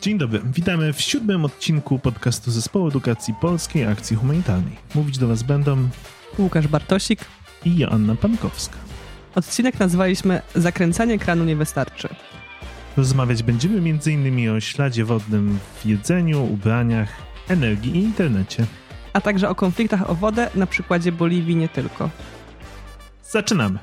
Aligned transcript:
Dzień 0.00 0.18
dobry, 0.18 0.40
witamy 0.44 0.92
w 0.92 1.00
siódmym 1.00 1.44
odcinku 1.44 1.98
podcastu 1.98 2.50
Zespołu 2.50 2.88
Edukacji 2.88 3.34
Polskiej 3.40 3.86
Akcji 3.86 4.16
Humanitarnej. 4.16 4.76
Mówić 4.94 5.18
do 5.18 5.28
Was 5.28 5.42
będą 5.42 5.88
Łukasz 6.38 6.68
Bartosik 6.68 7.24
i 7.64 7.78
Joanna 7.78 8.14
Pankowska. 8.14 8.76
Odcinek 9.34 9.78
nazwaliśmy 9.78 10.42
Zakręcanie 10.54 11.18
kranu 11.18 11.44
nie 11.44 11.56
wystarczy. 11.56 12.08
Rozmawiać 12.96 13.42
będziemy 13.42 13.76
m.in. 13.78 14.50
o 14.50 14.60
śladzie 14.60 15.04
wodnym 15.04 15.58
w 15.80 15.86
jedzeniu, 15.86 16.44
ubraniach, 16.44 17.08
energii 17.48 17.96
i 17.96 18.04
internecie. 18.04 18.66
A 19.12 19.20
także 19.20 19.48
o 19.48 19.54
konfliktach 19.54 20.10
o 20.10 20.14
wodę 20.14 20.50
na 20.54 20.66
przykładzie 20.66 21.12
Boliwii 21.12 21.56
nie 21.56 21.68
tylko. 21.68 22.10
Zaczynamy! 23.30 23.78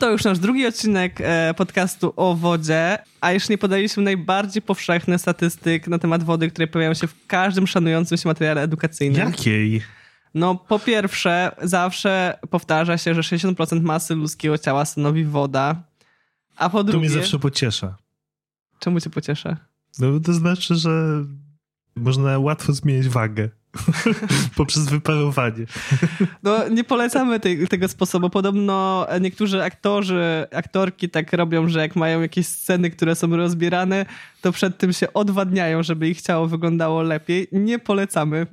To 0.00 0.10
już 0.10 0.24
nasz 0.24 0.38
drugi 0.38 0.66
odcinek 0.66 1.20
e, 1.20 1.54
podcastu 1.56 2.12
o 2.16 2.34
wodzie, 2.34 2.98
a 3.20 3.32
jeszcze 3.32 3.52
nie 3.52 3.58
podaliśmy 3.58 4.02
najbardziej 4.02 4.62
powszechnych 4.62 5.20
statystyk 5.20 5.88
na 5.88 5.98
temat 5.98 6.22
wody, 6.22 6.50
które 6.50 6.66
pojawiają 6.66 6.94
się 6.94 7.06
w 7.06 7.26
każdym 7.26 7.66
szanującym 7.66 8.18
się 8.18 8.28
materiale 8.28 8.62
edukacyjnym. 8.62 9.28
Jakiej? 9.30 9.82
No, 10.34 10.54
po 10.54 10.78
pierwsze, 10.78 11.56
zawsze 11.62 12.38
powtarza 12.50 12.98
się, 12.98 13.14
że 13.14 13.20
60% 13.20 13.80
masy 13.82 14.14
ludzkiego 14.14 14.58
ciała 14.58 14.84
stanowi 14.84 15.24
woda. 15.24 15.82
A 16.56 16.70
po 16.70 16.84
drugie. 16.84 17.08
To 17.08 17.12
mnie 17.12 17.22
zawsze 17.22 17.38
pociesza. 17.38 17.96
Czemu 18.78 19.00
cię 19.00 19.10
pocieszę? 19.10 19.56
No, 19.98 20.20
to 20.20 20.32
znaczy, 20.32 20.74
że 20.74 21.24
można 21.96 22.38
łatwo 22.38 22.72
zmienić 22.72 23.08
wagę. 23.08 23.48
Poprzez 24.56 24.88
wyparowanie. 24.88 25.66
No, 26.42 26.68
nie 26.68 26.84
polecamy 26.84 27.40
tego 27.40 27.88
sposobu. 27.88 28.30
Podobno 28.30 29.06
niektórzy 29.20 29.62
aktorzy, 29.62 30.46
aktorki 30.54 31.08
tak 31.08 31.32
robią, 31.32 31.68
że 31.68 31.80
jak 31.80 31.96
mają 31.96 32.20
jakieś 32.20 32.46
sceny, 32.46 32.90
które 32.90 33.14
są 33.14 33.36
rozbierane, 33.36 34.06
to 34.40 34.52
przed 34.52 34.78
tym 34.78 34.92
się 34.92 35.12
odwadniają, 35.12 35.82
żeby 35.82 36.08
ich 36.08 36.22
ciało 36.22 36.46
wyglądało 36.46 37.02
lepiej. 37.02 37.48
Nie 37.52 37.78
polecamy. 37.78 38.46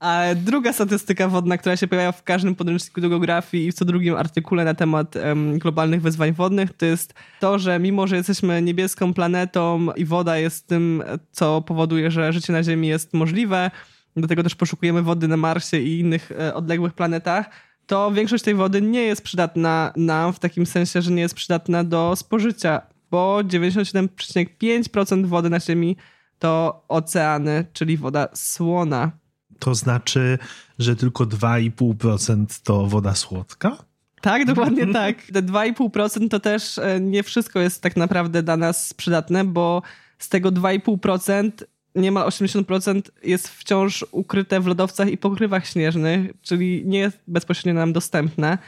A 0.00 0.22
druga 0.36 0.72
statystyka 0.72 1.28
wodna, 1.28 1.58
która 1.58 1.76
się 1.76 1.88
pojawia 1.88 2.12
w 2.12 2.22
każdym 2.22 2.54
podręczniku 2.54 3.00
do 3.00 3.08
geografii 3.08 3.66
i 3.66 3.72
w 3.72 3.74
co 3.74 3.84
drugim 3.84 4.16
artykule 4.16 4.64
na 4.64 4.74
temat 4.74 5.16
um, 5.16 5.58
globalnych 5.58 6.02
wyzwań 6.02 6.32
wodnych, 6.32 6.72
to 6.72 6.86
jest 6.86 7.14
to, 7.40 7.58
że 7.58 7.78
mimo, 7.78 8.06
że 8.06 8.16
jesteśmy 8.16 8.62
niebieską 8.62 9.14
planetą 9.14 9.86
i 9.96 10.04
woda 10.04 10.38
jest 10.38 10.66
tym, 10.66 11.02
co 11.32 11.62
powoduje, 11.62 12.10
że 12.10 12.32
życie 12.32 12.52
na 12.52 12.62
Ziemi 12.62 12.88
jest 12.88 13.14
możliwe, 13.14 13.70
do 14.16 14.28
tego 14.28 14.42
też 14.42 14.54
poszukujemy 14.54 15.02
wody 15.02 15.28
na 15.28 15.36
Marsie 15.36 15.78
i 15.78 16.00
innych 16.00 16.32
e, 16.32 16.54
odległych 16.54 16.92
planetach, 16.92 17.50
to 17.86 18.12
większość 18.12 18.44
tej 18.44 18.54
wody 18.54 18.82
nie 18.82 19.02
jest 19.02 19.22
przydatna 19.22 19.92
nam 19.96 20.32
w 20.32 20.38
takim 20.38 20.66
sensie, 20.66 21.02
że 21.02 21.10
nie 21.10 21.22
jest 21.22 21.34
przydatna 21.34 21.84
do 21.84 22.16
spożycia, 22.16 22.82
bo 23.10 23.38
97,5% 23.44 25.26
wody 25.26 25.50
na 25.50 25.60
Ziemi 25.60 25.96
to 26.38 26.84
oceany, 26.88 27.64
czyli 27.72 27.96
woda 27.96 28.28
słona. 28.34 29.10
To 29.58 29.74
znaczy, 29.74 30.38
że 30.78 30.96
tylko 30.96 31.24
2,5% 31.24 32.60
to 32.64 32.86
woda 32.86 33.14
słodka? 33.14 33.76
Tak, 34.20 34.44
dokładnie 34.44 34.86
tak. 35.02 35.16
Te 35.32 35.42
2,5% 35.42 36.28
to 36.28 36.40
też 36.40 36.78
e, 36.78 37.00
nie 37.00 37.22
wszystko 37.22 37.60
jest 37.60 37.82
tak 37.82 37.96
naprawdę 37.96 38.42
dla 38.42 38.56
nas 38.56 38.94
przydatne, 38.94 39.44
bo 39.44 39.82
z 40.18 40.28
tego 40.28 40.52
2,5% 40.52 41.50
niemal 41.94 42.28
80% 42.28 43.02
jest 43.24 43.48
wciąż 43.48 44.04
ukryte 44.10 44.60
w 44.60 44.66
lodowcach 44.66 45.10
i 45.10 45.18
pokrywach 45.18 45.66
śnieżnych, 45.66 46.30
czyli 46.42 46.82
nie 46.86 46.98
jest 46.98 47.18
bezpośrednio 47.26 47.80
nam 47.80 47.92
dostępne. 47.92 48.58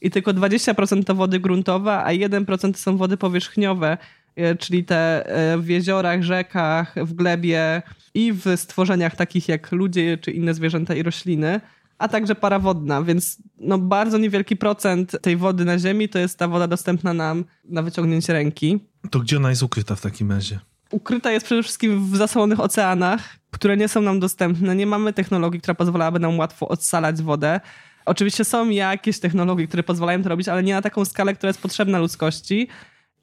I 0.00 0.10
tylko 0.10 0.34
20% 0.34 1.04
to 1.04 1.14
wody 1.14 1.40
gruntowe, 1.40 2.04
a 2.04 2.08
1% 2.08 2.72
to 2.72 2.78
są 2.78 2.96
wody 2.96 3.16
powierzchniowe, 3.16 3.98
e, 4.36 4.54
czyli 4.54 4.84
te 4.84 5.26
e, 5.26 5.58
w 5.58 5.68
jeziorach, 5.68 6.22
rzekach, 6.22 6.94
w 6.96 7.14
glebie 7.14 7.82
i 8.14 8.32
w 8.32 8.44
stworzeniach 8.56 9.16
takich 9.16 9.48
jak 9.48 9.72
ludzie 9.72 10.18
czy 10.18 10.30
inne 10.30 10.54
zwierzęta 10.54 10.94
i 10.94 11.02
rośliny, 11.02 11.60
a 11.98 12.08
także 12.08 12.34
para 12.34 12.58
wodna, 12.58 13.02
więc 13.02 13.38
no 13.58 13.78
bardzo 13.78 14.18
niewielki 14.18 14.56
procent 14.56 15.16
tej 15.22 15.36
wody 15.36 15.64
na 15.64 15.78
Ziemi 15.78 16.08
to 16.08 16.18
jest 16.18 16.38
ta 16.38 16.48
woda 16.48 16.66
dostępna 16.66 17.14
nam 17.14 17.44
na 17.64 17.82
wyciągnięcie 17.82 18.32
ręki. 18.32 18.78
To 19.10 19.20
gdzie 19.20 19.36
ona 19.36 19.50
jest 19.50 19.62
ukryta 19.62 19.96
w 19.96 20.00
takim 20.00 20.32
razie? 20.32 20.71
Ukryta 20.92 21.32
jest 21.32 21.46
przede 21.46 21.62
wszystkim 21.62 22.06
w 22.12 22.16
zasłonych 22.16 22.60
oceanach, 22.60 23.20
które 23.50 23.76
nie 23.76 23.88
są 23.88 24.00
nam 24.00 24.20
dostępne. 24.20 24.76
Nie 24.76 24.86
mamy 24.86 25.12
technologii, 25.12 25.60
która 25.60 25.74
pozwalałaby 25.74 26.18
nam 26.18 26.38
łatwo 26.38 26.68
odsalać 26.68 27.22
wodę. 27.22 27.60
Oczywiście 28.06 28.44
są 28.44 28.68
jakieś 28.68 29.20
technologie, 29.20 29.66
które 29.66 29.82
pozwalają 29.82 30.22
to 30.22 30.28
robić, 30.28 30.48
ale 30.48 30.62
nie 30.62 30.74
na 30.74 30.82
taką 30.82 31.04
skalę, 31.04 31.34
która 31.34 31.48
jest 31.48 31.60
potrzebna 31.60 31.98
ludzkości. 31.98 32.68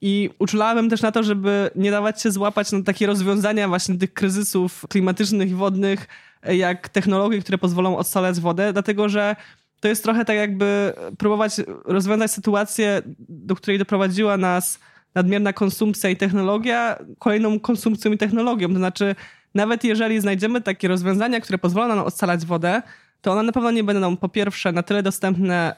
I 0.02 0.30
uczulałem 0.40 0.90
też 0.90 1.02
na 1.02 1.12
to, 1.12 1.24
żeby 1.24 1.70
nie 1.76 1.92
dawać 1.92 2.22
się 2.22 2.32
złapać 2.32 2.72
na 2.72 2.84
takie 2.84 3.08
rozwiązania 3.08 3.68
właśnie 3.68 3.98
tych 3.98 4.14
kryzysów 4.14 4.86
klimatycznych 4.90 5.50
i 5.50 5.56
wodnych, 5.56 6.08
jak 6.44 6.90
technologie, 6.90 7.42
które 7.42 7.58
pozwolą 7.58 7.98
odsalać 7.98 8.40
wodę, 8.40 8.74
dlatego 8.74 9.10
że 9.10 9.36
to 9.80 9.88
jest 9.88 10.04
trochę 10.04 10.26
tak 10.26 10.36
jakby 10.36 10.94
próbować 11.18 11.62
rozwiązać 11.86 12.32
sytuację, 12.32 13.02
do 13.30 13.56
której 13.56 13.80
doprowadziła 13.80 14.38
nas 14.38 14.80
nadmierna 15.16 15.54
konsumpcja 15.54 16.10
i 16.10 16.18
technologia 16.18 16.98
kolejną 17.20 17.60
konsumpcją 17.60 18.12
i 18.12 18.18
technologią. 18.18 18.70
To 18.70 18.76
znaczy, 18.76 19.16
nawet 19.56 19.84
jeżeli 19.84 20.22
znajdziemy 20.22 20.62
takie 20.62 20.88
rozwiązania, 20.88 21.42
które 21.42 21.58
pozwolą 21.58 21.88
nam 21.88 22.06
odsalać 22.06 22.46
wodę, 22.46 22.82
to 23.22 23.32
one 23.32 23.44
na 23.44 23.52
pewno 23.52 23.72
nie 23.72 23.84
będą 23.84 24.18
po 24.18 24.30
pierwsze 24.30 24.72
na 24.72 24.84
tyle 24.84 25.04
dostępne 25.04 25.76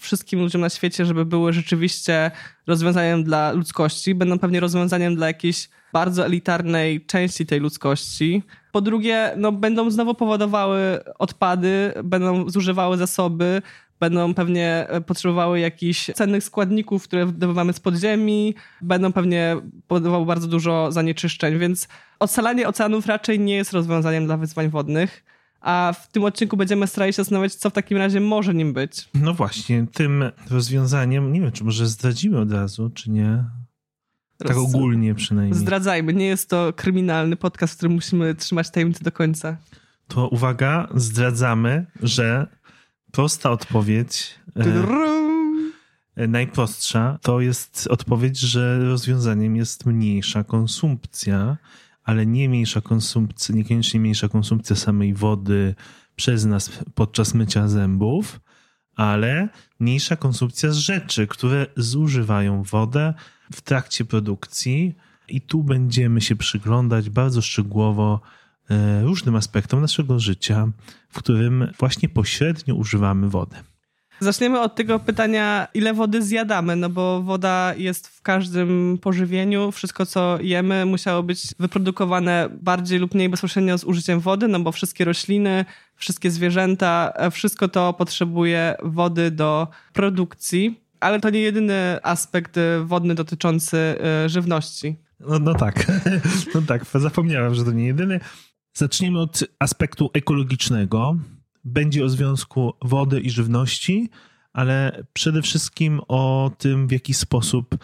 wszystkim 0.00 0.40
ludziom 0.40 0.60
na 0.60 0.68
świecie, 0.68 1.06
żeby 1.06 1.24
były 1.24 1.52
rzeczywiście 1.52 2.30
rozwiązaniem 2.66 3.24
dla 3.24 3.52
ludzkości. 3.52 4.14
Będą 4.14 4.38
pewnie 4.38 4.60
rozwiązaniem 4.60 5.16
dla 5.16 5.26
jakiejś 5.26 5.68
bardzo 5.92 6.26
elitarnej 6.26 7.06
części 7.06 7.46
tej 7.46 7.60
ludzkości. 7.60 8.42
Po 8.72 8.80
drugie, 8.80 9.32
no, 9.36 9.52
będą 9.52 9.90
znowu 9.90 10.14
powodowały 10.14 11.00
odpady, 11.18 11.92
będą 12.04 12.50
zużywały 12.50 12.96
zasoby, 12.96 13.62
będą 14.00 14.34
pewnie 14.34 14.86
e, 14.88 15.00
potrzebowały 15.00 15.60
jakichś 15.60 16.10
cennych 16.14 16.44
składników, 16.44 17.04
które 17.04 17.26
wydobywamy 17.26 17.72
z 17.72 17.80
podziemi, 17.80 18.54
będą 18.80 19.12
pewnie 19.12 19.56
powodowały 19.88 20.26
bardzo 20.26 20.48
dużo 20.48 20.92
zanieczyszczeń, 20.92 21.58
więc 21.58 21.88
odsalanie 22.18 22.68
oceanów 22.68 23.06
raczej 23.06 23.40
nie 23.40 23.54
jest 23.54 23.72
rozwiązaniem 23.72 24.26
dla 24.26 24.36
wyzwań 24.36 24.68
wodnych. 24.68 25.24
A 25.60 25.94
w 26.00 26.12
tym 26.12 26.24
odcinku 26.24 26.56
będziemy 26.56 26.86
starali 26.86 27.12
się 27.12 27.16
zastanowić, 27.16 27.54
co 27.54 27.70
w 27.70 27.72
takim 27.72 27.98
razie 27.98 28.20
może 28.20 28.54
nim 28.54 28.72
być. 28.72 29.08
No 29.14 29.34
właśnie, 29.34 29.86
tym 29.92 30.24
rozwiązaniem, 30.50 31.32
nie 31.32 31.40
wiem, 31.40 31.52
czy 31.52 31.64
może 31.64 31.86
zdradzimy 31.86 32.38
od 32.38 32.52
razu, 32.52 32.90
czy 32.94 33.10
nie. 33.10 33.44
Tak 34.38 34.56
ogólnie 34.56 35.14
przynajmniej. 35.14 35.58
Zdradzajmy, 35.58 36.12
nie 36.14 36.26
jest 36.26 36.50
to 36.50 36.72
kryminalny 36.72 37.36
podcast, 37.36 37.74
w 37.74 37.76
którym 37.76 37.92
musimy 37.92 38.34
trzymać 38.34 38.70
tajemnicę 38.70 39.04
do 39.04 39.12
końca. 39.12 39.56
To 40.08 40.28
uwaga, 40.28 40.88
zdradzamy, 40.94 41.86
że 42.02 42.46
prosta 43.14 43.50
odpowiedź. 43.50 44.34
E, 46.16 46.26
najprostsza 46.28 47.18
to 47.22 47.40
jest 47.40 47.86
odpowiedź, 47.90 48.38
że 48.38 48.84
rozwiązaniem 48.84 49.56
jest 49.56 49.86
mniejsza 49.86 50.44
konsumpcja, 50.44 51.56
ale 52.04 52.26
nie 52.26 52.48
mniejsza 52.48 52.80
konsumpcja, 52.80 53.54
niekoniecznie 53.54 54.00
mniejsza 54.00 54.28
konsumpcja 54.28 54.76
samej 54.76 55.14
wody 55.14 55.74
przez 56.16 56.44
nas 56.44 56.70
podczas 56.94 57.34
mycia 57.34 57.68
zębów, 57.68 58.40
ale 58.96 59.48
mniejsza 59.80 60.16
konsumpcja 60.16 60.70
z 60.70 60.76
rzeczy, 60.76 61.26
które 61.26 61.66
zużywają 61.76 62.62
wodę 62.62 63.14
w 63.52 63.60
trakcie 63.60 64.04
produkcji. 64.04 64.94
I 65.28 65.40
tu 65.40 65.62
będziemy 65.62 66.20
się 66.20 66.36
przyglądać 66.36 67.10
bardzo 67.10 67.42
szczegółowo 67.42 68.20
E, 68.20 68.43
różnym 69.02 69.36
aspektom 69.36 69.80
naszego 69.80 70.18
życia, 70.18 70.68
w 71.08 71.18
którym 71.18 71.72
właśnie 71.78 72.08
pośrednio 72.08 72.74
używamy 72.74 73.28
wody. 73.28 73.56
Zaczniemy 74.20 74.60
od 74.60 74.74
tego 74.74 74.98
pytania, 74.98 75.68
ile 75.74 75.94
wody 75.94 76.22
zjadamy, 76.22 76.76
no 76.76 76.88
bo 76.88 77.22
woda 77.22 77.74
jest 77.76 78.08
w 78.08 78.22
każdym 78.22 78.98
pożywieniu. 79.02 79.72
Wszystko, 79.72 80.06
co 80.06 80.38
jemy, 80.40 80.86
musiało 80.86 81.22
być 81.22 81.54
wyprodukowane 81.58 82.48
bardziej 82.62 82.98
lub 82.98 83.14
mniej 83.14 83.28
bezpośrednio 83.28 83.78
z 83.78 83.84
użyciem 83.84 84.20
wody, 84.20 84.48
no 84.48 84.60
bo 84.60 84.72
wszystkie 84.72 85.04
rośliny, 85.04 85.64
wszystkie 85.96 86.30
zwierzęta, 86.30 87.12
e, 87.14 87.30
wszystko 87.30 87.68
to 87.68 87.92
potrzebuje 87.92 88.74
wody 88.82 89.30
do 89.30 89.68
produkcji. 89.92 90.80
Ale 91.00 91.20
to 91.20 91.30
nie 91.30 91.40
jedyny 91.40 91.98
aspekt 92.02 92.58
e, 92.58 92.80
wodny 92.84 93.14
dotyczący 93.14 93.76
żywności. 94.26 94.96
No, 95.20 95.38
no 95.38 95.54
tak, 95.54 95.86
no 96.54 96.62
tak, 96.62 96.84
zapomniałem, 96.94 97.54
że 97.54 97.64
to 97.64 97.72
nie 97.72 97.86
jedyny. 97.86 98.20
Zaczniemy 98.74 99.20
od 99.20 99.44
aspektu 99.58 100.10
ekologicznego. 100.14 101.16
Będzie 101.64 102.04
o 102.04 102.08
związku 102.08 102.72
wody 102.82 103.20
i 103.20 103.30
żywności, 103.30 104.10
ale 104.52 105.04
przede 105.12 105.42
wszystkim 105.42 106.00
o 106.08 106.50
tym, 106.58 106.88
w 106.88 106.92
jaki 106.92 107.14
sposób 107.14 107.76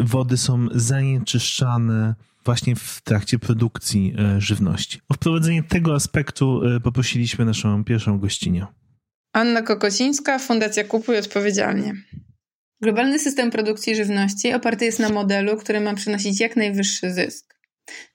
wody 0.00 0.36
są 0.36 0.66
zanieczyszczane 0.74 2.14
właśnie 2.44 2.76
w 2.76 3.00
trakcie 3.04 3.38
produkcji 3.38 4.14
e, 4.18 4.40
żywności. 4.40 5.00
O 5.08 5.14
wprowadzenie 5.14 5.62
tego 5.62 5.94
aspektu 5.94 6.62
e, 6.64 6.80
poprosiliśmy 6.80 7.44
naszą 7.44 7.84
pierwszą 7.84 8.18
gościnę. 8.18 8.66
Anna 9.32 9.62
Kokosińska, 9.62 10.38
Fundacja 10.38 10.84
Kupuj 10.84 11.18
Odpowiedzialnie. 11.18 11.94
Globalny 12.82 13.18
system 13.18 13.50
produkcji 13.50 13.96
żywności 13.96 14.52
oparty 14.52 14.84
jest 14.84 14.98
na 14.98 15.08
modelu, 15.08 15.56
który 15.56 15.80
ma 15.80 15.94
przynosić 15.94 16.40
jak 16.40 16.56
najwyższy 16.56 17.12
zysk. 17.12 17.55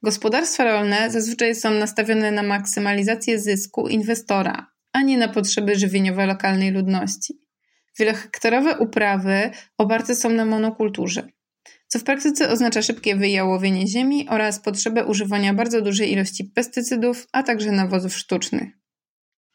Gospodarstwa 0.04 0.64
rolne 0.64 1.12
zazwyczaj 1.12 1.56
są 1.56 1.72
nastawione 1.72 2.32
na 2.32 2.44
maksymalizację 2.44 3.40
zysku 3.40 3.88
inwestora, 3.88 4.68
a 4.94 5.02
nie 5.02 5.18
na 5.18 5.28
potrzeby 5.28 5.76
żywieniowe 5.76 6.26
lokalnej 6.26 6.72
ludności. 6.72 7.34
Wielokhektorowe 8.00 8.78
uprawy 8.78 9.52
oparte 9.78 10.16
są 10.16 10.30
na 10.30 10.46
monokulturze, 10.46 11.28
co 11.88 12.00
w 12.00 12.04
praktyce 12.04 12.50
oznacza 12.50 12.82
szybkie 12.82 13.16
wyjałowienie 13.16 13.88
ziemi 13.88 14.30
oraz 14.30 14.60
potrzebę 14.60 15.06
używania 15.06 15.54
bardzo 15.54 15.82
dużej 15.82 16.12
ilości 16.12 16.44
pestycydów, 16.44 17.28
a 17.32 17.44
także 17.44 17.72
nawozów 17.72 18.18
sztucznych. 18.18 18.70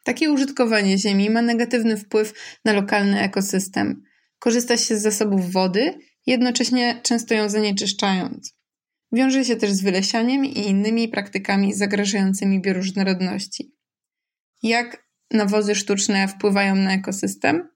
Takie 0.03 0.31
użytkowanie 0.31 0.97
ziemi 0.97 1.29
ma 1.29 1.41
negatywny 1.41 1.97
wpływ 1.97 2.33
na 2.65 2.73
lokalny 2.73 3.21
ekosystem. 3.21 4.03
Korzysta 4.39 4.77
się 4.77 4.97
z 4.97 5.01
zasobów 5.01 5.51
wody, 5.51 5.93
jednocześnie 6.25 6.99
często 7.03 7.33
ją 7.33 7.49
zanieczyszczając. 7.49 8.56
Wiąże 9.11 9.45
się 9.45 9.55
też 9.55 9.71
z 9.71 9.81
wylesianiem 9.81 10.45
i 10.45 10.67
innymi 10.67 11.07
praktykami 11.07 11.73
zagrażającymi 11.73 12.61
bioróżnorodności. 12.61 13.71
Jak 14.63 15.07
nawozy 15.31 15.75
sztuczne 15.75 16.27
wpływają 16.27 16.75
na 16.75 16.93
ekosystem? 16.93 17.69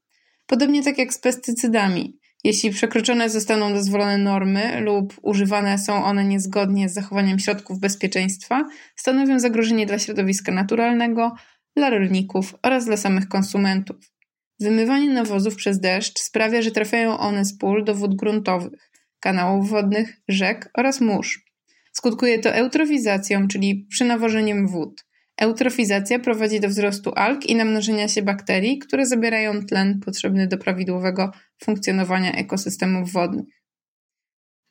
Podobnie 0.46 0.84
tak 0.84 0.98
jak 0.98 1.14
z 1.14 1.20
pestycydami. 1.20 2.20
Jeśli 2.44 2.70
przekroczone 2.70 3.30
zostaną 3.30 3.74
dozwolone 3.74 4.18
normy 4.18 4.82
lub 4.82 5.14
używane 5.22 5.78
są 5.78 6.04
one 6.04 6.26
niezgodnie 6.26 6.90
z 6.90 6.94
zachowaniem 6.94 7.40
środków 7.40 7.80
bezpieczeństwa, 7.80 8.68
stanowią 8.96 9.40
zagrożenie 9.40 9.86
dla 9.86 10.00
środowiska 10.00 10.52
naturalnego, 10.52 11.36
dla 11.76 11.90
rolników 11.90 12.56
oraz 12.64 12.86
dla 12.86 12.98
samych 12.98 13.28
konsumentów. 13.28 14.12
Wymywanie 14.60 15.10
nawozów 15.10 15.56
przez 15.56 15.80
deszcz 15.80 16.20
sprawia, 16.20 16.62
że 16.62 16.72
trafiają 16.72 17.18
one 17.18 17.46
z 17.46 17.58
pól 17.58 17.84
do 17.84 17.96
wód 17.96 18.16
gruntowych, 18.16 18.91
kanałów 19.22 19.70
wodnych, 19.70 20.18
rzek 20.28 20.70
oraz 20.78 21.02
mórz. 21.02 21.46
Skutkuje 21.94 22.40
to 22.40 22.50
eutrofizacją, 22.50 23.48
czyli 23.48 23.88
przynawożeniem 23.90 24.68
wód. 24.68 25.06
Eutrofizacja 25.38 26.20
prowadzi 26.20 26.60
do 26.60 26.70
wzrostu 26.70 27.12
alg 27.16 27.46
i 27.46 27.56
namnożenia 27.56 28.08
się 28.08 28.22
bakterii, 28.22 28.80
które 28.80 29.06
zabierają 29.06 29.66
tlen 29.66 30.00
potrzebny 30.00 30.48
do 30.48 30.58
prawidłowego 30.58 31.32
funkcjonowania 31.64 32.32
ekosystemów 32.32 33.12
wodnych. 33.12 33.62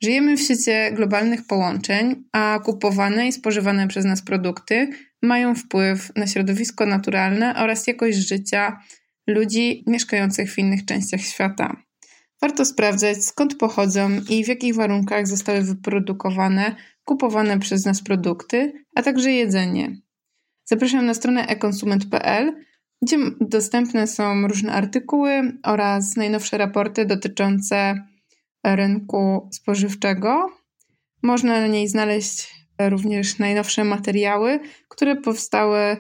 Żyjemy 0.03 0.37
w 0.37 0.41
świecie 0.41 0.93
globalnych 0.93 1.47
połączeń, 1.47 2.25
a 2.33 2.61
kupowane 2.65 3.29
i 3.29 3.33
spożywane 3.33 3.89
przez 3.89 4.05
nas 4.05 4.23
produkty 4.23 4.89
mają 5.23 5.55
wpływ 5.55 6.13
na 6.17 6.27
środowisko 6.27 6.87
naturalne 6.87 7.55
oraz 7.57 7.87
jakość 7.87 8.19
życia 8.29 8.81
ludzi 9.27 9.85
mieszkających 9.87 10.53
w 10.53 10.59
innych 10.59 10.85
częściach 10.85 11.21
świata. 11.21 11.90
Warto 12.43 12.65
sprawdzać, 12.65 13.25
skąd 13.25 13.59
pochodzą 13.59 14.11
i 14.29 14.45
w 14.45 14.49
jakich 14.49 14.75
warunkach 14.75 15.27
zostały 15.27 15.63
wyprodukowane 15.63 16.77
kupowane 17.05 17.59
przez 17.59 17.85
nas 17.85 18.03
produkty, 18.03 18.73
a 18.95 19.03
także 19.03 19.31
jedzenie. 19.31 19.97
Zapraszam 20.65 21.07
na 21.07 21.15
stronę 21.15 21.47
ekonsument.pl, 21.47 22.53
gdzie 23.03 23.17
dostępne 23.41 24.07
są 24.07 24.49
różne 24.49 24.73
artykuły 24.73 25.59
oraz 25.63 26.17
najnowsze 26.17 26.59
raporty 26.59 27.05
dotyczące 27.07 28.05
rynku 28.65 29.49
spożywczego. 29.53 30.47
Można 31.23 31.61
na 31.61 31.67
niej 31.67 31.89
znaleźć 31.89 32.55
również 32.81 33.39
najnowsze 33.39 33.85
materiały, 33.85 34.61
które 34.89 35.17
powstały 35.17 35.97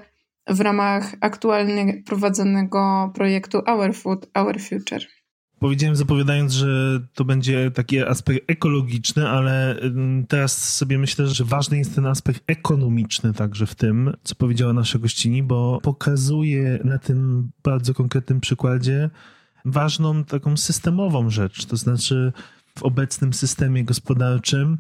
w 0.47 0.61
ramach 0.61 1.15
aktualnie 1.21 2.03
prowadzonego 2.07 3.13
projektu 3.15 3.59
Our 3.67 3.95
Food, 3.95 4.31
Our 4.35 4.61
Future. 4.61 5.20
Powiedziałem 5.61 5.97
zapowiadając, 5.97 6.53
że 6.53 7.01
to 7.15 7.25
będzie 7.25 7.71
taki 7.71 7.99
aspekt 7.99 8.51
ekologiczny, 8.51 9.29
ale 9.29 9.77
teraz 10.29 10.75
sobie 10.77 10.99
myślę, 10.99 11.27
że 11.27 11.45
ważny 11.45 11.79
jest 11.79 11.95
ten 11.95 12.07
aspekt 12.07 12.43
ekonomiczny 12.47 13.33
także 13.33 13.67
w 13.67 13.75
tym, 13.75 14.13
co 14.25 14.35
powiedziała 14.35 14.73
nasza 14.73 14.99
gościni, 14.99 15.43
bo 15.43 15.81
pokazuje 15.83 16.79
na 16.85 16.99
tym 16.99 17.51
bardzo 17.63 17.95
konkretnym 17.95 18.41
przykładzie 18.41 19.11
ważną 19.65 20.25
taką 20.25 20.57
systemową 20.57 21.31
rzecz. 21.31 21.65
To 21.67 21.77
znaczy 21.77 22.33
w 22.79 22.83
obecnym 22.83 23.33
systemie 23.33 23.85
gospodarczym 23.85 24.79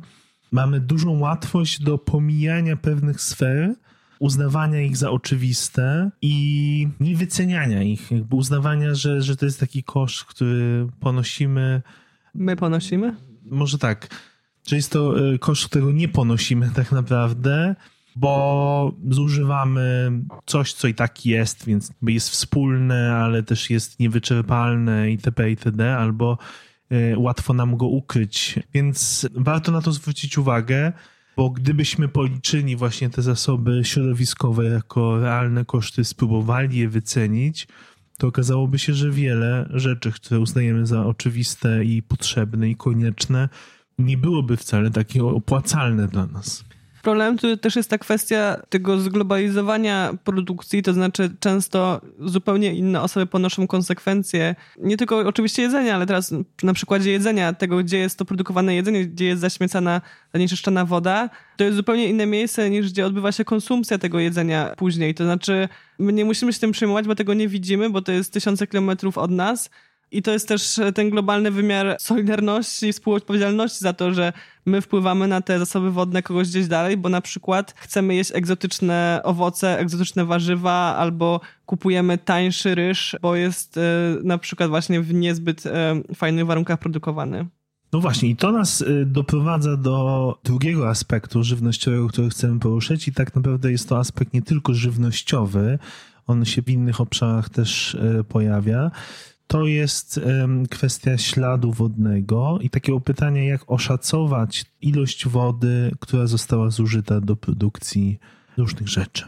mamy 0.53 0.81
dużą 0.81 1.19
łatwość 1.19 1.82
do 1.82 1.99
pomijania 1.99 2.77
pewnych 2.77 3.21
sfer, 3.21 3.75
uznawania 4.20 4.82
ich 4.82 4.96
za 4.96 5.11
oczywiste 5.11 6.11
i 6.22 6.88
nie 7.00 7.17
wyceniania 7.17 7.82
ich, 7.82 8.11
jakby 8.11 8.37
uznawania, 8.37 8.94
że, 8.94 9.22
że 9.22 9.37
to 9.37 9.44
jest 9.44 9.61
taki 9.61 9.82
koszt, 9.82 10.25
który 10.25 10.87
ponosimy. 11.00 11.82
My 12.34 12.56
ponosimy? 12.56 13.17
Może 13.44 13.78
tak. 13.78 14.08
Że 14.67 14.76
jest 14.76 14.93
to 14.93 15.32
e, 15.34 15.38
koszt, 15.38 15.69
którego 15.69 15.93
nie 15.93 16.08
ponosimy 16.08 16.70
tak 16.75 16.93
naprawdę, 16.93 17.75
bo 18.17 18.94
zużywamy 19.11 20.12
coś, 20.46 20.72
co 20.72 20.88
i 20.88 20.94
tak 20.94 21.26
jest, 21.26 21.67
więc 21.67 21.93
jest 22.02 22.31
wspólne, 22.31 23.17
ale 23.17 23.43
też 23.43 23.70
jest 23.70 24.00
niewyczerpalne 24.00 25.11
itp. 25.11 25.50
itd. 25.50 25.96
albo 25.96 26.38
e, 26.90 27.19
łatwo 27.19 27.52
nam 27.52 27.76
go 27.76 27.87
ukryć. 27.87 28.58
Więc 28.75 29.28
warto 29.34 29.72
na 29.72 29.82
to 29.82 29.93
zwrócić 29.93 30.38
uwagę 30.38 30.93
bo 31.41 31.51
gdybyśmy 31.51 32.09
policzyli 32.09 32.77
właśnie 32.77 33.11
te 33.11 33.23
zasoby 33.23 33.81
środowiskowe 33.85 34.65
jako 34.65 35.21
realne 35.21 35.65
koszty, 35.65 36.05
spróbowali 36.05 36.79
je 36.79 36.89
wycenić, 36.89 37.69
to 38.19 38.27
okazałoby 38.27 38.79
się, 38.79 38.95
że 38.95 39.11
wiele 39.11 39.69
rzeczy, 39.75 40.13
które 40.13 40.41
uznajemy 40.41 40.87
za 40.87 41.07
oczywiste 41.07 41.85
i 41.85 42.03
potrzebne 42.03 42.71
i 42.71 42.77
konieczne, 42.77 43.49
nie 43.99 44.17
byłoby 44.17 44.57
wcale 44.57 44.91
takie 44.91 45.25
opłacalne 45.25 46.09
dla 46.09 46.27
nas. 46.27 46.65
Problemem 47.02 47.38
tu 47.38 47.56
też 47.56 47.76
jest 47.76 47.91
ta 47.91 47.99
kwestia 47.99 48.62
tego 48.69 49.00
zglobalizowania 49.00 50.12
produkcji, 50.25 50.82
to 50.82 50.93
znaczy 50.93 51.31
często 51.41 52.00
zupełnie 52.20 52.75
inne 52.75 53.02
osoby 53.02 53.26
ponoszą 53.26 53.67
konsekwencje, 53.67 54.55
nie 54.79 54.97
tylko 54.97 55.19
oczywiście 55.19 55.62
jedzenia, 55.62 55.94
ale 55.94 56.06
teraz 56.06 56.35
na 56.62 56.73
przykładzie 56.73 57.11
jedzenia, 57.11 57.52
tego 57.52 57.76
gdzie 57.76 57.99
jest 57.99 58.19
to 58.19 58.25
produkowane 58.25 58.75
jedzenie, 58.75 59.06
gdzie 59.06 59.25
jest 59.25 59.41
zaśmiecana, 59.41 60.00
zanieczyszczana 60.32 60.85
woda, 60.85 61.31
to 61.56 61.64
jest 61.64 61.76
zupełnie 61.76 62.08
inne 62.08 62.26
miejsce 62.26 62.70
niż 62.70 62.91
gdzie 62.91 63.06
odbywa 63.06 63.32
się 63.32 63.44
konsumpcja 63.44 63.99
tego 63.99 64.19
jedzenia 64.19 64.75
później. 64.76 65.14
To 65.14 65.25
znaczy 65.25 65.69
my 65.99 66.12
nie 66.12 66.25
musimy 66.25 66.53
się 66.53 66.61
tym 66.61 66.73
przejmować, 66.73 67.06
bo 67.06 67.14
tego 67.14 67.35
nie 67.35 67.49
widzimy, 67.49 67.91
bo 67.91 68.03
to 68.03 68.12
jest 68.12 68.32
tysiące 68.32 68.67
kilometrów 68.67 69.19
od 69.19 69.31
nas, 69.31 69.70
i 70.11 70.23
to 70.23 70.31
jest 70.31 70.49
też 70.49 70.79
e, 70.79 70.93
ten 70.93 71.11
globalny 71.11 71.51
wymiar 71.51 71.96
solidarności 72.01 72.87
i 72.87 72.93
współodpowiedzialności 72.93 73.79
za 73.79 73.93
to, 73.93 74.15
że 74.15 74.32
my 74.67 74.81
wpływamy 74.81 75.29
na 75.29 75.41
te 75.41 75.58
zasoby 75.58 75.91
wodne 75.91 76.23
kogoś 76.23 76.49
gdzieś 76.49 76.67
dalej, 76.67 76.96
bo 76.96 77.08
na 77.08 77.20
przykład 77.20 77.75
chcemy 77.77 78.15
jeść 78.15 78.31
egzotyczne 78.34 79.20
owoce, 79.25 79.79
egzotyczne 79.79 80.25
warzywa, 80.25 80.96
albo 80.99 81.41
kupujemy 81.67 82.19
tańszy 82.19 82.75
ryż, 82.75 83.17
bo 83.23 83.37
jest 83.37 83.77
e, 83.77 83.81
na 84.23 84.39
przykład 84.39 84.70
właśnie 84.70 85.01
w 85.01 85.15
niezbyt 85.15 85.67
e, 85.67 86.03
fajnych 86.15 86.46
warunkach 86.46 86.79
produkowany. 86.79 87.46
No 87.93 88.01
właśnie, 88.01 88.29
i 88.29 88.37
to 88.37 88.53
nas 88.53 88.84
doprowadza 89.06 89.77
do 89.77 90.39
drugiego 90.44 90.89
aspektu 90.89 91.44
żywnościowego, 91.44 92.08
który 92.08 92.31
chcemy 92.31 92.61
poruszyć, 92.61 93.08
i 93.08 93.13
tak 93.13 93.34
naprawdę 93.34 93.73
jest 93.73 93.89
to 93.89 93.99
aspekt 93.99 94.34
nie 94.34 94.43
tylko 94.43 94.75
żywnościowy, 94.75 95.79
on 96.27 96.44
się 96.44 96.63
w 96.63 96.69
innych 96.69 97.01
obszarach 97.01 97.49
też 97.49 97.96
pojawia 98.29 98.91
to 99.51 99.67
jest 99.67 100.21
kwestia 100.71 101.19
śladu 101.19 101.73
wodnego 101.73 102.59
i 102.61 102.71
takiego 102.71 103.01
pytania, 103.01 103.45
jak 103.45 103.61
oszacować 103.67 104.65
ilość 104.81 105.29
wody, 105.29 105.91
która 106.01 106.27
została 106.27 106.71
zużyta 106.71 107.21
do 107.21 107.37
produkcji 107.37 108.19
różnych 108.57 108.89
rzeczy. 108.89 109.25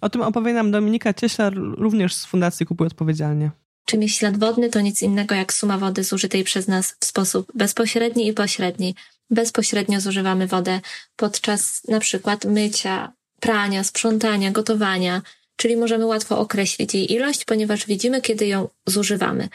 O 0.00 0.08
tym 0.08 0.22
opowie 0.22 0.52
nam 0.52 0.70
Dominika 0.70 1.14
Cieślar, 1.14 1.54
również 1.56 2.14
z 2.14 2.26
Fundacji 2.26 2.66
Kupuj 2.66 2.86
Odpowiedzialnie. 2.86 3.50
Czym 3.84 4.02
jest 4.02 4.14
ślad 4.14 4.38
wodny, 4.38 4.70
to 4.70 4.80
nic 4.80 5.02
innego 5.02 5.34
jak 5.34 5.52
suma 5.52 5.78
wody 5.78 6.04
zużytej 6.04 6.44
przez 6.44 6.68
nas 6.68 6.96
w 7.00 7.04
sposób 7.04 7.52
bezpośredni 7.54 8.28
i 8.28 8.32
pośredni. 8.32 8.94
Bezpośrednio 9.30 10.00
zużywamy 10.00 10.46
wodę 10.46 10.80
podczas 11.16 11.82
na 11.88 12.00
przykład 12.00 12.44
mycia, 12.44 13.12
prania, 13.40 13.84
sprzątania, 13.84 14.50
gotowania, 14.50 15.22
czyli 15.56 15.76
możemy 15.76 16.06
łatwo 16.06 16.38
określić 16.38 16.94
jej 16.94 17.12
ilość, 17.12 17.44
ponieważ 17.44 17.86
widzimy, 17.86 18.20
kiedy 18.20 18.46
ją 18.46 18.68
zużywamy. 18.86 19.48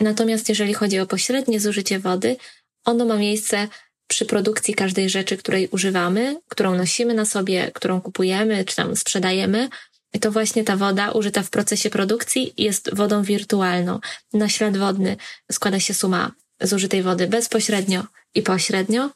Natomiast 0.00 0.48
jeżeli 0.48 0.74
chodzi 0.74 0.98
o 0.98 1.06
pośrednie 1.06 1.60
zużycie 1.60 1.98
wody, 1.98 2.36
ono 2.84 3.04
ma 3.04 3.16
miejsce 3.16 3.68
przy 4.06 4.26
produkcji 4.26 4.74
każdej 4.74 5.10
rzeczy, 5.10 5.36
której 5.36 5.68
używamy, 5.68 6.40
którą 6.48 6.74
nosimy 6.74 7.14
na 7.14 7.24
sobie, 7.24 7.70
którą 7.74 8.00
kupujemy 8.00 8.64
czy 8.64 8.76
tam 8.76 8.96
sprzedajemy. 8.96 9.68
I 10.12 10.20
to 10.20 10.32
właśnie 10.32 10.64
ta 10.64 10.76
woda 10.76 11.10
użyta 11.10 11.42
w 11.42 11.50
procesie 11.50 11.90
produkcji 11.90 12.54
jest 12.56 12.94
wodą 12.94 13.22
wirtualną. 13.22 14.00
Na 14.32 14.48
ślad 14.48 14.76
wodny 14.76 15.16
składa 15.52 15.80
się 15.80 15.94
suma 15.94 16.32
zużytej 16.60 17.02
wody 17.02 17.26
bezpośrednio 17.26 18.04
i 18.34 18.42
pośrednio. 18.42 19.10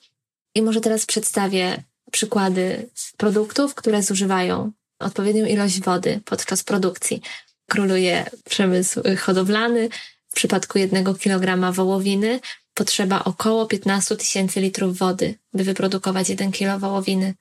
I 0.54 0.62
może 0.62 0.80
teraz 0.80 1.06
przedstawię 1.06 1.82
przykłady 2.10 2.88
produktów, 3.16 3.74
które 3.74 4.02
zużywają 4.02 4.72
odpowiednią 4.98 5.46
ilość 5.46 5.80
wody 5.80 6.20
podczas 6.24 6.64
produkcji. 6.64 7.22
Króluje 7.70 8.30
przemysł 8.44 9.02
hodowlany. 9.18 9.88
W 10.28 10.34
przypadku 10.34 10.78
jednego 10.78 11.14
kilograma 11.14 11.72
wołowiny 11.72 12.40
potrzeba 12.74 13.24
około 13.24 13.66
15 13.66 14.16
tysięcy 14.16 14.60
litrów 14.60 14.98
wody, 14.98 15.34
by 15.52 15.64
wyprodukować 15.64 16.28
1 16.28 16.52
kilo 16.52 16.78
wołowiny. 16.78 17.34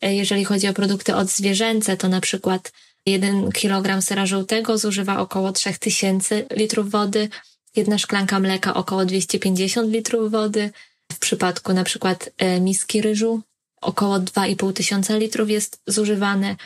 E, 0.00 0.14
jeżeli 0.14 0.44
chodzi 0.44 0.68
o 0.68 0.72
produkty 0.72 1.14
odzwierzęce, 1.14 1.96
to 1.96 2.08
na 2.08 2.20
przykład 2.20 2.72
1 3.06 3.52
kg 3.52 4.02
sera 4.02 4.26
żółtego 4.26 4.78
zużywa 4.78 5.18
około 5.18 5.52
3000 5.52 6.46
litrów 6.50 6.90
wody, 6.90 7.28
jedna 7.76 7.98
szklanka 7.98 8.40
mleka 8.40 8.74
około 8.74 9.04
250 9.04 9.92
litrów 9.92 10.30
wody. 10.30 10.70
W 11.12 11.18
przypadku 11.18 11.72
na 11.72 11.84
przykład 11.84 12.30
e, 12.38 12.60
miski 12.60 13.02
ryżu 13.02 13.42
około 13.80 14.18
2,5 14.18 14.72
tysiąca 14.72 15.16
litrów 15.16 15.50
jest 15.50 15.82
zużywane. 15.86 16.56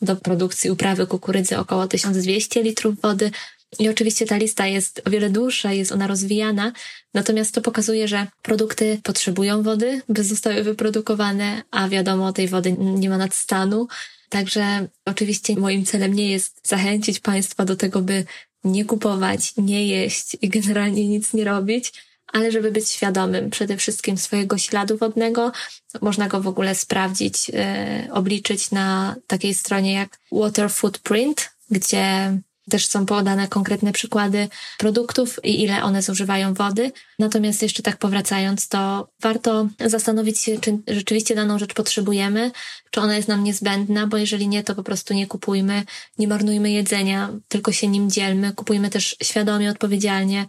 Do 0.00 0.16
produkcji 0.16 0.70
uprawy 0.70 1.06
kukurydzy 1.06 1.58
około 1.58 1.88
1200 1.88 2.62
litrów 2.62 3.00
wody. 3.00 3.30
I 3.78 3.88
oczywiście 3.88 4.26
ta 4.26 4.36
lista 4.36 4.66
jest 4.66 5.02
o 5.04 5.10
wiele 5.10 5.30
dłuższa, 5.30 5.72
jest 5.72 5.92
ona 5.92 6.06
rozwijana, 6.06 6.72
natomiast 7.14 7.54
to 7.54 7.60
pokazuje, 7.60 8.08
że 8.08 8.26
produkty 8.42 9.00
potrzebują 9.02 9.62
wody, 9.62 10.02
by 10.08 10.24
zostały 10.24 10.62
wyprodukowane, 10.62 11.62
a 11.70 11.88
wiadomo, 11.88 12.32
tej 12.32 12.48
wody 12.48 12.76
nie 12.78 13.08
ma 13.08 13.18
nadstanu. 13.18 13.88
Także 14.28 14.88
oczywiście 15.06 15.56
moim 15.56 15.84
celem 15.84 16.14
nie 16.14 16.30
jest 16.30 16.68
zachęcić 16.68 17.20
Państwa 17.20 17.64
do 17.64 17.76
tego, 17.76 18.02
by 18.02 18.24
nie 18.64 18.84
kupować, 18.84 19.52
nie 19.56 19.86
jeść 19.86 20.36
i 20.42 20.48
generalnie 20.48 21.08
nic 21.08 21.32
nie 21.32 21.44
robić, 21.44 21.92
ale 22.34 22.52
żeby 22.52 22.70
być 22.70 22.88
świadomym 22.88 23.50
przede 23.50 23.76
wszystkim 23.76 24.18
swojego 24.18 24.58
śladu 24.58 24.98
wodnego. 24.98 25.52
Można 26.00 26.28
go 26.28 26.40
w 26.40 26.46
ogóle 26.46 26.74
sprawdzić, 26.74 27.48
yy, 27.48 28.12
obliczyć 28.12 28.70
na 28.70 29.16
takiej 29.26 29.54
stronie 29.54 29.92
jak 29.92 30.18
Water 30.32 30.70
Footprint, 30.70 31.50
gdzie 31.70 32.38
też 32.70 32.86
są 32.86 33.06
podane 33.06 33.48
konkretne 33.48 33.92
przykłady 33.92 34.48
produktów 34.78 35.40
i 35.44 35.62
ile 35.62 35.82
one 35.82 36.02
zużywają 36.02 36.54
wody. 36.54 36.92
Natomiast 37.18 37.62
jeszcze 37.62 37.82
tak 37.82 37.96
powracając, 37.96 38.68
to 38.68 39.08
warto 39.22 39.68
zastanowić 39.86 40.40
się, 40.40 40.60
czy 40.60 40.78
rzeczywiście 40.88 41.34
daną 41.34 41.58
rzecz 41.58 41.74
potrzebujemy, 41.74 42.50
czy 42.90 43.00
ona 43.00 43.16
jest 43.16 43.28
nam 43.28 43.44
niezbędna, 43.44 44.06
bo 44.06 44.16
jeżeli 44.16 44.48
nie, 44.48 44.62
to 44.62 44.74
po 44.74 44.82
prostu 44.82 45.14
nie 45.14 45.26
kupujmy, 45.26 45.82
nie 46.18 46.28
marnujmy 46.28 46.70
jedzenia, 46.70 47.30
tylko 47.48 47.72
się 47.72 47.88
nim 47.88 48.10
dzielmy. 48.10 48.52
Kupujmy 48.52 48.90
też 48.90 49.16
świadomie, 49.22 49.70
odpowiedzialnie, 49.70 50.46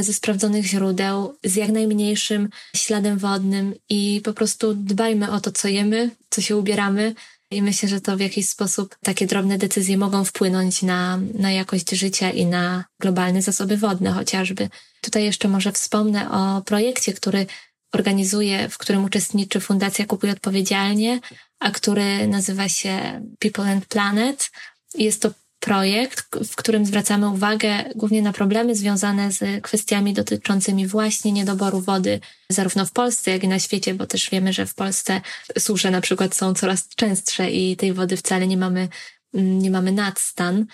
ze 0.00 0.12
sprawdzonych 0.12 0.64
źródeł, 0.64 1.36
z 1.44 1.56
jak 1.56 1.70
najmniejszym 1.70 2.48
śladem 2.76 3.18
wodnym 3.18 3.74
i 3.88 4.20
po 4.24 4.32
prostu 4.32 4.74
dbajmy 4.74 5.30
o 5.30 5.40
to, 5.40 5.52
co 5.52 5.68
jemy, 5.68 6.10
co 6.30 6.40
się 6.40 6.56
ubieramy, 6.56 7.14
i 7.50 7.62
myślę, 7.62 7.88
że 7.88 8.00
to 8.00 8.16
w 8.16 8.20
jakiś 8.20 8.48
sposób 8.48 8.96
takie 9.02 9.26
drobne 9.26 9.58
decyzje 9.58 9.98
mogą 9.98 10.24
wpłynąć 10.24 10.82
na, 10.82 11.20
na 11.34 11.52
jakość 11.52 11.90
życia 11.90 12.30
i 12.30 12.46
na 12.46 12.84
globalne 13.00 13.42
zasoby 13.42 13.76
wodne 13.76 14.12
chociażby. 14.12 14.68
Tutaj 15.00 15.24
jeszcze 15.24 15.48
może 15.48 15.72
wspomnę 15.72 16.30
o 16.30 16.62
projekcie, 16.62 17.12
który 17.12 17.46
organizuje, 17.92 18.68
w 18.68 18.78
którym 18.78 19.04
uczestniczy 19.04 19.60
Fundacja 19.60 20.06
Kupuj 20.06 20.30
Odpowiedzialnie, 20.30 21.20
a 21.58 21.70
który 21.70 22.26
nazywa 22.26 22.68
się 22.68 23.24
People 23.38 23.72
and 23.72 23.86
Planet. 23.86 24.50
Jest 24.94 25.22
to 25.22 25.30
projekt, 25.68 26.38
w 26.52 26.56
którym 26.56 26.86
zwracamy 26.86 27.28
uwagę 27.28 27.84
głównie 27.96 28.22
na 28.22 28.32
problemy 28.32 28.74
związane 28.74 29.32
z 29.32 29.62
kwestiami 29.62 30.14
dotyczącymi 30.14 30.86
właśnie 30.86 31.32
niedoboru 31.32 31.80
wody, 31.80 32.20
zarówno 32.48 32.86
w 32.86 32.92
Polsce, 32.92 33.30
jak 33.30 33.44
i 33.44 33.48
na 33.48 33.58
świecie, 33.58 33.94
bo 33.94 34.06
też 34.06 34.30
wiemy, 34.30 34.52
że 34.52 34.66
w 34.66 34.74
Polsce 34.74 35.20
susze 35.58 35.90
na 35.90 36.00
przykład 36.00 36.34
są 36.34 36.54
coraz 36.54 36.88
częstsze 36.88 37.50
i 37.50 37.76
tej 37.76 37.92
wody 37.92 38.16
wcale 38.16 38.46
nie 38.46 38.56
mamy, 38.56 38.88
nie 39.34 39.70
mamy 39.70 39.92
nadstan. 39.92 40.66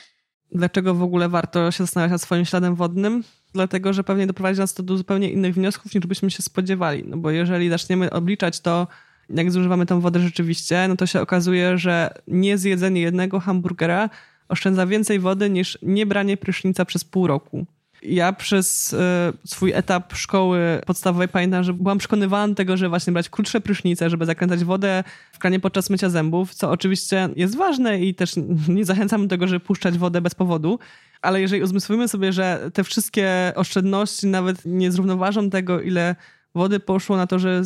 Dlaczego 0.52 0.94
w 0.94 1.02
ogóle 1.02 1.28
warto 1.28 1.70
się 1.70 1.84
zastanawiać 1.84 2.12
nad 2.12 2.22
swoim 2.22 2.44
śladem 2.44 2.74
wodnym? 2.74 3.24
Dlatego, 3.52 3.92
że 3.92 4.04
pewnie 4.04 4.26
doprowadzi 4.26 4.60
nas 4.60 4.74
to 4.74 4.82
do 4.82 4.96
zupełnie 4.96 5.30
innych 5.30 5.54
wniosków, 5.54 5.94
niż 5.94 6.06
byśmy 6.06 6.30
się 6.30 6.42
spodziewali. 6.42 7.04
No 7.06 7.16
bo 7.16 7.30
jeżeli 7.30 7.70
zaczniemy 7.70 8.10
obliczać 8.10 8.60
to, 8.60 8.86
jak 9.30 9.50
zużywamy 9.50 9.86
tą 9.86 10.00
wodę 10.00 10.20
rzeczywiście, 10.20 10.88
no 10.88 10.96
to 10.96 11.06
się 11.06 11.20
okazuje, 11.20 11.78
że 11.78 12.14
nie 12.28 12.58
zjedzenie 12.58 13.00
jednego 13.00 13.40
hamburgera 13.40 14.10
oszczędza 14.48 14.86
więcej 14.86 15.20
wody 15.20 15.50
niż 15.50 15.78
niebranie 15.82 16.36
prysznica 16.36 16.84
przez 16.84 17.04
pół 17.04 17.26
roku. 17.26 17.66
Ja 18.04 18.32
przez 18.32 18.92
y, 18.92 18.96
swój 19.44 19.72
etap 19.72 20.14
szkoły 20.14 20.80
podstawowej 20.86 21.28
pamiętam, 21.28 21.64
że 21.64 21.74
byłam 21.74 21.98
przekonywana 21.98 22.54
tego, 22.54 22.76
że 22.76 22.88
właśnie 22.88 23.12
brać 23.12 23.28
krótsze 23.28 23.60
prysznice, 23.60 24.10
żeby 24.10 24.26
zakręcać 24.26 24.64
wodę 24.64 25.04
w 25.32 25.38
kranie 25.38 25.60
podczas 25.60 25.90
mycia 25.90 26.10
zębów, 26.10 26.54
co 26.54 26.70
oczywiście 26.70 27.28
jest 27.36 27.56
ważne 27.56 28.00
i 28.00 28.14
też 28.14 28.34
nie 28.68 28.84
zachęcam 28.84 29.22
do 29.22 29.28
tego, 29.28 29.46
żeby 29.46 29.60
puszczać 29.60 29.98
wodę 29.98 30.20
bez 30.20 30.34
powodu, 30.34 30.78
ale 31.22 31.40
jeżeli 31.40 31.62
uzmysłowimy 31.62 32.08
sobie, 32.08 32.32
że 32.32 32.70
te 32.74 32.84
wszystkie 32.84 33.52
oszczędności 33.54 34.26
nawet 34.26 34.64
nie 34.64 34.92
zrównoważą 34.92 35.50
tego, 35.50 35.80
ile 35.80 36.16
wody 36.54 36.80
poszło 36.80 37.16
na 37.16 37.26
to, 37.26 37.38
że 37.38 37.62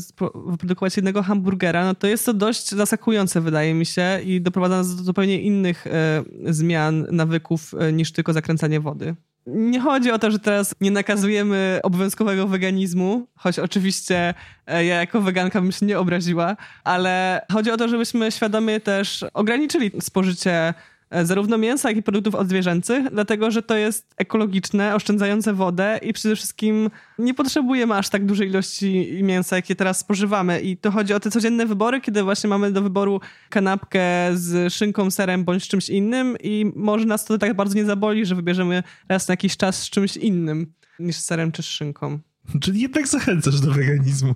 wyprodukować 0.47 0.97
jednego 0.97 1.23
hamburgera, 1.23 1.85
no 1.85 1.95
to 1.95 2.07
jest 2.07 2.27
to 2.27 2.35
dość 2.35 2.71
zaskakujące, 2.71 3.41
wydaje 3.41 3.75
mi 3.75 3.87
się, 3.87 4.21
i 4.25 4.41
doprowadza 4.41 4.77
nas 4.77 4.97
do 4.97 5.03
zupełnie 5.03 5.41
innych 5.41 5.87
e, 5.87 6.25
zmian 6.45 7.07
nawyków 7.11 7.75
e, 7.75 7.93
niż 7.93 8.13
tylko 8.13 8.33
zakręcanie 8.33 8.81
wody. 8.81 9.15
Nie 9.47 9.81
chodzi 9.81 10.11
o 10.11 10.19
to, 10.19 10.31
że 10.31 10.39
teraz 10.39 10.75
nie 10.81 10.91
nakazujemy 10.91 11.81
obowiązkowego 11.83 12.49
weganizmu, 12.49 13.27
choć 13.35 13.59
oczywiście 13.59 14.35
e, 14.67 14.85
ja 14.85 14.95
jako 14.95 15.21
weganka 15.21 15.61
bym 15.61 15.73
się 15.73 15.87
nie 15.87 15.99
obraziła, 15.99 16.57
ale 16.85 17.41
chodzi 17.53 17.71
o 17.71 17.77
to, 17.77 17.89
żebyśmy 17.89 18.33
świadomie 18.33 18.81
też 18.81 19.25
ograniczyli 19.35 19.91
spożycie 20.01 20.75
zarówno 21.23 21.59
mięsa, 21.59 21.89
jak 21.89 21.99
i 21.99 22.03
produktów 22.03 22.35
odzwierzęcych, 22.35 23.11
dlatego 23.13 23.51
że 23.51 23.63
to 23.63 23.77
jest 23.77 24.15
ekologiczne, 24.17 24.95
oszczędzające 24.95 25.55
wodę 25.55 25.99
i 26.03 26.13
przede 26.13 26.37
wszystkim 26.37 26.91
nie 27.19 27.35
potrzebujemy 27.35 27.95
aż 27.95 28.09
tak 28.09 28.27
dużej 28.27 28.49
ilości 28.49 29.19
mięsa, 29.23 29.57
jakie 29.57 29.77
teraz 29.77 29.99
spożywamy. 29.99 30.61
I 30.61 30.77
to 30.77 30.91
chodzi 30.91 31.15
o 31.15 31.21
te 31.21 31.31
codzienne 31.31 31.67
wybory, 31.67 32.01
kiedy 32.01 32.23
właśnie 32.23 32.51
mamy 32.51 32.73
do 32.73 32.83
wyboru 32.83 33.21
kanapkę 33.49 34.01
z 34.35 34.73
szynką, 34.73 35.11
serem 35.11 35.45
bądź 35.45 35.69
czymś 35.69 35.89
innym 35.89 36.37
i 36.43 36.73
może 36.77 37.05
nas 37.05 37.25
to 37.25 37.39
tak 37.39 37.55
bardzo 37.55 37.75
nie 37.75 37.85
zaboli, 37.85 38.27
że 38.27 38.35
wybierzemy 38.35 38.83
raz 39.09 39.29
na 39.29 39.33
jakiś 39.33 39.57
czas 39.57 39.83
z 39.83 39.91
czymś 39.91 40.17
innym 40.17 40.73
niż 40.99 41.17
serem 41.17 41.53
czy 41.53 41.63
szynką. 41.63 42.19
Czyli 42.61 42.81
jednak 42.81 43.09
zachęcasz 43.09 43.61
do 43.61 43.73
weganizmu. 43.73 44.35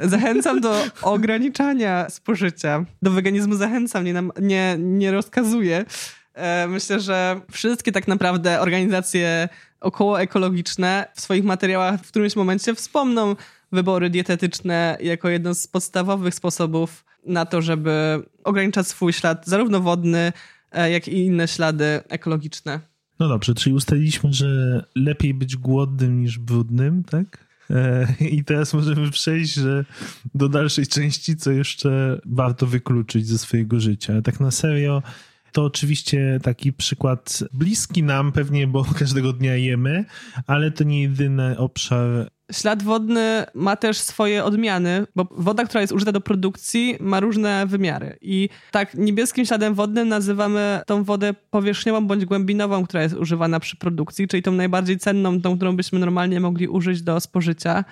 Zachęcam 0.00 0.60
do 0.60 0.84
ograniczania 1.02 2.10
spożycia. 2.10 2.84
Do 3.02 3.10
weganizmu 3.10 3.54
zachęcam, 3.54 4.04
nie, 4.04 4.14
nie, 4.40 4.76
nie 4.78 5.12
rozkazuję. 5.12 5.84
E, 6.34 6.66
myślę, 6.68 7.00
że 7.00 7.40
wszystkie 7.52 7.92
tak 7.92 8.08
naprawdę 8.08 8.60
organizacje 8.60 9.48
okołoekologiczne 9.80 11.06
w 11.14 11.20
swoich 11.20 11.44
materiałach 11.44 12.00
w 12.00 12.08
którymś 12.08 12.36
momencie 12.36 12.74
wspomną 12.74 13.36
wybory 13.72 14.10
dietetyczne 14.10 14.98
jako 15.00 15.28
jeden 15.28 15.54
z 15.54 15.66
podstawowych 15.66 16.34
sposobów 16.34 17.04
na 17.26 17.46
to, 17.46 17.62
żeby 17.62 18.22
ograniczać 18.44 18.86
swój 18.86 19.12
ślad, 19.12 19.46
zarówno 19.46 19.80
wodny, 19.80 20.32
e, 20.72 20.90
jak 20.90 21.08
i 21.08 21.24
inne 21.24 21.48
ślady 21.48 22.00
ekologiczne. 22.08 22.80
No 23.18 23.28
dobrze, 23.28 23.54
czyli 23.54 23.76
ustaliliśmy, 23.76 24.32
że 24.32 24.82
lepiej 24.94 25.34
być 25.34 25.56
głodnym 25.56 26.20
niż 26.20 26.38
brudnym, 26.38 27.04
tak? 27.04 27.46
E, 27.70 28.14
I 28.20 28.44
teraz 28.44 28.74
możemy 28.74 29.10
przejść 29.10 29.54
że 29.54 29.84
do 30.34 30.48
dalszej 30.48 30.86
części, 30.86 31.36
co 31.36 31.50
jeszcze 31.50 32.20
warto 32.26 32.66
wykluczyć 32.66 33.26
ze 33.26 33.38
swojego 33.38 33.80
życia. 33.80 34.22
Tak 34.22 34.40
na 34.40 34.50
serio, 34.50 35.02
to 35.52 35.64
oczywiście 35.64 36.40
taki 36.42 36.72
przykład 36.72 37.44
bliski 37.52 38.02
nam 38.02 38.32
pewnie, 38.32 38.66
bo 38.66 38.84
każdego 38.98 39.32
dnia 39.32 39.56
jemy, 39.56 40.04
ale 40.46 40.70
to 40.70 40.84
nie 40.84 41.02
jedyny 41.02 41.58
obszar 41.58 42.30
Ślad 42.52 42.82
wodny 42.82 43.44
ma 43.54 43.76
też 43.76 43.98
swoje 43.98 44.44
odmiany, 44.44 45.06
bo 45.16 45.28
woda, 45.30 45.64
która 45.64 45.80
jest 45.80 45.92
użyta 45.92 46.12
do 46.12 46.20
produkcji, 46.20 46.96
ma 47.00 47.20
różne 47.20 47.66
wymiary. 47.66 48.18
I 48.20 48.48
tak 48.70 48.94
niebieskim 48.94 49.46
śladem 49.46 49.74
wodnym 49.74 50.08
nazywamy 50.08 50.80
tą 50.86 51.04
wodę 51.04 51.34
powierzchniową 51.50 52.06
bądź 52.06 52.24
głębinową, 52.24 52.84
która 52.84 53.02
jest 53.02 53.14
używana 53.14 53.60
przy 53.60 53.76
produkcji, 53.76 54.28
czyli 54.28 54.42
tą 54.42 54.52
najbardziej 54.52 54.98
cenną, 54.98 55.40
tą, 55.40 55.56
którą 55.56 55.76
byśmy 55.76 55.98
normalnie 55.98 56.40
mogli 56.40 56.68
użyć 56.68 57.02
do 57.02 57.20
spożycia. 57.20 57.84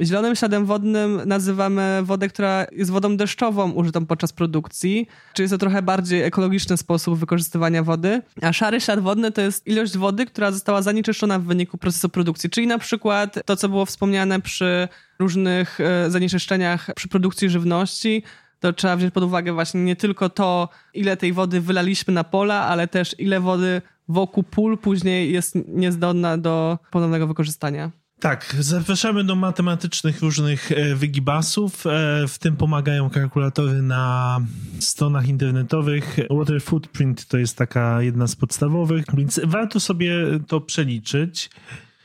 Zielonym 0.00 0.36
śladem 0.36 0.66
wodnym 0.66 1.20
nazywamy 1.26 2.00
wodę, 2.02 2.28
która 2.28 2.66
jest 2.72 2.90
wodą 2.90 3.16
deszczową 3.16 3.70
użytą 3.72 4.06
podczas 4.06 4.32
produkcji, 4.32 5.08
czyli 5.34 5.44
jest 5.44 5.54
to 5.54 5.58
trochę 5.58 5.82
bardziej 5.82 6.22
ekologiczny 6.22 6.76
sposób 6.76 7.18
wykorzystywania 7.18 7.82
wody. 7.82 8.22
A 8.42 8.52
szary 8.52 8.80
ślad 8.80 9.00
wodny 9.00 9.32
to 9.32 9.40
jest 9.40 9.66
ilość 9.66 9.96
wody, 9.96 10.26
która 10.26 10.52
została 10.52 10.82
zanieczyszczona 10.82 11.38
w 11.38 11.44
wyniku 11.44 11.78
procesu 11.78 12.08
produkcji, 12.08 12.50
czyli 12.50 12.66
na 12.66 12.78
przykład 12.78 13.38
to, 13.44 13.56
co 13.56 13.68
było 13.68 13.86
wspomniane 13.86 14.40
przy 14.40 14.88
różnych 15.18 15.80
e, 15.80 16.10
zanieczyszczeniach 16.10 16.90
przy 16.96 17.08
produkcji 17.08 17.50
żywności, 17.50 18.22
to 18.60 18.72
trzeba 18.72 18.96
wziąć 18.96 19.14
pod 19.14 19.24
uwagę 19.24 19.52
właśnie 19.52 19.84
nie 19.84 19.96
tylko 19.96 20.28
to, 20.28 20.68
ile 20.94 21.16
tej 21.16 21.32
wody 21.32 21.60
wylaliśmy 21.60 22.14
na 22.14 22.24
pola, 22.24 22.60
ale 22.60 22.88
też 22.88 23.14
ile 23.18 23.40
wody 23.40 23.82
wokół 24.08 24.42
pól 24.42 24.78
później 24.78 25.32
jest 25.32 25.54
niezdolna 25.68 26.38
do 26.38 26.78
ponownego 26.90 27.26
wykorzystania. 27.26 28.01
Tak, 28.22 28.56
zapraszamy 28.58 29.24
do 29.24 29.34
matematycznych 29.34 30.20
różnych 30.20 30.72
e, 30.72 30.94
wygibasów. 30.94 31.86
E, 31.86 32.24
w 32.28 32.38
tym 32.38 32.56
pomagają 32.56 33.10
kalkulatory 33.10 33.82
na 33.82 34.38
stronach 34.80 35.28
internetowych. 35.28 36.16
Water 36.30 36.62
Footprint 36.62 37.26
to 37.26 37.38
jest 37.38 37.56
taka 37.56 38.02
jedna 38.02 38.26
z 38.26 38.36
podstawowych, 38.36 39.04
więc 39.14 39.40
warto 39.44 39.80
sobie 39.80 40.14
to 40.46 40.60
przeliczyć. 40.60 41.50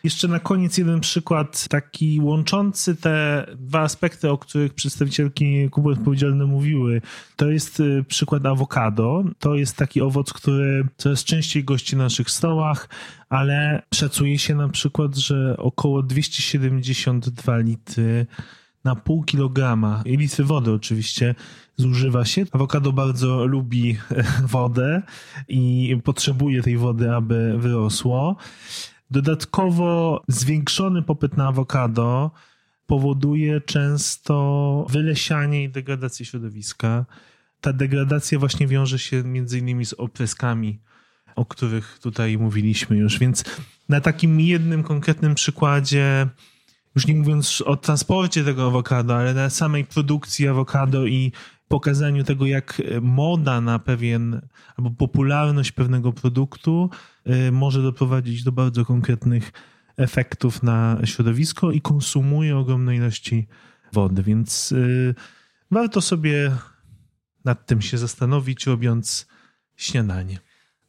Jeszcze 0.07 0.27
na 0.27 0.39
koniec 0.39 0.77
jeden 0.77 0.99
przykład 0.99 1.67
taki 1.69 2.19
łączący 2.21 2.95
te 2.95 3.45
dwa 3.59 3.81
aspekty, 3.81 4.31
o 4.31 4.37
których 4.37 4.73
przedstawicielki 4.73 5.69
Kuby 5.69 5.89
Odpowiedzialne 5.89 6.45
mówiły. 6.45 7.01
To 7.35 7.49
jest 7.49 7.79
y, 7.79 8.05
przykład 8.07 8.45
awokado. 8.45 9.23
To 9.39 9.55
jest 9.55 9.75
taki 9.77 10.01
owoc, 10.01 10.33
który 10.33 10.87
coraz 10.97 11.23
częściej 11.23 11.63
gości 11.63 11.95
na 11.95 12.03
naszych 12.03 12.29
stołach, 12.29 12.89
ale 13.29 13.81
szacuje 13.93 14.39
się 14.39 14.55
na 14.55 14.69
przykład, 14.69 15.15
że 15.15 15.57
około 15.57 16.03
272 16.03 17.57
litry 17.57 18.25
na 18.83 18.95
pół 18.95 19.23
kilograma, 19.23 20.01
i 20.05 20.17
litry 20.17 20.43
wody 20.43 20.71
oczywiście, 20.71 21.35
zużywa 21.77 22.25
się. 22.25 22.43
Awokado 22.51 22.91
bardzo 22.91 23.45
lubi 23.45 23.97
wodę 24.57 25.01
i 25.47 25.97
potrzebuje 26.03 26.61
tej 26.61 26.77
wody, 26.77 27.11
aby 27.11 27.55
wyrosło. 27.57 28.35
Dodatkowo 29.11 30.23
zwiększony 30.27 31.01
popyt 31.01 31.37
na 31.37 31.47
awokado 31.47 32.31
powoduje 32.85 33.61
często 33.61 34.85
wylesianie 34.89 35.63
i 35.63 35.69
degradację 35.69 36.25
środowiska. 36.25 37.05
Ta 37.61 37.73
degradacja 37.73 38.39
właśnie 38.39 38.67
wiąże 38.67 38.99
się 38.99 39.23
między 39.23 39.59
innymi 39.59 39.85
z 39.85 39.93
opryskami, 39.93 40.79
o 41.35 41.45
których 41.45 41.99
tutaj 42.01 42.37
mówiliśmy 42.37 42.97
już. 42.97 43.19
Więc 43.19 43.43
na 43.89 44.01
takim 44.01 44.39
jednym 44.39 44.83
konkretnym 44.83 45.35
przykładzie, 45.35 46.27
już 46.95 47.07
nie 47.07 47.15
mówiąc 47.15 47.63
o 47.65 47.77
transporcie 47.77 48.43
tego 48.43 48.65
awokado, 48.65 49.15
ale 49.15 49.33
na 49.33 49.49
samej 49.49 49.85
produkcji 49.85 50.47
awokado 50.47 51.05
i 51.05 51.31
pokazaniu 51.67 52.23
tego, 52.23 52.45
jak 52.45 52.81
moda 53.01 53.61
na 53.61 53.79
pewien, 53.79 54.41
albo 54.77 54.91
popularność 54.91 55.71
pewnego 55.71 56.13
produktu 56.13 56.89
może 57.51 57.81
doprowadzić 57.81 58.43
do 58.43 58.51
bardzo 58.51 58.85
konkretnych 58.85 59.51
efektów 59.97 60.63
na 60.63 60.97
środowisko 61.05 61.71
i 61.71 61.81
konsumuje 61.81 62.57
ogromne 62.57 62.95
ilości 62.95 63.47
wody, 63.93 64.23
więc 64.23 64.71
y, 64.71 65.15
warto 65.71 66.01
sobie 66.01 66.51
nad 67.45 67.65
tym 67.65 67.81
się 67.81 67.97
zastanowić, 67.97 68.65
robiąc 68.65 69.27
śniadanie. 69.75 70.39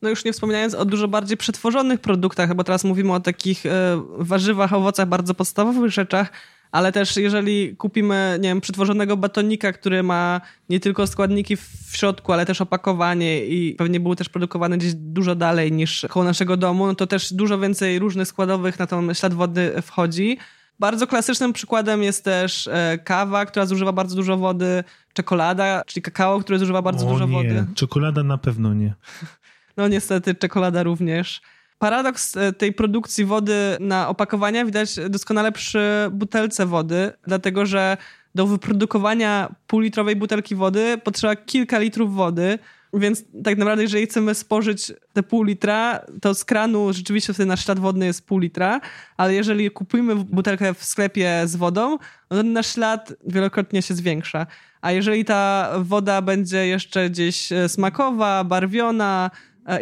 No 0.02 0.09
już 0.09 0.25
nie 0.25 0.33
wspominając 0.33 0.75
o 0.75 0.85
dużo 0.85 1.09
bardziej 1.09 1.37
przetworzonych 1.37 2.00
produktach, 2.00 2.54
bo 2.54 2.64
teraz 2.64 2.85
mówimy 2.85 3.12
o 3.12 3.21
takich 3.21 3.66
e, 3.66 4.02
warzywach, 4.18 4.73
owocach, 4.73 5.09
bardzo 5.09 5.35
podstawowych 5.35 5.90
rzeczach, 5.90 6.33
ale 6.72 6.92
też 6.92 7.16
jeżeli 7.16 7.76
kupimy, 7.76 8.38
nie 8.40 8.48
wiem, 8.48 8.60
przetworzonego 8.60 9.16
batonika, 9.16 9.72
który 9.72 10.02
ma 10.02 10.40
nie 10.68 10.80
tylko 10.80 11.06
składniki 11.06 11.56
w 11.56 11.90
środku, 11.92 12.32
ale 12.32 12.46
też 12.46 12.60
opakowanie 12.60 13.44
i 13.46 13.75
pewnie 13.75 14.00
był 14.00 14.14
też 14.14 14.28
produkowany 14.28 14.78
gdzieś 14.78 14.94
dużo 14.94 15.34
dalej 15.34 15.72
niż 15.72 16.06
koło 16.08 16.25
naszego 16.25 16.56
domu, 16.56 16.87
no 16.87 16.94
to 16.94 17.06
też 17.06 17.32
dużo 17.32 17.58
więcej 17.58 17.98
różnych 17.98 18.28
składowych 18.28 18.78
na 18.78 18.87
ten 18.87 19.14
ślad 19.14 19.34
wody 19.34 19.72
wchodzi. 19.82 20.38
Bardzo 20.80 21.06
klasycznym 21.06 21.52
przykładem 21.52 22.02
jest 22.02 22.25
też 22.25 22.66
e, 22.66 22.98
kawa, 23.04 23.46
która 23.46 23.66
zużywa 23.66 23.92
bardzo 23.92 24.16
dużo 24.16 24.37
wody, 24.37 24.84
czekolada, 25.12 25.82
czyli 25.87 26.02
kakao, 26.02 26.40
które 26.40 26.58
zużywa 26.58 26.82
bardzo 26.82 27.06
o 27.06 27.10
dużo 27.12 27.26
nie. 27.26 27.32
wody. 27.32 27.66
Czekolada 27.75 28.22
na 28.22 28.38
pewno 28.38 28.75
nie. 28.75 28.94
No 29.76 29.88
niestety, 29.88 30.34
czekolada 30.34 30.82
również. 30.82 31.40
Paradoks 31.78 32.37
e, 32.37 32.52
tej 32.52 32.73
produkcji 32.73 33.25
wody 33.25 33.76
na 33.80 34.08
opakowania 34.08 34.64
widać 34.64 34.97
doskonale 35.11 35.52
przy 35.52 35.80
butelce 36.11 36.66
wody, 36.66 37.12
dlatego 37.26 37.66
że 37.66 37.97
do 38.35 38.47
wyprodukowania 38.47 39.54
półlitrowej 39.66 40.16
butelki 40.16 40.54
wody 40.54 40.99
potrzeba 41.04 41.37
kilka 41.37 41.78
litrów 41.78 42.14
wody, 42.14 42.58
więc 42.94 43.25
tak 43.44 43.58
naprawdę 43.58 43.82
jeżeli 43.82 44.06
chcemy 44.06 44.35
spożyć 44.35 44.92
te 45.12 45.23
pół 45.23 45.42
litra, 45.42 46.00
to 46.23 46.35
z 46.35 46.44
kranu 46.44 46.92
rzeczywiście 46.92 47.35
wtedy 47.35 47.47
nasz 47.47 47.64
ślad 47.64 47.78
wodny 47.78 48.06
jest 48.06 48.26
pół 48.26 48.38
litra, 48.38 48.80
ale 49.16 49.35
jeżeli 49.35 49.70
kupujemy 49.70 50.14
butelkę 50.14 50.75
w 50.75 50.85
sklepie 50.85 51.42
z 51.44 51.56
wodą, 51.56 51.99
no 52.30 52.37
to 52.37 52.42
nasz 52.42 52.75
ślad 52.75 53.12
wielokrotnie 53.26 53.82
się 53.82 53.95
zwiększa. 53.95 54.47
A 54.80 54.93
jeżeli 54.93 55.25
ta 55.25 55.73
woda 55.78 56.23
będzie 56.23 56.67
jeszcze 56.67 57.10
gdzieś 57.10 57.52
e, 57.52 57.69
smakowa, 57.69 58.45
barwiona, 58.45 59.30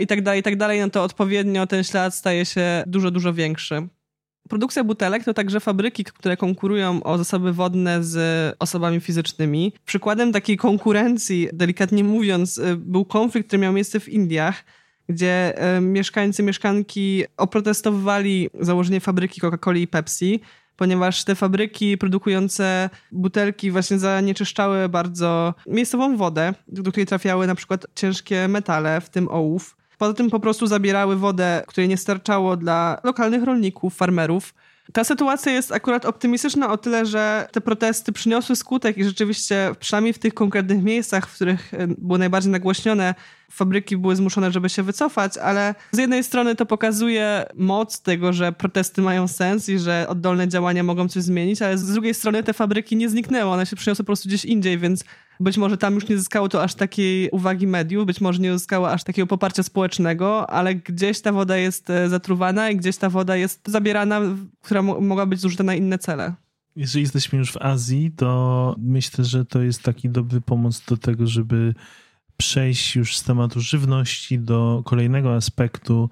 i 0.01 0.07
tak 0.07 0.23
dalej, 0.23 0.41
i 0.41 0.43
tak 0.43 0.57
dalej, 0.57 0.81
no 0.81 0.91
to 0.91 1.03
odpowiednio 1.03 1.67
ten 1.67 1.85
ślad 1.85 2.15
staje 2.15 2.45
się 2.45 2.85
dużo, 2.87 3.11
dużo 3.11 3.35
większy. 3.35 3.89
Produkcja 4.49 4.85
butelek 4.85 5.25
to 5.25 5.35
także 5.35 5.61
fabryki, 5.61 6.05
które 6.05 6.37
konkurują 6.37 7.03
o 7.03 7.19
zasoby 7.19 7.53
wodne 7.53 8.05
z 8.05 8.55
osobami 8.59 9.01
fizycznymi. 9.01 9.73
Przykładem 9.85 10.33
takiej 10.33 10.57
konkurencji, 10.57 11.49
delikatnie 11.53 12.05
mówiąc, 12.05 12.59
e, 12.59 12.77
był 12.77 13.05
konflikt, 13.05 13.49
który 13.49 13.63
miał 13.63 13.73
miejsce 13.73 14.01
w 14.01 14.09
Indiach, 14.09 14.65
gdzie 15.09 15.59
e, 15.59 15.81
mieszkańcy, 15.81 16.43
mieszkanki 16.43 17.25
oprotestowali 17.37 18.51
założenie 18.61 19.01
fabryki 19.01 19.41
Coca-Coli 19.41 19.81
i 19.81 19.89
Pepsi, 19.89 20.41
ponieważ 20.77 21.25
te 21.25 21.35
fabryki 21.35 21.99
produkujące 21.99 22.91
butelki 23.13 23.71
właśnie 23.71 23.99
zanieczyszczały 23.99 24.89
bardzo 24.89 25.55
miejscową 25.67 26.17
wodę, 26.17 26.55
do 26.69 26.91
której 26.91 27.07
trafiały 27.07 27.47
na 27.47 27.55
przykład 27.55 27.87
ciężkie 27.95 28.49
metale, 28.49 29.01
w 29.01 29.11
tym 29.11 29.29
ołów. 29.29 29.77
Poza 29.99 30.15
tym 30.15 30.31
po 30.31 30.41
prostu 30.41 30.67
zabierały 30.67 31.17
wodę, 31.17 31.63
której 31.67 31.89
nie 31.89 31.97
starczało 31.97 32.57
dla 32.57 33.01
lokalnych 33.05 33.43
rolników, 33.43 33.95
farmerów. 33.95 34.55
Ta 34.93 35.05
sytuacja 35.05 35.53
jest 35.53 35.73
akurat 35.73 36.05
optymistyczna 36.05 36.73
o 36.73 36.77
tyle, 36.77 37.07
że 37.07 37.49
te 37.53 37.61
protesty 37.61 38.13
przyniosły 38.13 38.57
skutek 38.57 38.99
i 38.99 39.05
rzeczywiście, 39.05 39.73
przynajmniej 39.81 40.13
w 40.13 40.19
tych 40.19 40.35
konkretnych 40.35 40.83
miejscach, 40.83 41.29
w 41.29 41.35
których 41.35 41.75
e, 41.75 41.87
było 41.87 42.19
najbardziej 42.19 42.53
nagłośnione, 42.53 43.15
fabryki 43.51 43.97
były 43.97 44.17
zmuszone, 44.17 44.53
żeby 44.53 44.69
się 44.69 44.83
wycofać, 44.83 45.39
ale 45.39 45.75
z 45.93 45.99
jednej 45.99 46.25
strony 46.25 46.55
to 46.55 46.67
pokazuje 46.67 47.45
moc 47.55 48.01
tego, 48.01 48.33
że 48.33 48.53
protesty 48.53 49.03
mają 49.03 49.29
sens 49.29 49.69
i 49.69 49.79
że 49.79 50.07
oddolne 50.09 50.49
działania 50.49 50.83
mogą 50.83 51.09
coś 51.09 51.23
zmienić, 51.23 51.63
ale 51.63 51.79
z 51.79 51.93
drugiej 51.93 52.15
strony 52.15 52.43
te 52.43 52.53
fabryki 52.53 52.97
nie 52.97 53.09
zniknęły, 53.09 53.51
one 53.51 53.67
się 53.67 53.77
przyniosły 53.77 54.05
po 54.05 54.07
prostu 54.07 54.29
gdzieś 54.29 54.45
indziej, 54.45 54.79
więc 54.79 55.05
być 55.41 55.59
może 55.59 55.77
tam 55.77 55.95
już 55.95 56.09
nie 56.09 56.19
zyskało 56.19 56.49
to 56.49 56.63
aż 56.63 56.75
takiej 56.75 57.31
uwagi 57.31 57.67
mediów, 57.67 58.07
być 58.07 58.21
może 58.21 58.39
nie 58.39 58.51
uzyskało 58.51 58.91
aż 58.91 59.05
takiego 59.05 59.27
poparcia 59.27 59.63
społecznego, 59.63 60.51
ale 60.51 60.75
gdzieś 60.75 61.21
ta 61.21 61.33
woda 61.33 61.57
jest 61.57 61.91
e, 61.91 62.09
zatruwana 62.09 62.71
i 62.71 62.77
gdzieś 62.77 62.97
ta 62.97 63.11
woda 63.11 63.37
jest 63.37 63.69
zabierana, 63.69 64.21
która 64.63 64.83
mogła 64.83 65.27
być 65.27 65.41
zużyta 65.41 65.65
na 65.65 65.75
inne 65.75 65.99
cele. 65.99 66.35
Jeżeli 66.77 67.03
jesteśmy 67.03 67.39
już 67.39 67.53
w 67.53 67.57
Azji, 67.57 68.13
to 68.17 68.75
myślę, 68.79 69.25
że 69.25 69.45
to 69.45 69.63
jest 69.63 69.83
taki 69.83 70.09
dobry 70.09 70.41
pomoc 70.41 70.85
do 70.89 70.97
tego, 70.97 71.27
żeby 71.27 71.75
przejść 72.37 72.97
już 72.97 73.17
z 73.17 73.23
tematu 73.23 73.61
żywności 73.61 74.39
do 74.39 74.83
kolejnego 74.85 75.35
aspektu 75.35 76.11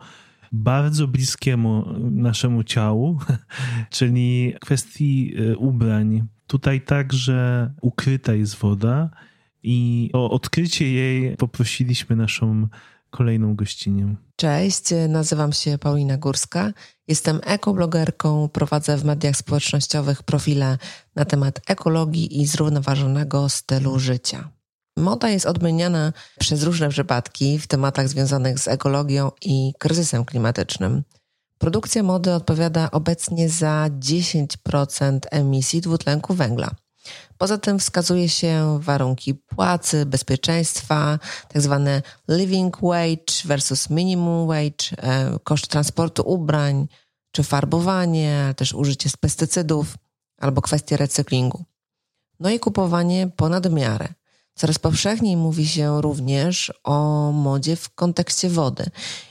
bardzo 0.52 1.08
bliskiemu 1.08 1.84
naszemu 2.10 2.64
ciału, 2.64 3.18
czyli 3.90 4.54
kwestii 4.60 5.34
e, 5.36 5.56
ubrań. 5.56 6.26
Tutaj 6.46 6.80
także 6.80 7.70
ukryta 7.80 8.34
jest 8.34 8.56
woda 8.56 9.10
i 9.62 10.10
o 10.12 10.30
odkrycie 10.30 10.92
jej 10.92 11.36
poprosiliśmy 11.36 12.16
naszą 12.16 12.68
kolejną 13.10 13.54
gościnię. 13.56 14.16
Cześć, 14.36 14.84
nazywam 15.08 15.52
się 15.52 15.78
Paulina 15.78 16.16
Górska. 16.16 16.72
Jestem 17.08 17.40
ekoblogerką, 17.44 18.48
prowadzę 18.48 18.96
w 18.96 19.04
mediach 19.04 19.36
społecznościowych 19.36 20.22
profile 20.22 20.78
na 21.14 21.24
temat 21.24 21.60
ekologii 21.66 22.40
i 22.40 22.46
zrównoważonego 22.46 23.48
stylu 23.48 23.98
życia. 23.98 24.48
Moda 24.96 25.30
jest 25.30 25.46
odmieniana 25.46 26.12
przez 26.38 26.62
różne 26.62 26.88
przypadki 26.88 27.58
w 27.58 27.66
tematach 27.66 28.08
związanych 28.08 28.58
z 28.58 28.68
ekologią 28.68 29.30
i 29.42 29.72
kryzysem 29.78 30.24
klimatycznym. 30.24 31.02
Produkcja 31.64 32.02
mody 32.02 32.34
odpowiada 32.34 32.90
obecnie 32.90 33.48
za 33.48 33.86
10% 33.98 35.18
emisji 35.30 35.80
dwutlenku 35.80 36.34
węgla. 36.34 36.70
Poza 37.38 37.58
tym 37.58 37.78
wskazuje 37.78 38.28
się 38.28 38.78
warunki 38.82 39.34
płacy, 39.34 40.06
bezpieczeństwa, 40.06 41.18
tak 41.48 41.62
zwane 41.62 42.02
living 42.28 42.78
wage 42.82 43.34
versus 43.44 43.90
minimum 43.90 44.46
wage, 44.46 44.96
e, 44.96 45.38
koszt 45.44 45.68
transportu 45.68 46.22
ubrań, 46.26 46.88
czy 47.32 47.42
farbowanie, 47.42 48.54
też 48.56 48.72
użycie 48.72 49.10
pestycydów 49.20 49.94
albo 50.40 50.62
kwestie 50.62 50.96
recyklingu. 50.96 51.64
No 52.40 52.50
i 52.50 52.60
kupowanie 52.60 53.30
ponad 53.36 53.72
miarę. 53.72 54.08
Coraz 54.54 54.78
powszechniej 54.78 55.36
mówi 55.36 55.68
się 55.68 56.00
również 56.02 56.72
o 56.84 57.30
modzie 57.32 57.76
w 57.76 57.94
kontekście 57.94 58.48
wody. 58.50 58.84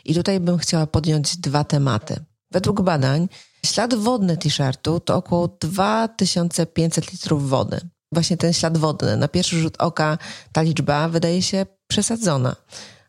I 0.06 0.16
tutaj 0.16 0.40
bym 0.40 0.58
chciała 0.58 0.88
podjąć 0.88 1.38
dwa 1.38 1.64
tematy. 1.64 2.26
Według 2.52 2.82
badań 2.82 3.28
ślad 3.66 3.94
wodny 3.94 4.38
t-shirtu 4.38 5.00
to 5.00 5.16
około 5.16 5.48
2500 5.48 7.12
litrów 7.12 7.50
wody. 7.50 7.80
Właśnie 8.12 8.38
ten 8.38 8.54
ślad 8.54 8.78
wodny. 8.78 9.18
Na 9.18 9.28
pierwszy 9.28 9.60
rzut 9.60 9.76
oka 9.80 10.18
ta 10.52 10.62
liczba 10.62 11.10
wydaje 11.10 11.42
się 11.42 11.66
przesadzona, 11.88 12.56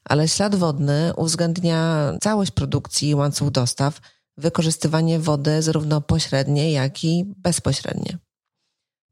ale 0.04 0.28
ślad 0.28 0.54
wodny 0.54 1.12
uwzględnia 1.16 2.12
całość 2.22 2.50
produkcji 2.50 3.08
i 3.08 3.14
łańcuch 3.14 3.50
dostaw, 3.50 4.00
wykorzystywanie 4.36 5.18
wody 5.18 5.62
zarówno 5.62 6.00
pośrednie, 6.00 6.72
jak 6.72 7.04
i 7.04 7.24
bezpośrednie. 7.36 8.18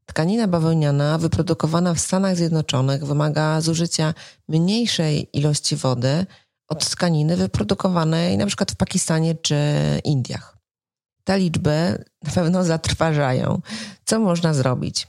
Tkanina 0.05 0.47
bawełniana 0.47 1.17
wyprodukowana 1.17 1.93
w 1.93 1.99
Stanach 1.99 2.35
Zjednoczonych 2.35 3.05
wymaga 3.05 3.61
zużycia 3.61 4.13
mniejszej 4.47 5.37
ilości 5.37 5.75
wody 5.75 6.25
od 6.67 6.89
tkaniny 6.89 7.37
wyprodukowanej 7.37 8.33
np. 8.33 8.65
w 8.71 8.75
Pakistanie 8.75 9.35
czy 9.35 9.55
Indiach. 10.03 10.57
Te 11.23 11.39
liczby 11.39 12.05
na 12.23 12.31
pewno 12.31 12.63
zatrważają. 12.63 13.61
Co 14.05 14.19
można 14.19 14.53
zrobić? 14.53 15.07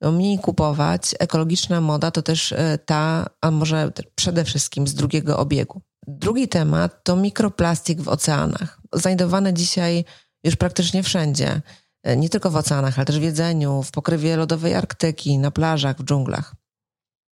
No, 0.00 0.12
mniej 0.12 0.38
kupować. 0.38 1.14
Ekologiczna 1.18 1.80
moda 1.80 2.10
to 2.10 2.22
też 2.22 2.52
e, 2.52 2.78
ta, 2.78 3.26
a 3.40 3.50
może 3.50 3.92
przede 4.14 4.44
wszystkim 4.44 4.88
z 4.88 4.94
drugiego 4.94 5.38
obiegu. 5.38 5.80
Drugi 6.06 6.48
temat 6.48 7.04
to 7.04 7.16
mikroplastik 7.16 8.00
w 8.00 8.08
oceanach. 8.08 8.80
Znajdowany 8.92 9.52
dzisiaj 9.52 10.04
już 10.44 10.56
praktycznie 10.56 11.02
wszędzie. 11.02 11.62
E, 12.06 12.16
nie 12.16 12.28
tylko 12.28 12.50
w 12.50 12.56
oceanach, 12.56 12.98
ale 12.98 13.06
też 13.06 13.18
w 13.18 13.22
jedzeniu, 13.22 13.82
w 13.82 13.90
pokrywie 13.90 14.36
lodowej 14.36 14.74
Arktyki, 14.74 15.38
na 15.38 15.50
plażach, 15.50 15.98
w 15.98 16.04
dżunglach. 16.04 16.54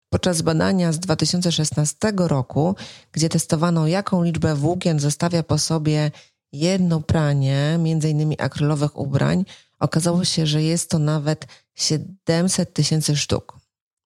Podczas 0.10 0.42
badania 0.42 0.92
z 0.92 1.00
2016 1.00 1.98
roku, 2.18 2.76
gdzie 3.12 3.30
testowano, 3.30 3.88
jaką 3.88 4.24
liczbę 4.24 4.56
włókien 4.56 5.00
zostawia 5.00 5.44
po 5.44 5.58
sobie 5.58 6.12
jedno 6.52 7.02
pranie, 7.02 7.80
innymi 7.86 8.42
akrylowych 8.42 8.98
ubrań, 8.98 9.46
okazało 9.80 10.26
się, 10.26 10.48
że 10.48 10.64
jest 10.64 10.90
to 10.90 11.00
nawet 11.00 11.48
700 11.76 12.74
tysięcy 12.74 13.16
sztuk. 13.16 13.58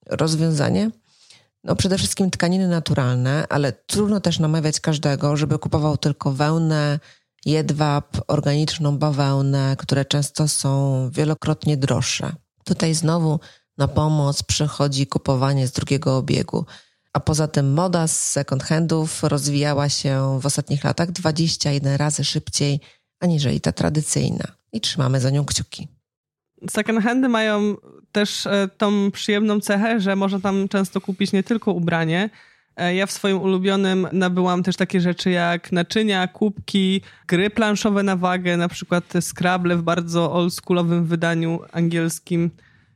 Rozwiązanie? 0.06 0.91
No 1.63 1.76
przede 1.76 1.97
wszystkim 1.97 2.32
tkaniny 2.32 2.67
naturalne, 2.67 3.45
ale 3.49 3.71
trudno 3.71 4.19
też 4.19 4.39
namawiać 4.39 4.80
każdego, 4.80 5.38
żeby 5.38 5.60
kupował 5.60 5.97
tylko 5.97 6.32
wełnę, 6.32 6.99
jedwab, 7.45 8.17
organiczną 8.27 8.97
bawełnę, 8.97 9.75
które 9.79 10.06
często 10.06 10.47
są 10.47 11.10
wielokrotnie 11.13 11.77
droższe. 11.77 12.36
Tutaj 12.65 12.93
znowu 12.93 13.39
na 13.77 13.88
pomoc 13.88 14.43
przychodzi 14.43 15.08
kupowanie 15.08 15.67
z 15.67 15.71
drugiego 15.71 16.17
obiegu. 16.17 16.65
A 17.13 17.19
poza 17.19 17.47
tym 17.47 17.73
moda 17.73 18.08
z 18.08 18.19
second 18.19 18.63
handów 18.63 19.23
rozwijała 19.23 19.89
się 19.89 20.39
w 20.41 20.45
ostatnich 20.45 20.84
latach 20.84 21.12
21 21.12 21.95
razy 21.95 22.23
szybciej 22.23 22.79
aniżeli 23.19 23.62
ta 23.62 23.71
tradycyjna. 23.71 24.45
I 24.71 24.82
trzymamy 24.82 25.19
za 25.19 25.29
nią 25.29 25.45
kciuki. 25.45 25.88
Second 26.69 27.03
handy 27.03 27.29
mają 27.29 27.75
też 28.12 28.47
e, 28.47 28.69
tą 28.77 29.12
przyjemną 29.12 29.60
cechę, 29.60 29.99
że 29.99 30.15
można 30.15 30.39
tam 30.39 30.69
często 30.69 31.01
kupić 31.01 31.32
nie 31.32 31.43
tylko 31.43 31.71
ubranie. 31.71 32.29
E, 32.77 32.95
ja 32.95 33.05
w 33.05 33.12
swoim 33.12 33.41
ulubionym 33.41 34.07
nabyłam 34.12 34.63
też 34.63 34.75
takie 34.75 35.01
rzeczy 35.01 35.29
jak 35.29 35.71
naczynia, 35.71 36.27
kubki, 36.27 37.01
gry 37.27 37.49
planszowe 37.49 38.03
na 38.03 38.15
wagę, 38.15 38.57
na 38.57 38.67
przykład 38.67 39.13
Scrabble 39.21 39.77
w 39.77 39.83
bardzo 39.83 40.33
oldschoolowym 40.33 41.05
wydaniu 41.05 41.59
angielskim. 41.71 42.51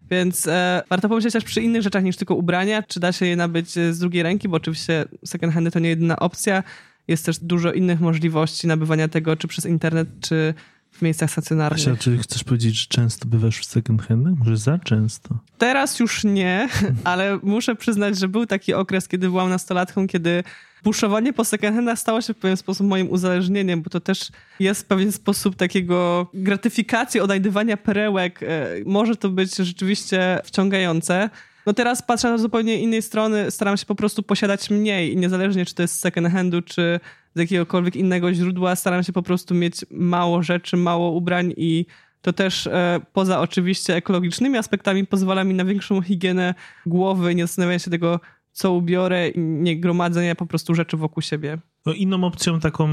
Więc 0.10 0.48
e, 0.48 0.84
warto 0.90 1.10
pomyśleć 1.10 1.34
też 1.34 1.44
przy 1.44 1.62
innych 1.62 1.82
rzeczach 1.82 2.04
niż 2.04 2.18
tylko 2.18 2.36
ubrania, 2.36 2.84
czy 2.84 3.00
da 3.00 3.12
się 3.12 3.26
je 3.26 3.36
nabyć 3.36 3.78
e, 3.78 3.94
z 3.94 4.00
drugiej 4.00 4.24
ręki, 4.24 4.50
bo 4.50 4.58
oczywiście 4.58 5.06
second 5.26 5.54
handy 5.54 5.72
to 5.72 5.80
nie 5.80 5.90
jedyna 5.90 6.20
opcja. 6.20 6.64
Jest 7.08 7.26
też 7.26 7.40
dużo 7.40 7.72
innych 7.72 8.00
możliwości 8.00 8.68
nabywania 8.68 9.08
tego, 9.08 9.36
czy 9.36 9.48
przez 9.48 9.66
internet, 9.66 10.08
czy 10.22 10.54
w 10.92 11.02
miejscach 11.02 11.32
stacjonarnych. 11.32 11.88
Asia, 11.88 11.96
czy 11.96 12.18
chcesz 12.18 12.44
powiedzieć, 12.44 12.80
że 12.80 12.86
często 12.88 13.28
bywasz 13.28 13.60
w 13.60 13.66
second 13.66 14.02
handach? 14.02 14.34
Może 14.40 14.58
za 14.58 14.80
często? 14.80 15.38
Teraz 15.58 16.00
już 16.00 16.24
nie, 16.24 16.70
ale 17.04 17.40
muszę 17.44 17.76
przyznać, 17.76 18.18
że 18.18 18.28
był 18.28 18.46
taki 18.46 18.74
okres, 18.74 19.08
kiedy 19.08 19.30
byłam 19.30 19.50
nastolatką, 19.50 20.08
kiedy 20.08 20.44
puszowanie 20.84 21.34
po 21.34 21.46
second 21.46 21.76
handach 21.76 22.00
stało 22.00 22.22
się 22.22 22.34
w 22.34 22.38
pewien 22.38 22.58
sposób 22.58 22.88
moim 22.88 23.10
uzależnieniem, 23.10 23.82
bo 23.82 23.90
to 23.90 24.00
też 24.00 24.32
jest 24.60 24.90
pewien 24.90 25.12
sposób 25.12 25.56
takiego 25.56 26.28
gratyfikacji, 26.34 27.20
odnajdywania 27.20 27.78
perełek. 27.78 28.44
E, 28.44 28.70
może 28.86 29.16
to 29.16 29.30
być 29.30 29.56
rzeczywiście 29.56 30.40
wciągające. 30.44 31.30
No 31.68 31.74
teraz 31.74 32.02
patrzę 32.02 32.38
z 32.38 32.42
zupełnie 32.42 32.80
innej 32.80 33.02
strony, 33.02 33.52
staram 33.52 33.78
się 33.78 33.86
po 33.86 33.96
prostu 33.96 34.24
posiadać 34.24 34.70
mniej 34.70 35.14
i 35.14 35.18
niezależnie 35.18 35.66
czy 35.66 35.76
to 35.76 35.82
jest 35.82 35.96
z 35.96 36.00
second 36.00 36.28
handu, 36.28 36.62
czy 36.62 37.00
z 37.36 37.40
jakiegokolwiek 37.40 37.96
innego 37.96 38.34
źródła, 38.34 38.76
staram 38.76 39.04
się 39.04 39.14
po 39.14 39.22
prostu 39.22 39.56
mieć 39.56 39.86
mało 39.92 40.44
rzeczy, 40.44 40.78
mało 40.78 41.12
ubrań 41.12 41.54
i 41.58 41.86
to 42.22 42.34
też 42.34 42.68
e, 42.68 43.00
poza 43.14 43.40
oczywiście 43.40 43.96
ekologicznymi 43.96 44.58
aspektami 44.58 45.06
pozwala 45.06 45.44
mi 45.44 45.54
na 45.54 45.66
większą 45.66 46.02
higienę 46.02 46.54
głowy, 46.86 47.36
nie 47.36 47.44
zastanawiania 47.44 47.80
się 47.80 47.92
tego, 47.92 48.20
co 48.52 48.72
ubiorę 48.72 49.32
nie 49.36 49.80
gromadzenia 49.80 50.36
po 50.36 50.46
prostu 50.46 50.76
rzeczy 50.76 50.98
wokół 50.98 51.22
siebie. 51.22 51.58
No 51.86 51.94
inną 51.94 52.24
opcją 52.24 52.60
taką 52.60 52.88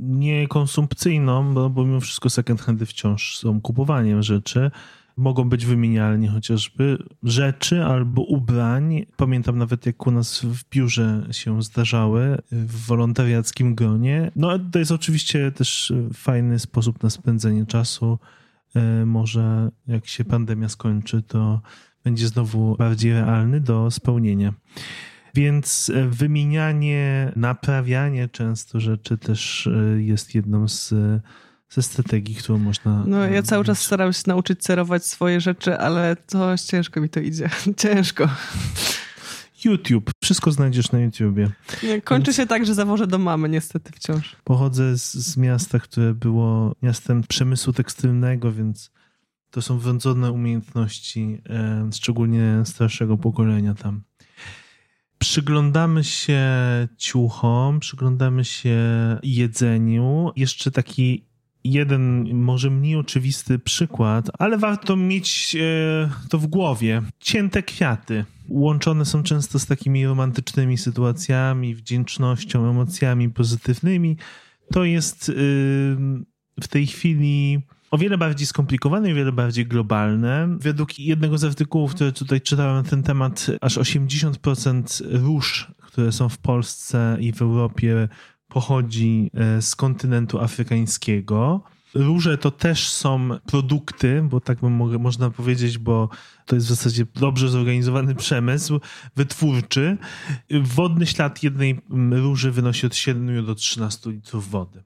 niekonsumpcyjną, 0.00 1.54
bo, 1.54 1.70
bo 1.70 1.84
mimo 1.84 2.00
wszystko 2.00 2.30
second 2.30 2.62
handy 2.62 2.86
wciąż 2.86 3.38
są 3.38 3.60
kupowaniem 3.60 4.22
rzeczy, 4.22 4.70
mogą 5.16 5.48
być 5.48 5.66
wymienialnie 5.66 6.28
chociażby 6.28 6.98
rzeczy 7.22 7.84
albo 7.84 8.22
ubrań. 8.22 9.06
Pamiętam 9.16 9.58
nawet 9.58 9.86
jak 9.86 10.06
u 10.06 10.10
nas 10.10 10.40
w 10.44 10.68
biurze 10.70 11.26
się 11.30 11.62
zdarzały 11.62 12.38
w 12.52 12.86
wolontariackim 12.86 13.74
gronie. 13.74 14.30
No 14.36 14.58
to 14.72 14.78
jest 14.78 14.92
oczywiście 14.92 15.52
też 15.52 15.92
fajny 16.14 16.58
sposób 16.58 17.02
na 17.02 17.10
spędzenie 17.10 17.66
czasu. 17.66 18.18
E, 18.74 19.06
może 19.06 19.70
jak 19.86 20.06
się 20.06 20.24
pandemia 20.24 20.68
skończy, 20.68 21.22
to 21.22 21.60
będzie 22.04 22.28
znowu 22.28 22.76
bardziej 22.76 23.12
realny 23.12 23.60
do 23.60 23.90
spełnienia. 23.90 24.54
Więc 25.34 25.92
wymienianie, 26.08 27.32
naprawianie 27.36 28.28
często 28.28 28.80
rzeczy 28.80 29.18
też 29.18 29.66
e, 29.66 30.02
jest 30.02 30.34
jedną 30.34 30.68
z 30.68 30.94
ze 31.68 31.82
strategii, 31.82 32.34
którą 32.34 32.58
można. 32.58 33.04
No, 33.06 33.26
ja 33.26 33.42
cały 33.42 33.64
czas 33.64 33.82
staram 33.82 34.12
się 34.12 34.22
nauczyć 34.26 34.62
cerować 34.62 35.06
swoje 35.06 35.40
rzeczy, 35.40 35.78
ale 35.78 36.16
to 36.16 36.58
ciężko 36.58 37.00
mi 37.00 37.08
to 37.08 37.20
idzie. 37.20 37.50
ciężko. 37.76 38.28
YouTube. 39.64 40.10
Wszystko 40.22 40.52
znajdziesz 40.52 40.92
na 40.92 41.00
YouTubie. 41.00 41.50
Nie, 41.82 42.00
kończy 42.00 42.26
Więc 42.26 42.36
się 42.36 42.46
tak, 42.46 42.66
że 42.66 42.74
zawożę 42.74 43.06
do 43.06 43.18
mamy, 43.18 43.48
niestety 43.48 43.92
wciąż. 43.92 44.36
Pochodzę 44.44 44.98
z, 44.98 45.14
z 45.14 45.36
miasta, 45.36 45.78
które 45.78 46.14
było 46.14 46.76
miastem 46.82 47.22
przemysłu 47.22 47.72
tekstylnego, 47.72 48.52
więc 48.52 48.90
to 49.50 49.62
są 49.62 49.78
wrodzone 49.78 50.32
umiejętności, 50.32 51.42
e, 51.50 51.90
szczególnie 51.94 52.62
starszego 52.64 53.16
pokolenia 53.16 53.74
tam. 53.74 54.02
Przyglądamy 55.18 56.04
się 56.04 56.42
ciuchom, 56.98 57.80
przyglądamy 57.80 58.44
się 58.44 58.78
jedzeniu. 59.22 60.32
Jeszcze 60.36 60.70
taki 60.70 61.26
jeden 61.64 62.34
może 62.34 62.70
mniej 62.70 62.96
oczywisty 62.96 63.58
przykład, 63.58 64.30
ale 64.38 64.58
warto 64.58 64.96
mieć 64.96 65.56
e, 65.60 66.10
to 66.28 66.38
w 66.38 66.46
głowie. 66.46 67.02
Cięte 67.20 67.62
kwiaty. 67.62 68.24
Łączone 68.48 69.04
są 69.04 69.22
często 69.22 69.58
z 69.58 69.66
takimi 69.66 70.06
romantycznymi 70.06 70.78
sytuacjami, 70.78 71.74
wdzięcznością, 71.74 72.70
emocjami 72.70 73.30
pozytywnymi. 73.30 74.16
To 74.72 74.84
jest 74.84 75.28
y, 75.28 75.34
w 76.60 76.68
tej 76.68 76.86
chwili 76.86 77.60
o 77.90 77.98
wiele 77.98 78.18
bardziej 78.18 78.46
skomplikowane 78.46 79.08
i 79.08 79.12
o 79.12 79.14
wiele 79.14 79.32
bardziej 79.32 79.66
globalne. 79.66 80.56
Według 80.60 80.98
jednego 80.98 81.38
z 81.38 81.44
artykułów, 81.44 81.94
które 81.94 82.12
tutaj 82.12 82.40
czytałem 82.40 82.74
na 82.76 82.90
ten 82.90 83.02
temat, 83.02 83.46
aż 83.60 83.78
80% 83.78 85.04
róż, 85.10 85.72
które 85.82 86.12
są 86.12 86.28
w 86.28 86.38
Polsce 86.38 87.16
i 87.20 87.32
w 87.32 87.42
Europie, 87.42 88.08
pochodzi 88.48 89.30
e, 89.34 89.62
z 89.62 89.76
kontynentu 89.76 90.40
afrykańskiego. 90.40 91.62
Róże 91.94 92.38
to 92.38 92.50
też 92.50 92.88
są 92.88 93.28
produkty, 93.46 94.22
bo 94.22 94.40
tak 94.40 94.62
mogę, 94.62 94.98
można 94.98 95.30
powiedzieć, 95.30 95.78
bo 95.78 96.08
to 96.46 96.54
jest 96.54 96.66
w 96.66 96.70
zasadzie 96.70 97.06
dobrze 97.14 97.48
zorganizowany 97.48 98.14
przemysł 98.24 98.80
wytwórczy. 99.16 99.96
Wodny 100.62 101.06
ślad 101.06 101.42
jednej 101.42 101.80
róży 102.10 102.50
wynosi 102.50 102.86
od 102.86 102.96
7 102.96 103.46
do 103.46 103.54
13 103.54 104.10
litrów 104.10 104.50
wody. 104.50 104.82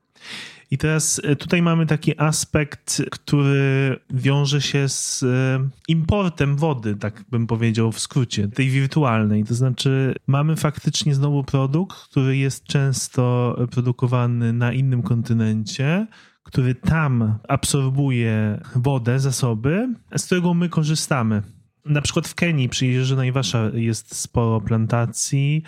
I 0.71 0.79
teraz 0.79 1.21
e, 1.25 1.37
tutaj 1.37 1.63
mamy 1.63 1.87
taki 1.87 2.21
aspekt, 2.21 3.03
który 3.11 3.97
wiąże 4.11 4.61
się 4.61 4.89
z 4.89 5.23
e, 5.23 5.69
importem 5.89 6.57
wody, 6.57 6.97
tak 6.97 7.25
bym 7.31 7.47
powiedział 7.47 7.93
w 7.93 8.01
skrócie, 8.01 8.49
tej 8.49 8.69
wirtualnej. 8.69 9.45
To 9.45 9.55
znaczy, 9.55 10.15
mamy 10.27 10.57
faktycznie 10.57 11.15
znowu 11.15 11.45
produkt, 11.45 11.97
który 11.97 12.37
jest 12.37 12.65
często 12.65 13.57
produkowany 13.71 14.53
na 14.53 14.73
innym 14.73 15.03
kontynencie, 15.03 16.07
który 16.43 16.75
tam 16.75 17.39
absorbuje 17.49 18.61
wodę, 18.77 19.21
zasoby, 19.21 19.95
z 20.17 20.27
którego 20.27 20.55
my 20.55 20.69
korzystamy. 20.69 21.43
Na 21.85 22.03
przykład 22.03 22.29
w 22.29 22.35
Kenii, 22.35 22.69
przy 22.69 22.87
jeziorze 22.87 23.17
Najwasza 23.17 23.71
jest 23.75 24.15
sporo 24.15 24.61
plantacji, 24.61 25.63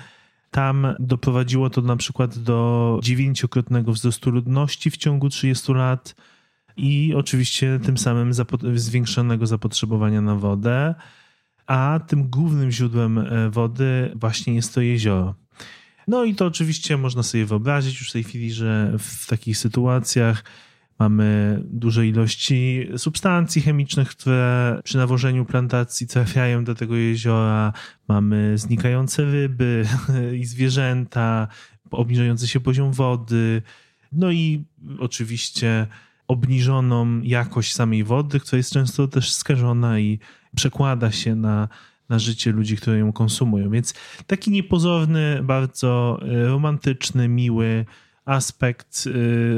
tam 0.51 0.95
doprowadziło 0.99 1.71
to 1.71 1.81
na 1.81 1.97
przykład 1.97 2.39
do 2.39 2.99
dziewięciokrotnego 3.03 3.93
wzrostu 3.93 4.31
ludności 4.31 4.91
w 4.91 4.97
ciągu 4.97 5.29
30 5.29 5.73
lat 5.73 6.15
i 6.77 7.15
oczywiście 7.17 7.81
tym 7.85 7.99
samym 7.99 8.33
zwiększonego 8.75 9.47
zapotrzebowania 9.47 10.21
na 10.21 10.35
wodę, 10.35 10.95
a 11.67 12.01
tym 12.07 12.31
głównym 12.31 12.71
źródłem 12.71 13.19
e, 13.19 13.51
wody 13.51 14.13
właśnie 14.15 14.55
jest 14.55 14.75
to 14.75 14.81
jezioro. 14.81 15.35
No 16.09 16.25
i 16.25 16.35
to 16.35 16.47
oczywiście 16.47 16.97
można 16.97 17.23
sobie 17.23 17.47
wyobrazić 17.47 18.01
już 18.01 18.11
w 18.11 18.13
tej 18.13 18.25
chwili, 18.25 18.53
że 18.53 18.93
w 18.99 19.27
takich 19.27 19.59
sytuacjach 19.59 20.45
Mamy 21.01 21.61
duże 21.65 22.07
ilości 22.07 22.89
substancji 22.97 23.63
chemicznych, 23.63 24.09
które 24.09 24.81
przy 24.85 24.97
nawożeniu 24.97 25.45
plantacji 25.45 26.07
trafiają 26.07 26.65
do 26.65 26.75
tego 26.75 26.97
jeziora. 26.97 27.73
Mamy 28.09 28.59
znikające 28.59 29.25
ryby 29.25 29.87
i 30.41 30.45
zwierzęta, 30.45 31.49
obniżający 31.91 32.49
się 32.49 32.61
poziom 32.61 32.93
wody. 32.93 33.63
No 34.13 34.31
i 34.31 34.65
oczywiście 34.99 35.87
obniżoną 36.29 37.21
jakość 37.23 37.75
samej 37.75 38.05
wody, 38.05 38.41
która 38.41 38.57
jest 38.57 38.73
często 38.73 39.09
też 39.09 39.33
skażona 39.33 40.01
i 40.01 40.19
przekłada 40.57 41.13
się 41.13 41.35
na, 41.35 41.69
na 42.09 42.19
życie 42.19 42.53
ludzi, 42.53 42.77
którzy 42.77 42.99
ją 42.99 43.13
konsumują. 43.13 43.71
Więc 43.71 43.95
taki 44.27 44.51
niepozorny, 44.51 45.41
bardzo 45.43 46.21
e, 46.23 46.45
romantyczny, 46.49 47.29
miły 47.29 47.85
aspekt 48.25 49.05
e, 49.07 49.11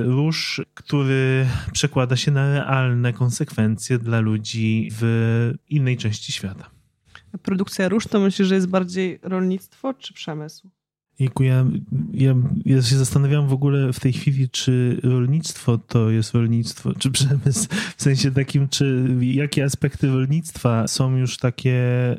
róż, 0.02 0.60
który 0.74 1.46
przekłada 1.72 2.16
się 2.16 2.30
na 2.30 2.52
realne 2.52 3.12
konsekwencje 3.12 3.98
dla 3.98 4.20
ludzi 4.20 4.88
w 4.92 5.54
innej 5.68 5.96
części 5.96 6.32
świata. 6.32 6.70
Produkcja 7.42 7.88
róż 7.88 8.06
to 8.06 8.20
myślisz, 8.20 8.48
że 8.48 8.54
jest 8.54 8.68
bardziej 8.68 9.18
rolnictwo 9.22 9.94
czy 9.94 10.14
przemysł? 10.14 10.70
Jejku, 11.18 11.42
ja, 11.42 11.66
ja, 12.14 12.34
ja 12.64 12.82
się 12.82 12.96
zastanawiam 12.96 13.48
w 13.48 13.52
ogóle 13.52 13.92
w 13.92 14.00
tej 14.00 14.12
chwili, 14.12 14.50
czy 14.50 15.00
rolnictwo 15.02 15.78
to 15.78 16.10
jest 16.10 16.34
rolnictwo, 16.34 16.94
czy 16.94 17.10
przemysł, 17.10 17.68
w 17.96 18.02
sensie 18.02 18.30
takim, 18.30 18.68
czy 18.68 19.08
jakie 19.20 19.64
aspekty 19.64 20.06
rolnictwa 20.06 20.88
są 20.88 21.16
już 21.16 21.36
takie 21.36 21.76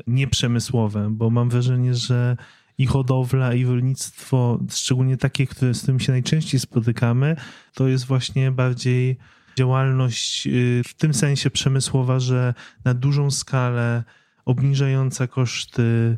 nieprzemysłowe, 0.08 1.10
bo 1.12 1.30
mam 1.30 1.50
wrażenie, 1.50 1.94
że 1.94 2.38
i 2.84 2.88
hodowla, 2.88 3.54
i 3.54 3.66
rolnictwo, 3.66 4.60
szczególnie 4.70 5.18
takie, 5.18 5.48
które, 5.48 5.74
z 5.74 5.82
którym 5.82 6.00
się 6.00 6.12
najczęściej 6.12 6.60
spotykamy, 6.60 7.36
to 7.74 7.88
jest 7.88 8.06
właśnie 8.06 8.52
bardziej 8.52 9.18
działalność 9.58 10.48
y, 10.48 10.82
w 10.88 10.94
tym 10.94 11.14
sensie 11.14 11.50
przemysłowa, 11.50 12.20
że 12.20 12.54
na 12.86 12.94
dużą 12.94 13.32
skalę 13.32 14.04
obniżająca 14.46 15.28
koszty, 15.28 16.18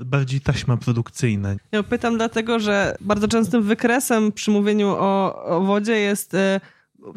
bardziej 0.00 0.40
taśma 0.40 0.76
produkcyjna. 0.76 1.54
Ja 1.72 1.82
pytam 1.82 2.16
dlatego, 2.16 2.58
że 2.60 2.96
bardzo 3.00 3.28
częstym 3.28 3.62
wykresem 3.62 4.32
przy 4.32 4.50
mówieniu 4.50 4.88
o, 4.88 5.44
o 5.44 5.60
wodzie 5.60 5.92
jest 5.92 6.34
y, 6.34 6.60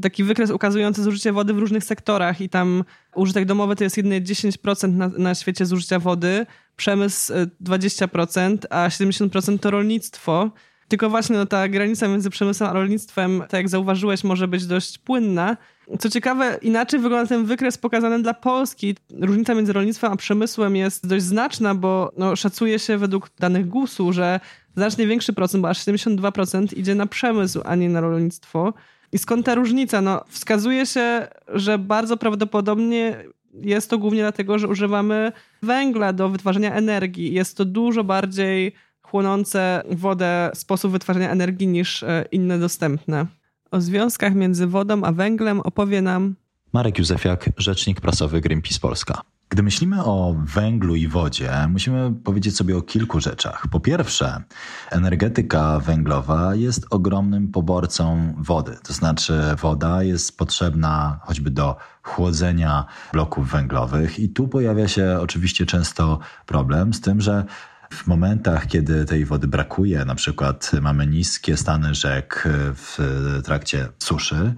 taki 0.01 0.23
wykres 0.23 0.51
ukazujący 0.51 1.03
zużycie 1.03 1.31
wody 1.31 1.53
w 1.53 1.57
różnych 1.57 1.83
sektorach 1.83 2.41
i 2.41 2.49
tam 2.49 2.83
użytek 3.15 3.45
domowy 3.45 3.75
to 3.75 3.83
jest 3.83 3.97
jedynie 3.97 4.21
10% 4.21 4.93
na, 4.93 5.07
na 5.07 5.35
świecie 5.35 5.65
zużycia 5.65 5.99
wody, 5.99 6.45
przemysł 6.75 7.33
20%, 7.63 8.53
y, 8.53 8.69
a 8.69 8.89
70% 8.89 9.59
to 9.59 9.71
rolnictwo. 9.71 10.51
Tylko 10.89 11.09
właśnie 11.09 11.35
no, 11.35 11.45
ta 11.45 11.67
granica 11.67 12.07
między 12.07 12.29
przemysłem 12.29 12.69
a 12.69 12.73
rolnictwem, 12.73 13.39
tak 13.39 13.53
jak 13.53 13.69
zauważyłeś, 13.69 14.23
może 14.23 14.47
być 14.47 14.65
dość 14.65 14.97
płynna. 14.97 15.57
Co 15.99 16.09
ciekawe, 16.09 16.59
inaczej 16.61 16.99
wygląda 16.99 17.27
ten 17.29 17.45
wykres 17.45 17.77
pokazany 17.77 18.21
dla 18.21 18.33
Polski. 18.33 18.95
Różnica 19.21 19.55
między 19.55 19.73
rolnictwem 19.73 20.11
a 20.11 20.15
przemysłem 20.15 20.75
jest 20.75 21.07
dość 21.07 21.23
znaczna, 21.23 21.75
bo 21.75 22.11
no, 22.17 22.35
szacuje 22.35 22.79
się 22.79 22.97
według 22.97 23.29
danych 23.39 23.67
GUS-u, 23.67 24.13
że 24.13 24.39
znacznie 24.75 25.07
większy 25.07 25.33
procent, 25.33 25.61
bo 25.61 25.69
aż 25.69 25.85
72% 25.85 26.77
idzie 26.77 26.95
na 26.95 27.07
przemysł, 27.07 27.61
a 27.65 27.75
nie 27.75 27.89
na 27.89 28.01
rolnictwo. 28.01 28.73
I 29.11 29.17
skąd 29.17 29.45
ta 29.45 29.55
różnica? 29.55 30.01
No, 30.01 30.23
wskazuje 30.27 30.85
się, 30.85 31.27
że 31.47 31.77
bardzo 31.77 32.17
prawdopodobnie 32.17 33.23
jest 33.53 33.89
to 33.89 33.97
głównie 33.97 34.21
dlatego, 34.21 34.59
że 34.59 34.67
używamy 34.67 35.31
węgla 35.63 36.13
do 36.13 36.29
wytwarzania 36.29 36.73
energii. 36.73 37.33
Jest 37.33 37.57
to 37.57 37.65
dużo 37.65 38.03
bardziej 38.03 38.73
chłonące 39.01 39.83
wodę 39.91 40.51
sposób 40.53 40.91
wytwarzania 40.91 41.31
energii 41.31 41.67
niż 41.67 42.03
e, 42.03 42.25
inne 42.31 42.59
dostępne. 42.59 43.25
O 43.71 43.81
związkach 43.81 44.35
między 44.35 44.67
wodą 44.67 45.03
a 45.03 45.11
węglem 45.11 45.59
opowie 45.59 46.01
nam 46.01 46.35
Marek 46.73 46.99
Józefiak, 46.99 47.49
rzecznik 47.57 48.01
prasowy 48.01 48.41
Greenpeace 48.41 48.79
Polska. 48.79 49.21
Gdy 49.51 49.63
myślimy 49.63 50.03
o 50.03 50.35
węglu 50.43 50.95
i 50.95 51.07
wodzie, 51.07 51.51
musimy 51.69 52.11
powiedzieć 52.23 52.57
sobie 52.57 52.77
o 52.77 52.81
kilku 52.81 53.19
rzeczach. 53.19 53.67
Po 53.71 53.79
pierwsze, 53.79 54.43
energetyka 54.91 55.79
węglowa 55.79 56.55
jest 56.55 56.85
ogromnym 56.89 57.51
poborcą 57.51 58.33
wody. 58.37 58.77
To 58.83 58.93
znaczy, 58.93 59.33
woda 59.61 60.03
jest 60.03 60.37
potrzebna 60.37 61.19
choćby 61.23 61.51
do 61.51 61.75
chłodzenia 62.03 62.85
bloków 63.13 63.51
węglowych, 63.51 64.19
i 64.19 64.29
tu 64.29 64.47
pojawia 64.47 64.87
się 64.87 65.17
oczywiście 65.21 65.65
często 65.65 66.19
problem 66.45 66.93
z 66.93 67.01
tym, 67.01 67.21
że 67.21 67.45
w 67.93 68.07
momentach, 68.07 68.67
kiedy 68.67 69.05
tej 69.05 69.25
wody 69.25 69.47
brakuje, 69.47 70.05
na 70.05 70.15
przykład 70.15 70.71
mamy 70.81 71.07
niskie 71.07 71.57
stany 71.57 71.93
rzek 71.95 72.47
w 72.75 72.97
trakcie 73.45 73.87
suszy, 73.99 74.53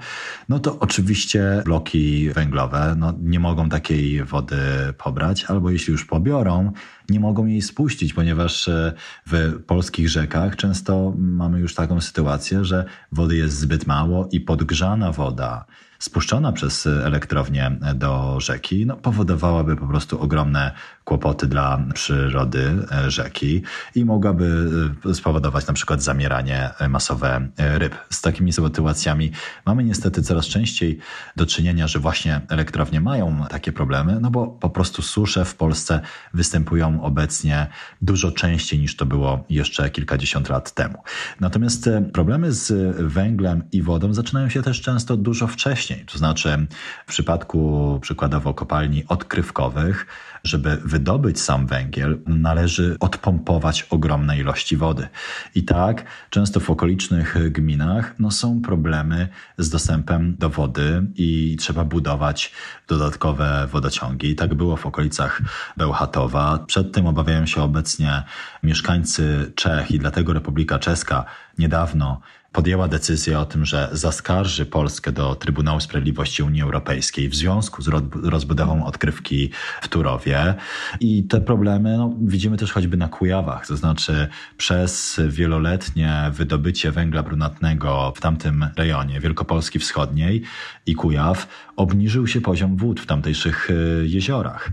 no 0.49 0.59
to 0.59 0.79
oczywiście 0.79 1.61
bloki 1.65 2.29
węglowe 2.29 2.95
no, 2.97 3.13
nie 3.21 3.39
mogą 3.39 3.69
takiej 3.69 4.23
wody 4.23 4.57
pobrać, 4.97 5.45
albo 5.45 5.69
jeśli 5.69 5.91
już 5.91 6.05
pobiorą, 6.05 6.71
nie 7.09 7.19
mogą 7.19 7.45
jej 7.45 7.61
spuścić, 7.61 8.13
ponieważ 8.13 8.67
e, 8.67 8.93
w 9.27 9.63
polskich 9.67 10.09
rzekach 10.09 10.55
często 10.55 11.13
mamy 11.17 11.59
już 11.59 11.75
taką 11.75 12.01
sytuację, 12.01 12.65
że 12.65 12.85
wody 13.11 13.35
jest 13.35 13.57
zbyt 13.57 13.87
mało 13.87 14.29
i 14.31 14.39
podgrzana 14.39 15.11
woda 15.11 15.65
spuszczona 15.99 16.51
przez 16.51 16.87
elektrownię 16.87 17.71
do 17.95 18.39
rzeki, 18.39 18.85
no, 18.85 18.95
powodowałaby 18.95 19.75
po 19.75 19.87
prostu 19.87 20.21
ogromne 20.21 20.71
kłopoty 21.11 21.47
dla 21.47 21.79
przyrody 21.93 22.85
e, 22.91 23.11
rzeki 23.11 23.61
i 23.95 24.05
mogłaby 24.05 24.69
e, 25.05 25.13
spowodować 25.13 25.67
na 25.67 25.73
przykład 25.73 26.03
zamieranie 26.03 26.69
masowe 26.89 27.47
ryb. 27.57 27.95
Z 28.09 28.21
takimi 28.21 28.53
sytuacjami 28.53 29.31
mamy 29.65 29.83
niestety 29.83 30.23
coraz 30.23 30.45
częściej 30.45 30.99
do 31.35 31.45
czynienia, 31.45 31.87
że 31.87 31.99
właśnie 31.99 32.41
elektrownie 32.49 33.01
mają 33.01 33.45
takie 33.49 33.71
problemy, 33.71 34.17
no 34.21 34.31
bo 34.31 34.47
po 34.47 34.69
prostu 34.69 35.01
susze 35.01 35.45
w 35.45 35.55
Polsce 35.55 36.01
występują 36.33 37.03
obecnie 37.03 37.67
dużo 38.01 38.31
częściej 38.31 38.79
niż 38.79 38.95
to 38.95 39.05
było 39.05 39.43
jeszcze 39.49 39.89
kilkadziesiąt 39.89 40.49
lat 40.49 40.71
temu. 40.71 41.03
Natomiast 41.39 41.87
e, 41.87 42.01
problemy 42.01 42.51
z 42.51 42.95
węglem 43.11 43.63
i 43.71 43.81
wodą 43.81 44.13
zaczynają 44.13 44.49
się 44.49 44.61
też 44.61 44.81
często 44.81 45.17
dużo 45.17 45.47
wcześniej. 45.47 46.05
To 46.05 46.17
znaczy 46.17 46.67
w 47.05 47.09
przypadku 47.09 47.99
przykładowo 48.01 48.53
kopalni 48.53 49.03
odkrywkowych, 49.07 50.07
żeby 50.43 50.77
wydobyć 51.01 51.41
sam 51.41 51.67
węgiel, 51.67 52.19
należy 52.27 52.95
odpompować 52.99 53.83
ogromne 53.89 54.37
ilości 54.37 54.77
wody. 54.77 55.07
I 55.55 55.63
tak 55.63 56.05
często 56.29 56.59
w 56.59 56.69
okolicznych 56.69 57.51
gminach 57.51 58.15
no, 58.19 58.31
są 58.31 58.61
problemy 58.61 59.27
z 59.57 59.69
dostępem 59.69 60.35
do 60.39 60.49
wody 60.49 61.05
i 61.15 61.57
trzeba 61.59 61.83
budować 61.83 62.51
dodatkowe 62.87 63.67
wodociągi. 63.71 64.29
I 64.29 64.35
tak 64.35 64.53
było 64.53 64.77
w 64.77 64.85
okolicach 64.85 65.41
Bełchatowa. 65.77 66.59
Przed 66.67 66.93
tym 66.93 67.07
obawiają 67.07 67.45
się 67.45 67.61
obecnie 67.61 68.23
mieszkańcy 68.63 69.51
Czech 69.55 69.91
i 69.91 69.99
dlatego 69.99 70.33
Republika 70.33 70.79
Czeska 70.79 71.25
niedawno 71.57 72.21
podjęła 72.51 72.87
decyzję 72.87 73.39
o 73.39 73.45
tym, 73.45 73.65
że 73.65 73.89
zaskarży 73.91 74.65
Polskę 74.65 75.11
do 75.11 75.35
Trybunału 75.35 75.79
Sprawiedliwości 75.79 76.43
Unii 76.43 76.61
Europejskiej 76.61 77.29
w 77.29 77.35
związku 77.35 77.81
z 77.81 77.87
rozbudową 78.23 78.85
odkrywki 78.85 79.49
w 79.81 79.87
Turowie. 79.87 80.53
I 80.99 81.23
te 81.23 81.41
problemy 81.41 81.97
no, 81.97 82.13
widzimy 82.21 82.57
też 82.57 82.71
choćby 82.71 82.97
na 82.97 83.07
Kujawach, 83.07 83.67
to 83.67 83.77
znaczy 83.77 84.27
przez 84.57 85.21
wieloletnie 85.27 86.31
wydobycie 86.33 86.91
węgla 86.91 87.23
brunatnego 87.23 88.13
w 88.15 88.21
tamtym 88.21 88.65
rejonie 88.77 89.19
Wielkopolski 89.19 89.79
Wschodniej 89.79 90.41
i 90.85 90.95
Kujaw 90.95 91.47
obniżył 91.75 92.27
się 92.27 92.41
poziom 92.41 92.77
wód 92.77 92.99
w 92.99 93.05
tamtejszych 93.05 93.69
y, 93.69 94.05
jeziorach. 94.07 94.69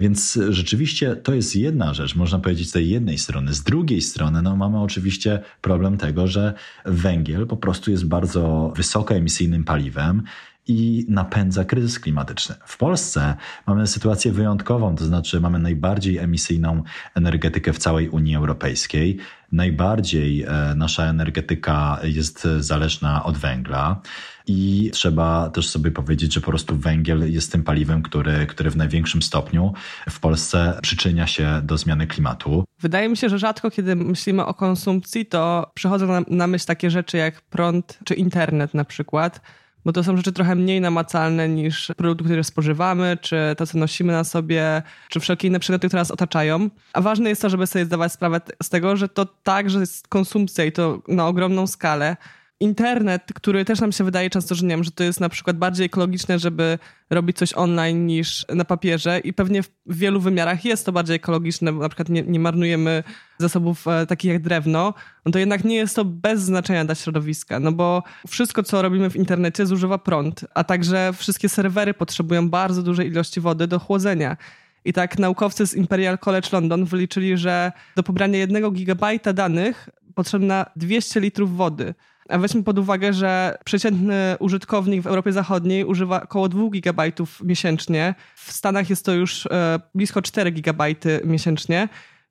Więc 0.00 0.38
rzeczywiście 0.50 1.16
to 1.16 1.34
jest 1.34 1.56
jedna 1.56 1.94
rzecz, 1.94 2.16
można 2.16 2.38
powiedzieć 2.38 2.68
z 2.68 2.72
tej 2.72 2.88
jednej 2.88 3.18
strony. 3.18 3.54
Z 3.54 3.62
drugiej 3.62 4.00
strony 4.00 4.42
no, 4.42 4.56
mamy 4.56 4.80
oczywiście 4.80 5.40
problem 5.60 5.96
tego, 5.96 6.26
że 6.26 6.54
węgiel 6.84 7.46
po 7.46 7.56
prostu 7.56 7.90
jest 7.90 8.06
bardzo 8.06 8.72
wysokoemisyjnym 8.76 9.64
paliwem 9.64 10.22
i 10.68 11.06
napędza 11.08 11.64
kryzys 11.64 12.00
klimatyczny. 12.00 12.54
W 12.66 12.76
Polsce 12.76 13.34
mamy 13.66 13.86
sytuację 13.86 14.32
wyjątkową, 14.32 14.96
to 14.96 15.04
znaczy 15.04 15.40
mamy 15.40 15.58
najbardziej 15.58 16.18
emisyjną 16.18 16.82
energetykę 17.14 17.72
w 17.72 17.78
całej 17.78 18.08
Unii 18.08 18.36
Europejskiej. 18.36 19.18
Najbardziej 19.52 20.42
e, 20.42 20.74
nasza 20.76 21.04
energetyka 21.04 21.98
jest 22.02 22.48
zależna 22.58 23.24
od 23.24 23.38
węgla. 23.38 24.00
I 24.48 24.90
trzeba 24.92 25.50
też 25.50 25.68
sobie 25.68 25.90
powiedzieć, 25.90 26.34
że 26.34 26.40
po 26.40 26.46
prostu 26.46 26.76
węgiel 26.76 27.32
jest 27.32 27.52
tym 27.52 27.64
paliwem, 27.64 28.02
który, 28.02 28.46
który 28.46 28.70
w 28.70 28.76
największym 28.76 29.22
stopniu 29.22 29.72
w 30.10 30.20
Polsce 30.20 30.78
przyczynia 30.82 31.26
się 31.26 31.60
do 31.64 31.78
zmiany 31.78 32.06
klimatu. 32.06 32.64
Wydaje 32.80 33.08
mi 33.08 33.16
się, 33.16 33.28
że 33.28 33.38
rzadko, 33.38 33.70
kiedy 33.70 33.96
myślimy 33.96 34.44
o 34.44 34.54
konsumpcji, 34.54 35.26
to 35.26 35.70
przychodzą 35.74 36.06
na, 36.06 36.20
na 36.28 36.46
myśl 36.46 36.66
takie 36.66 36.90
rzeczy 36.90 37.16
jak 37.16 37.40
prąd 37.40 37.98
czy 38.04 38.14
internet 38.14 38.74
na 38.74 38.84
przykład 38.84 39.40
bo 39.84 39.92
to 39.92 40.04
są 40.04 40.16
rzeczy 40.16 40.32
trochę 40.32 40.54
mniej 40.54 40.80
namacalne 40.80 41.48
niż 41.48 41.92
produkty, 41.96 42.24
które 42.24 42.44
spożywamy, 42.44 43.18
czy 43.20 43.36
to, 43.56 43.66
co 43.66 43.78
nosimy 43.78 44.12
na 44.12 44.24
sobie, 44.24 44.82
czy 45.08 45.20
wszelkie 45.20 45.48
inne 45.48 45.60
przedmioty, 45.60 45.88
które 45.88 46.00
nas 46.00 46.10
otaczają. 46.10 46.70
A 46.92 47.00
ważne 47.00 47.28
jest 47.28 47.42
to, 47.42 47.50
żeby 47.50 47.66
sobie 47.66 47.84
zdawać 47.84 48.12
sprawę 48.12 48.40
z 48.62 48.68
tego, 48.68 48.96
że 48.96 49.08
to 49.08 49.26
także 49.26 49.80
jest 49.80 50.08
konsumpcja 50.08 50.64
i 50.64 50.72
to 50.72 51.02
na 51.08 51.26
ogromną 51.26 51.66
skalę. 51.66 52.16
Internet, 52.60 53.22
który 53.34 53.64
też 53.64 53.80
nam 53.80 53.92
się 53.92 54.04
wydaje 54.04 54.30
często, 54.30 54.54
że 54.54 54.66
nie 54.66 54.70
wiem, 54.70 54.84
że 54.84 54.90
to 54.90 55.04
jest 55.04 55.20
na 55.20 55.28
przykład 55.28 55.56
bardziej 55.56 55.86
ekologiczne, 55.86 56.38
żeby 56.38 56.78
robić 57.10 57.36
coś 57.36 57.54
online 57.54 58.06
niż 58.06 58.46
na 58.54 58.64
papierze 58.64 59.18
i 59.18 59.32
pewnie 59.32 59.62
w 59.62 59.70
wielu 59.86 60.20
wymiarach 60.20 60.64
jest 60.64 60.86
to 60.86 60.92
bardziej 60.92 61.16
ekologiczne, 61.16 61.72
bo 61.72 61.82
na 61.82 61.88
przykład 61.88 62.08
nie, 62.08 62.22
nie 62.22 62.40
marnujemy 62.40 63.02
zasobów 63.38 63.88
e, 63.88 64.06
takich 64.06 64.32
jak 64.32 64.42
drewno, 64.42 64.94
no 65.26 65.32
to 65.32 65.38
jednak 65.38 65.64
nie 65.64 65.76
jest 65.76 65.96
to 65.96 66.04
bez 66.04 66.40
znaczenia 66.40 66.84
dla 66.84 66.94
środowiska, 66.94 67.60
no 67.60 67.72
bo 67.72 68.02
wszystko, 68.28 68.62
co 68.62 68.82
robimy 68.82 69.10
w 69.10 69.16
internecie 69.16 69.66
zużywa 69.66 69.98
prąd, 69.98 70.44
a 70.54 70.64
także 70.64 71.12
wszystkie 71.16 71.48
serwery 71.48 71.94
potrzebują 71.94 72.50
bardzo 72.50 72.82
dużej 72.82 73.08
ilości 73.08 73.40
wody 73.40 73.66
do 73.66 73.78
chłodzenia. 73.78 74.36
I 74.84 74.92
tak 74.92 75.18
naukowcy 75.18 75.66
z 75.66 75.74
Imperial 75.74 76.18
College 76.18 76.48
London 76.52 76.84
wyliczyli, 76.84 77.36
że 77.36 77.72
do 77.96 78.02
pobrania 78.02 78.38
jednego 78.38 78.70
gigabajta 78.70 79.32
danych 79.32 79.88
potrzebna 80.14 80.66
200 80.76 81.20
litrów 81.20 81.56
wody. 81.56 81.94
A 82.28 82.38
weźmy 82.38 82.62
pod 82.62 82.78
uwagę, 82.78 83.12
że 83.12 83.58
przeciętny 83.64 84.36
użytkownik 84.38 85.02
w 85.02 85.06
Europie 85.06 85.32
Zachodniej 85.32 85.84
używa 85.84 86.22
około 86.22 86.48
2 86.48 86.68
gigabajtów 86.70 87.40
miesięcznie. 87.44 88.14
W 88.34 88.52
Stanach 88.52 88.90
jest 88.90 89.04
to 89.04 89.12
już 89.12 89.46
e, 89.46 89.80
blisko 89.94 90.22
4 90.22 90.50
gigabajty 90.50 91.20
miesięcznie. 91.24 91.88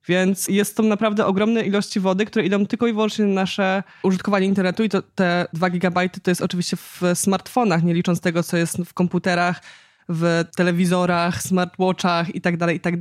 Więc 0.08 0.48
jest 0.48 0.76
to 0.76 0.82
naprawdę 0.82 1.26
ogromne 1.26 1.62
ilości 1.62 2.00
wody, 2.00 2.26
które 2.26 2.46
idą 2.46 2.66
tylko 2.66 2.86
i 2.86 2.92
wyłącznie 2.92 3.24
na 3.24 3.34
nasze 3.34 3.82
użytkowanie 4.02 4.46
internetu 4.46 4.82
i 4.84 4.88
to 4.88 5.02
te 5.02 5.46
2 5.52 5.70
gigabajty 5.70 6.20
to 6.20 6.30
jest 6.30 6.42
oczywiście 6.42 6.76
w 6.76 7.02
smartfonach, 7.14 7.82
nie 7.82 7.94
licząc 7.94 8.20
tego, 8.20 8.42
co 8.42 8.56
jest 8.56 8.76
w 8.76 8.94
komputerach, 8.94 9.60
w 10.08 10.44
telewizorach, 10.56 11.42
smartwatchach 11.42 12.34
i 12.34 12.40
tak 12.40 12.56
dalej, 12.56 12.76
i 12.76 12.80
tak. 12.80 12.94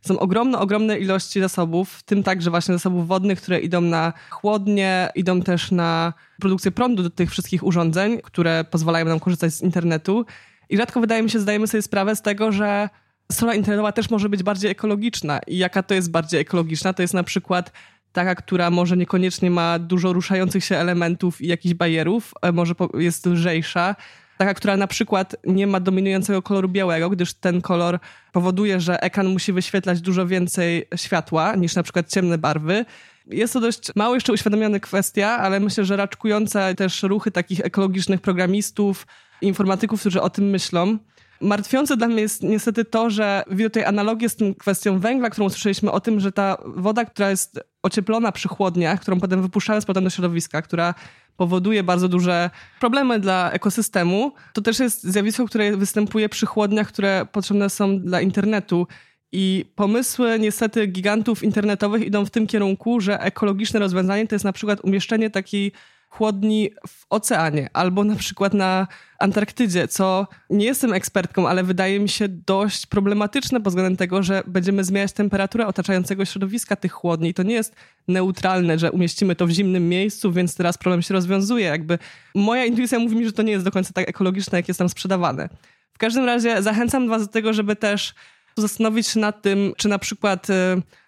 Są 0.00 0.18
ogromne, 0.18 0.58
ogromne 0.58 0.98
ilości 0.98 1.40
zasobów, 1.40 1.90
w 1.90 2.02
tym 2.02 2.22
także 2.22 2.50
właśnie 2.50 2.74
zasobów 2.74 3.08
wodnych, 3.08 3.42
które 3.42 3.60
idą 3.60 3.80
na 3.80 4.12
chłodnie, 4.30 5.08
idą 5.14 5.42
też 5.42 5.70
na 5.70 6.12
produkcję 6.40 6.70
prądu 6.70 7.02
do 7.02 7.10
tych 7.10 7.30
wszystkich 7.30 7.62
urządzeń, 7.62 8.20
które 8.22 8.64
pozwalają 8.64 9.06
nam 9.06 9.20
korzystać 9.20 9.54
z 9.54 9.62
internetu. 9.62 10.26
I 10.68 10.76
rzadko 10.76 11.00
wydaje 11.00 11.22
mi 11.22 11.30
się, 11.30 11.40
zdajemy 11.40 11.66
sobie 11.66 11.82
sprawę 11.82 12.16
z 12.16 12.22
tego, 12.22 12.52
że 12.52 12.88
strona 13.32 13.54
internetowa 13.54 13.92
też 13.92 14.10
może 14.10 14.28
być 14.28 14.42
bardziej 14.42 14.70
ekologiczna. 14.70 15.40
I 15.46 15.58
jaka 15.58 15.82
to 15.82 15.94
jest 15.94 16.10
bardziej 16.10 16.40
ekologiczna? 16.40 16.92
To 16.92 17.02
jest 17.02 17.14
na 17.14 17.22
przykład 17.22 17.72
taka, 18.12 18.34
która 18.34 18.70
może 18.70 18.96
niekoniecznie 18.96 19.50
ma 19.50 19.78
dużo 19.78 20.12
ruszających 20.12 20.64
się 20.64 20.76
elementów 20.76 21.40
i 21.40 21.46
jakichś 21.46 21.74
barierów, 21.74 22.34
może 22.52 22.74
jest 22.94 23.26
lżejsza, 23.26 23.96
taka, 24.38 24.54
która 24.54 24.76
na 24.76 24.86
przykład 24.86 25.36
nie 25.46 25.66
ma 25.66 25.80
dominującego 25.80 26.42
koloru 26.42 26.68
białego, 26.68 27.10
gdyż 27.10 27.34
ten 27.34 27.62
kolor 27.62 27.98
powoduje, 28.32 28.80
że 28.80 29.02
ekran 29.02 29.26
musi 29.26 29.52
wyświetlać 29.52 30.00
dużo 30.00 30.26
więcej 30.26 30.88
światła 30.96 31.54
niż 31.54 31.74
na 31.74 31.82
przykład 31.82 32.10
ciemne 32.10 32.38
barwy. 32.38 32.84
Jest 33.26 33.52
to 33.52 33.60
dość 33.60 33.96
mało 33.96 34.14
jeszcze 34.14 34.32
uświadomiona 34.32 34.80
kwestia, 34.80 35.28
ale 35.28 35.60
myślę, 35.60 35.84
że 35.84 35.96
raczkująca 35.96 36.74
też 36.74 37.02
ruchy 37.02 37.30
takich 37.30 37.60
ekologicznych 37.60 38.20
programistów, 38.20 39.06
informatyków, 39.42 40.00
którzy 40.00 40.22
o 40.22 40.30
tym 40.30 40.50
myślą. 40.50 40.98
Martwiące 41.40 41.96
dla 41.96 42.08
mnie 42.08 42.22
jest 42.22 42.42
niestety 42.42 42.84
to, 42.84 43.10
że 43.10 43.44
widzę 43.50 43.70
tutaj 43.70 43.84
analogię 43.84 44.28
z 44.28 44.36
tą 44.36 44.54
kwestią 44.54 44.98
węgla, 44.98 45.30
którą 45.30 45.46
usłyszeliśmy 45.46 45.90
o 45.92 46.00
tym, 46.00 46.20
że 46.20 46.32
ta 46.32 46.56
woda, 46.64 47.04
która 47.04 47.30
jest 47.30 47.60
ocieplona 47.82 48.32
przy 48.32 48.48
chłodniach, 48.48 49.00
którą 49.00 49.20
potem 49.20 49.42
wypuszczamy 49.42 49.80
z 49.80 49.84
powrotem 49.84 50.04
do 50.04 50.10
środowiska, 50.10 50.62
która 50.62 50.94
powoduje 51.36 51.82
bardzo 51.82 52.08
duże 52.08 52.50
problemy 52.80 53.20
dla 53.20 53.50
ekosystemu, 53.50 54.32
to 54.52 54.62
też 54.62 54.78
jest 54.78 55.04
zjawisko, 55.04 55.46
które 55.46 55.76
występuje 55.76 56.28
przy 56.28 56.46
chłodniach, 56.46 56.88
które 56.88 57.26
potrzebne 57.32 57.70
są 57.70 58.00
dla 58.00 58.20
internetu. 58.20 58.86
I 59.32 59.64
pomysły 59.74 60.38
niestety 60.38 60.86
gigantów 60.86 61.42
internetowych 61.42 62.06
idą 62.06 62.24
w 62.24 62.30
tym 62.30 62.46
kierunku, 62.46 63.00
że 63.00 63.20
ekologiczne 63.20 63.80
rozwiązanie 63.80 64.26
to 64.26 64.34
jest 64.34 64.44
na 64.44 64.52
przykład 64.52 64.80
umieszczenie 64.84 65.30
takiej 65.30 65.72
chłodni 66.16 66.70
w 66.88 67.06
oceanie 67.10 67.68
albo 67.72 68.04
na 68.04 68.16
przykład 68.16 68.54
na 68.54 68.86
Antarktydzie, 69.18 69.88
co 69.88 70.26
nie 70.50 70.64
jestem 70.64 70.92
ekspertką, 70.92 71.48
ale 71.48 71.62
wydaje 71.64 72.00
mi 72.00 72.08
się 72.08 72.28
dość 72.28 72.86
problematyczne 72.86 73.60
pod 73.60 73.68
względem 73.72 73.96
tego, 73.96 74.22
że 74.22 74.42
będziemy 74.46 74.84
zmieniać 74.84 75.12
temperaturę 75.12 75.66
otaczającego 75.66 76.24
środowiska 76.24 76.76
tych 76.76 76.92
chłodni. 76.92 77.34
To 77.34 77.42
nie 77.42 77.54
jest 77.54 77.74
neutralne, 78.08 78.78
że 78.78 78.92
umieścimy 78.92 79.36
to 79.36 79.46
w 79.46 79.50
zimnym 79.50 79.88
miejscu, 79.88 80.32
więc 80.32 80.54
teraz 80.54 80.78
problem 80.78 81.02
się 81.02 81.14
rozwiązuje. 81.14 81.66
Jakby 81.66 81.98
moja 82.34 82.64
intuicja 82.64 82.98
mówi 82.98 83.16
mi, 83.16 83.24
że 83.24 83.32
to 83.32 83.42
nie 83.42 83.52
jest 83.52 83.64
do 83.64 83.70
końca 83.70 83.92
tak 83.92 84.08
ekologiczne, 84.08 84.58
jak 84.58 84.68
jest 84.68 84.78
tam 84.78 84.88
sprzedawane. 84.88 85.48
W 85.92 85.98
każdym 85.98 86.24
razie 86.24 86.62
zachęcam 86.62 87.08
was 87.08 87.22
do 87.22 87.32
tego, 87.32 87.52
żeby 87.52 87.76
też 87.76 88.14
zastanowić 88.56 89.06
się 89.06 89.20
nad 89.20 89.42
tym, 89.42 89.72
czy 89.76 89.88
na 89.88 89.98
przykład 89.98 90.50
y, 90.50 90.52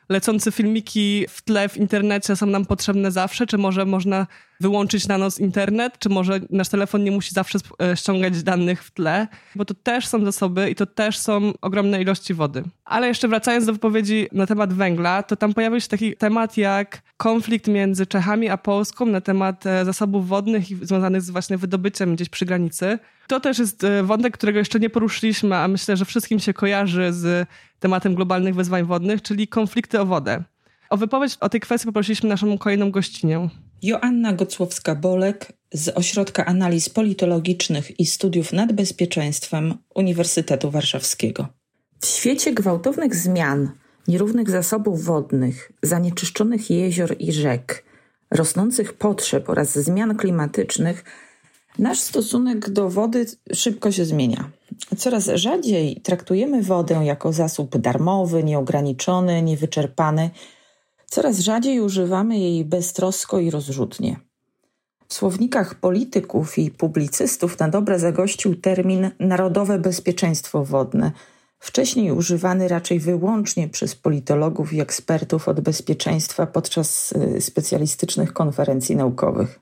lecące 0.08 0.52
filmiki 0.52 1.26
w 1.28 1.42
tle 1.42 1.68
w 1.68 1.76
internecie 1.76 2.36
są 2.36 2.46
nam 2.46 2.66
potrzebne 2.66 3.10
zawsze, 3.10 3.46
czy 3.46 3.58
może 3.58 3.84
można 3.84 4.26
wyłączyć 4.60 5.08
na 5.08 5.18
noc 5.18 5.38
internet, 5.38 5.98
czy 5.98 6.08
może 6.08 6.40
nasz 6.50 6.68
telefon 6.68 7.04
nie 7.04 7.10
musi 7.10 7.34
zawsze 7.34 7.58
e, 7.82 7.96
ściągać 7.96 8.42
danych 8.42 8.84
w 8.84 8.90
tle, 8.90 9.28
bo 9.54 9.64
to 9.64 9.74
też 9.74 10.06
są 10.06 10.24
zasoby 10.24 10.70
i 10.70 10.74
to 10.74 10.86
też 10.86 11.18
są 11.18 11.52
ogromne 11.60 12.02
ilości 12.02 12.34
wody. 12.34 12.62
Ale 12.84 13.08
jeszcze 13.08 13.28
wracając 13.28 13.66
do 13.66 13.72
wypowiedzi 13.72 14.28
na 14.32 14.46
temat 14.46 14.72
węgla, 14.72 15.22
to 15.22 15.36
tam 15.36 15.54
pojawił 15.54 15.80
się 15.80 15.88
taki 15.88 16.16
temat 16.16 16.56
jak 16.56 17.02
konflikt 17.16 17.68
między 17.68 18.06
Czechami 18.06 18.48
a 18.48 18.56
Polską 18.56 19.06
na 19.06 19.20
temat 19.20 19.66
e, 19.66 19.84
zasobów 19.84 20.28
wodnych 20.28 20.70
i 20.70 20.74
związanych 20.74 21.22
z 21.22 21.30
właśnie 21.30 21.58
wydobyciem 21.58 22.14
gdzieś 22.14 22.28
przy 22.28 22.46
granicy. 22.46 22.98
To 23.26 23.40
też 23.40 23.58
jest 23.58 23.84
e, 23.84 24.02
wątek, 24.02 24.34
którego 24.34 24.58
jeszcze 24.58 24.80
nie 24.80 24.90
poruszyliśmy, 24.90 25.56
a 25.56 25.68
myślę, 25.68 25.96
że 25.96 26.04
wszystkim 26.04 26.38
się 26.38 26.54
kojarzy 26.54 27.12
z 27.12 27.48
tematem 27.80 28.14
globalnych 28.14 28.54
wyzwań 28.54 28.84
wodnych, 28.84 29.22
czyli 29.22 29.48
konflikty 29.48 30.00
o 30.00 30.06
wodę. 30.06 30.44
O 30.90 30.96
wypowiedź 30.96 31.36
o 31.40 31.48
tej 31.48 31.60
kwestii 31.60 31.86
poprosiliśmy 31.86 32.28
naszą 32.28 32.58
kolejną 32.58 32.90
gościnię. 32.90 33.48
Joanna 33.82 34.32
Gocłowska-Bolek 34.32 35.52
z 35.72 35.88
Ośrodka 35.88 36.46
Analiz 36.46 36.88
Politologicznych 36.88 38.00
i 38.00 38.06
Studiów 38.06 38.52
nad 38.52 38.72
Bezpieczeństwem 38.72 39.74
Uniwersytetu 39.94 40.70
Warszawskiego. 40.70 41.48
W 42.00 42.06
świecie 42.06 42.54
gwałtownych 42.54 43.14
zmian, 43.14 43.70
nierównych 44.08 44.50
zasobów 44.50 45.04
wodnych, 45.04 45.72
zanieczyszczonych 45.82 46.70
jezior 46.70 47.16
i 47.18 47.32
rzek, 47.32 47.84
rosnących 48.30 48.92
potrzeb 48.92 49.48
oraz 49.48 49.78
zmian 49.78 50.16
klimatycznych, 50.16 51.04
nasz 51.78 52.00
stosunek 52.00 52.70
do 52.70 52.90
wody 52.90 53.26
szybko 53.52 53.92
się 53.92 54.04
zmienia. 54.04 54.50
Coraz 54.98 55.30
rzadziej 55.34 56.00
traktujemy 56.00 56.62
wodę 56.62 56.94
jako 57.04 57.32
zasób 57.32 57.76
darmowy, 57.76 58.44
nieograniczony, 58.44 59.42
niewyczerpany. 59.42 60.30
Coraz 61.06 61.38
rzadziej 61.38 61.80
używamy 61.80 62.38
jej 62.38 62.64
beztrosko 62.64 63.38
i 63.38 63.50
rozrzutnie. 63.50 64.16
W 65.08 65.14
słownikach 65.14 65.74
polityków 65.74 66.58
i 66.58 66.70
publicystów 66.70 67.58
na 67.58 67.68
dobre 67.68 67.98
zagościł 67.98 68.56
termin 68.56 69.10
narodowe 69.20 69.78
bezpieczeństwo 69.78 70.64
wodne, 70.64 71.12
wcześniej 71.58 72.12
używany 72.12 72.68
raczej 72.68 73.00
wyłącznie 73.00 73.68
przez 73.68 73.94
politologów 73.94 74.72
i 74.72 74.80
ekspertów 74.80 75.48
od 75.48 75.60
bezpieczeństwa 75.60 76.46
podczas 76.46 77.12
y, 77.12 77.40
specjalistycznych 77.40 78.32
konferencji 78.32 78.96
naukowych. 78.96 79.60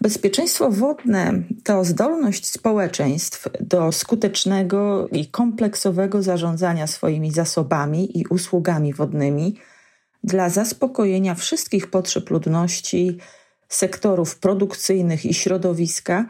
Bezpieczeństwo 0.00 0.70
wodne 0.70 1.42
to 1.64 1.84
zdolność 1.84 2.46
społeczeństw 2.46 3.48
do 3.60 3.92
skutecznego 3.92 5.08
i 5.08 5.26
kompleksowego 5.26 6.22
zarządzania 6.22 6.86
swoimi 6.86 7.30
zasobami 7.30 8.18
i 8.18 8.26
usługami 8.26 8.94
wodnymi 8.94 9.56
dla 10.24 10.48
zaspokojenia 10.48 11.34
wszystkich 11.34 11.90
potrzeb 11.90 12.30
ludności, 12.30 13.18
sektorów 13.68 14.38
produkcyjnych 14.38 15.26
i 15.26 15.34
środowiska, 15.34 16.26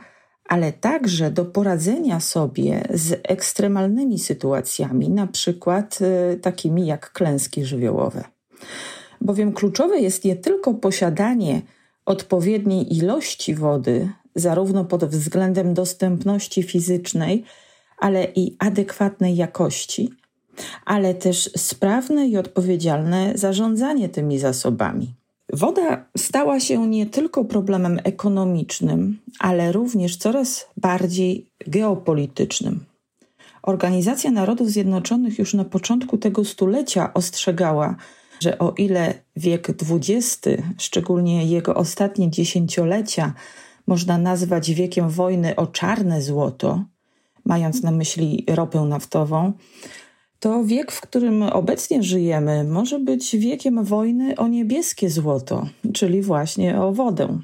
ale 0.48 0.72
także 0.72 1.30
do 1.30 1.44
poradzenia 1.44 2.20
sobie 2.20 2.88
z 2.94 3.20
ekstremalnymi 3.22 4.18
sytuacjami, 4.18 5.10
na 5.10 5.26
przykład 5.26 5.98
y, 6.32 6.38
takimi 6.38 6.86
jak 6.86 7.12
klęski 7.12 7.64
żywiołowe. 7.64 8.24
Bowiem 9.20 9.52
kluczowe 9.52 9.98
jest 9.98 10.24
nie 10.24 10.36
tylko 10.36 10.74
posiadanie 10.74 11.62
odpowiedniej 12.06 12.96
ilości 12.96 13.54
wody, 13.54 14.08
zarówno 14.34 14.84
pod 14.84 15.04
względem 15.04 15.74
dostępności 15.74 16.62
fizycznej, 16.62 17.44
ale 17.98 18.24
i 18.24 18.56
adekwatnej 18.58 19.36
jakości, 19.36 20.10
ale 20.84 21.14
też 21.14 21.50
sprawne 21.56 22.28
i 22.28 22.36
odpowiedzialne 22.36 23.32
zarządzanie 23.34 24.08
tymi 24.08 24.38
zasobami. 24.38 25.14
Woda 25.52 26.04
stała 26.16 26.60
się 26.60 26.86
nie 26.86 27.06
tylko 27.06 27.44
problemem 27.44 28.00
ekonomicznym, 28.04 29.18
ale 29.38 29.72
również 29.72 30.16
coraz 30.16 30.68
bardziej 30.76 31.46
geopolitycznym. 31.66 32.84
Organizacja 33.62 34.30
Narodów 34.30 34.70
Zjednoczonych 34.70 35.38
już 35.38 35.54
na 35.54 35.64
początku 35.64 36.18
tego 36.18 36.44
stulecia 36.44 37.14
ostrzegała, 37.14 37.96
że 38.40 38.58
o 38.58 38.70
ile 38.70 39.14
wiek 39.36 39.68
XX, 39.70 40.40
szczególnie 40.78 41.46
jego 41.46 41.74
ostatnie 41.74 42.30
dziesięciolecia, 42.30 43.34
można 43.86 44.18
nazwać 44.18 44.70
wiekiem 44.70 45.10
wojny 45.10 45.56
o 45.56 45.66
czarne 45.66 46.22
złoto, 46.22 46.84
mając 47.44 47.82
na 47.82 47.90
myśli 47.90 48.44
ropę 48.48 48.80
naftową, 48.80 49.52
to 50.40 50.64
wiek, 50.64 50.92
w 50.92 51.00
którym 51.00 51.42
obecnie 51.42 52.02
żyjemy, 52.02 52.64
może 52.64 52.98
być 52.98 53.36
wiekiem 53.36 53.84
wojny 53.84 54.36
o 54.36 54.48
niebieskie 54.48 55.10
złoto, 55.10 55.66
czyli 55.92 56.22
właśnie 56.22 56.80
o 56.80 56.92
wodę. 56.92 57.38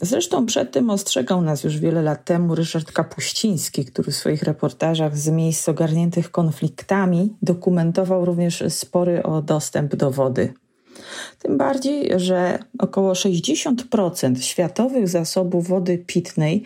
Zresztą 0.00 0.46
przed 0.46 0.72
tym 0.72 0.90
ostrzegał 0.90 1.42
nas 1.42 1.64
już 1.64 1.78
wiele 1.78 2.02
lat 2.02 2.24
temu 2.24 2.54
Ryszard 2.54 2.92
Kapuściński, 2.92 3.84
który 3.84 4.12
w 4.12 4.16
swoich 4.16 4.42
reportażach 4.42 5.18
z 5.18 5.28
miejsc 5.28 5.68
ogarniętych 5.68 6.30
konfliktami 6.30 7.36
dokumentował 7.42 8.24
również 8.24 8.64
spory 8.68 9.22
o 9.22 9.42
dostęp 9.42 9.96
do 9.96 10.10
wody. 10.10 10.54
Tym 11.38 11.58
bardziej, 11.58 12.10
że 12.16 12.58
około 12.78 13.12
60% 13.12 14.40
światowych 14.40 15.08
zasobów 15.08 15.68
wody 15.68 15.98
pitnej 15.98 16.62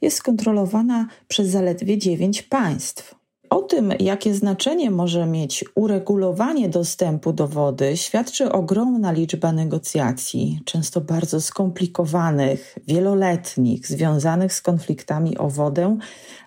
jest 0.00 0.22
kontrolowana 0.22 1.08
przez 1.28 1.48
zaledwie 1.48 1.98
9 1.98 2.42
państw. 2.42 3.14
O 3.54 3.62
tym, 3.62 3.92
jakie 4.00 4.34
znaczenie 4.34 4.90
może 4.90 5.26
mieć 5.26 5.64
uregulowanie 5.74 6.68
dostępu 6.68 7.32
do 7.32 7.48
wody, 7.48 7.96
świadczy 7.96 8.52
ogromna 8.52 9.12
liczba 9.12 9.52
negocjacji, 9.52 10.60
często 10.64 11.00
bardzo 11.00 11.40
skomplikowanych, 11.40 12.78
wieloletnich, 12.86 13.86
związanych 13.86 14.52
z 14.52 14.62
konfliktami 14.62 15.38
o 15.38 15.48
wodę 15.48 15.98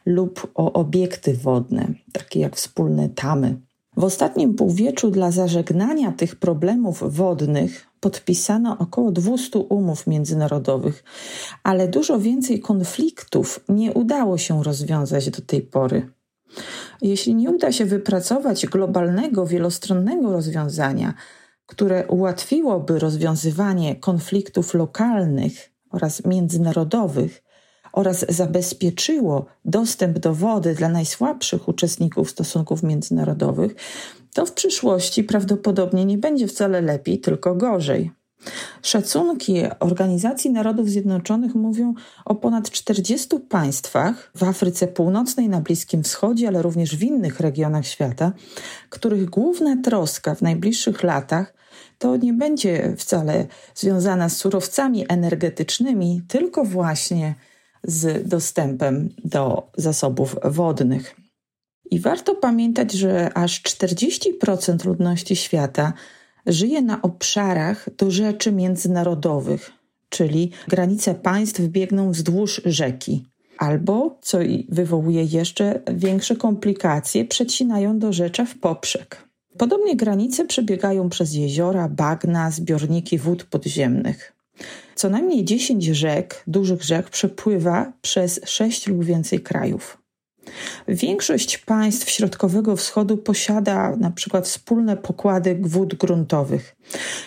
lub 0.06 0.52
o 0.56 0.74
obiekty 0.74 1.34
wodne, 1.34 1.94
takie 2.12 2.40
jak 2.40 2.56
wspólne 2.56 3.10
tamy. 3.10 3.62
W 3.98 4.04
ostatnim 4.04 4.54
półwieczu 4.54 5.12
dla 5.12 5.32
zażegnania 5.32 6.12
tych 6.12 6.36
problemów 6.36 7.16
wodnych 7.16 7.88
podpisano 8.00 8.78
około 8.78 9.12
200 9.12 9.60
umów 9.60 10.08
międzynarodowych, 10.08 11.04
ale 11.64 11.88
dużo 11.88 12.20
więcej 12.20 12.60
konfliktów 12.60 13.60
nie 13.70 13.94
udało 13.94 14.38
się 14.38 14.64
rozwiązać 14.64 15.30
do 15.30 15.42
tej 15.42 15.62
pory. 15.62 16.17
Jeśli 17.02 17.36
nie 17.36 17.52
uda 17.52 17.72
się 17.72 17.86
wypracować 17.86 18.66
globalnego, 18.66 19.48
wielostronnego 19.48 20.32
rozwiązania, 20.32 21.14
które 21.66 22.08
ułatwiłoby 22.08 23.00
rozwiązywanie 23.00 23.96
konfliktów 23.96 24.74
lokalnych 24.74 25.72
oraz 25.92 26.26
międzynarodowych 26.26 27.44
oraz 27.94 28.26
zabezpieczyło 28.30 29.46
dostęp 29.66 30.20
do 30.20 30.34
wody 30.34 30.76
dla 30.76 30.90
najsłabszych 30.90 31.68
uczestników 31.68 32.30
stosunków 32.30 32.84
międzynarodowych, 32.84 33.76
to 34.34 34.46
w 34.46 34.52
przyszłości 34.52 35.24
prawdopodobnie 35.24 36.06
nie 36.06 36.18
będzie 36.18 36.48
wcale 36.48 36.82
lepiej, 36.82 37.20
tylko 37.20 37.56
gorzej. 37.56 38.12
Szacunki 38.82 39.62
Organizacji 39.80 40.52
Narodów 40.52 40.90
Zjednoczonych 40.90 41.56
mówią 41.56 41.94
o 42.26 42.36
ponad 42.36 42.72
40 42.72 43.28
państwach 43.50 44.32
w 44.36 44.44
Afryce 44.44 44.88
Północnej, 44.88 45.50
na 45.50 45.62
Bliskim 45.62 46.04
Wschodzie, 46.04 46.48
ale 46.48 46.62
również 46.62 46.96
w 46.96 47.04
innych 47.04 47.40
regionach 47.40 47.86
świata, 47.86 48.32
których 48.90 49.30
główna 49.30 49.78
troska 49.84 50.36
w 50.36 50.42
najbliższych 50.42 51.04
latach 51.04 51.54
to 51.98 52.18
nie 52.18 52.34
będzie 52.34 52.96
wcale 52.98 53.48
związana 53.76 54.30
z 54.30 54.38
surowcami 54.38 55.06
energetycznymi, 55.10 56.22
tylko 56.28 56.64
właśnie 56.64 57.36
z 57.84 58.28
dostępem 58.28 59.10
do 59.26 59.72
zasobów 59.78 60.36
wodnych. 60.44 61.16
I 61.92 62.00
warto 62.00 62.36
pamiętać, 62.36 62.92
że 62.92 63.34
aż 63.34 63.62
40% 63.62 64.86
ludności 64.86 65.36
świata 65.36 65.94
żyje 66.48 66.82
na 66.82 67.02
obszarach 67.02 67.96
do 67.98 68.12
rzeczy 68.12 68.52
międzynarodowych, 68.52 69.72
czyli 70.10 70.52
granice 70.68 71.16
państw 71.16 71.62
biegną 71.62 72.12
wzdłuż 72.12 72.62
rzeki. 72.66 73.26
Albo, 73.58 74.18
co 74.22 74.38
wywołuje 74.70 75.24
jeszcze 75.24 75.80
większe 75.94 76.36
komplikacje, 76.36 77.26
przecinają 77.26 78.00
do 78.00 78.14
rzecza 78.14 78.46
w 78.46 78.56
poprzek. 78.56 79.28
Podobnie 79.58 79.96
granice 79.96 80.46
przebiegają 80.46 81.10
przez 81.10 81.34
jeziora, 81.34 81.90
bagna, 81.90 82.52
zbiorniki 82.52 83.18
wód 83.18 83.44
podziemnych. 83.44 84.34
Co 84.96 85.10
najmniej 85.10 85.46
10 85.46 85.86
rzek, 85.86 86.44
dużych 86.48 86.84
rzek, 86.84 87.10
przepływa 87.10 87.94
przez 88.02 88.40
6 88.46 88.88
lub 88.88 89.06
więcej 89.06 89.40
krajów. 89.40 89.98
Większość 90.88 91.58
państw 91.58 92.10
Środkowego 92.10 92.76
Wschodu 92.76 93.18
posiada 93.18 93.96
na 93.96 94.12
przykład 94.12 94.48
wspólne 94.48 94.98
pokłady 94.98 95.58
wód 95.62 95.96
gruntowych. 95.96 96.78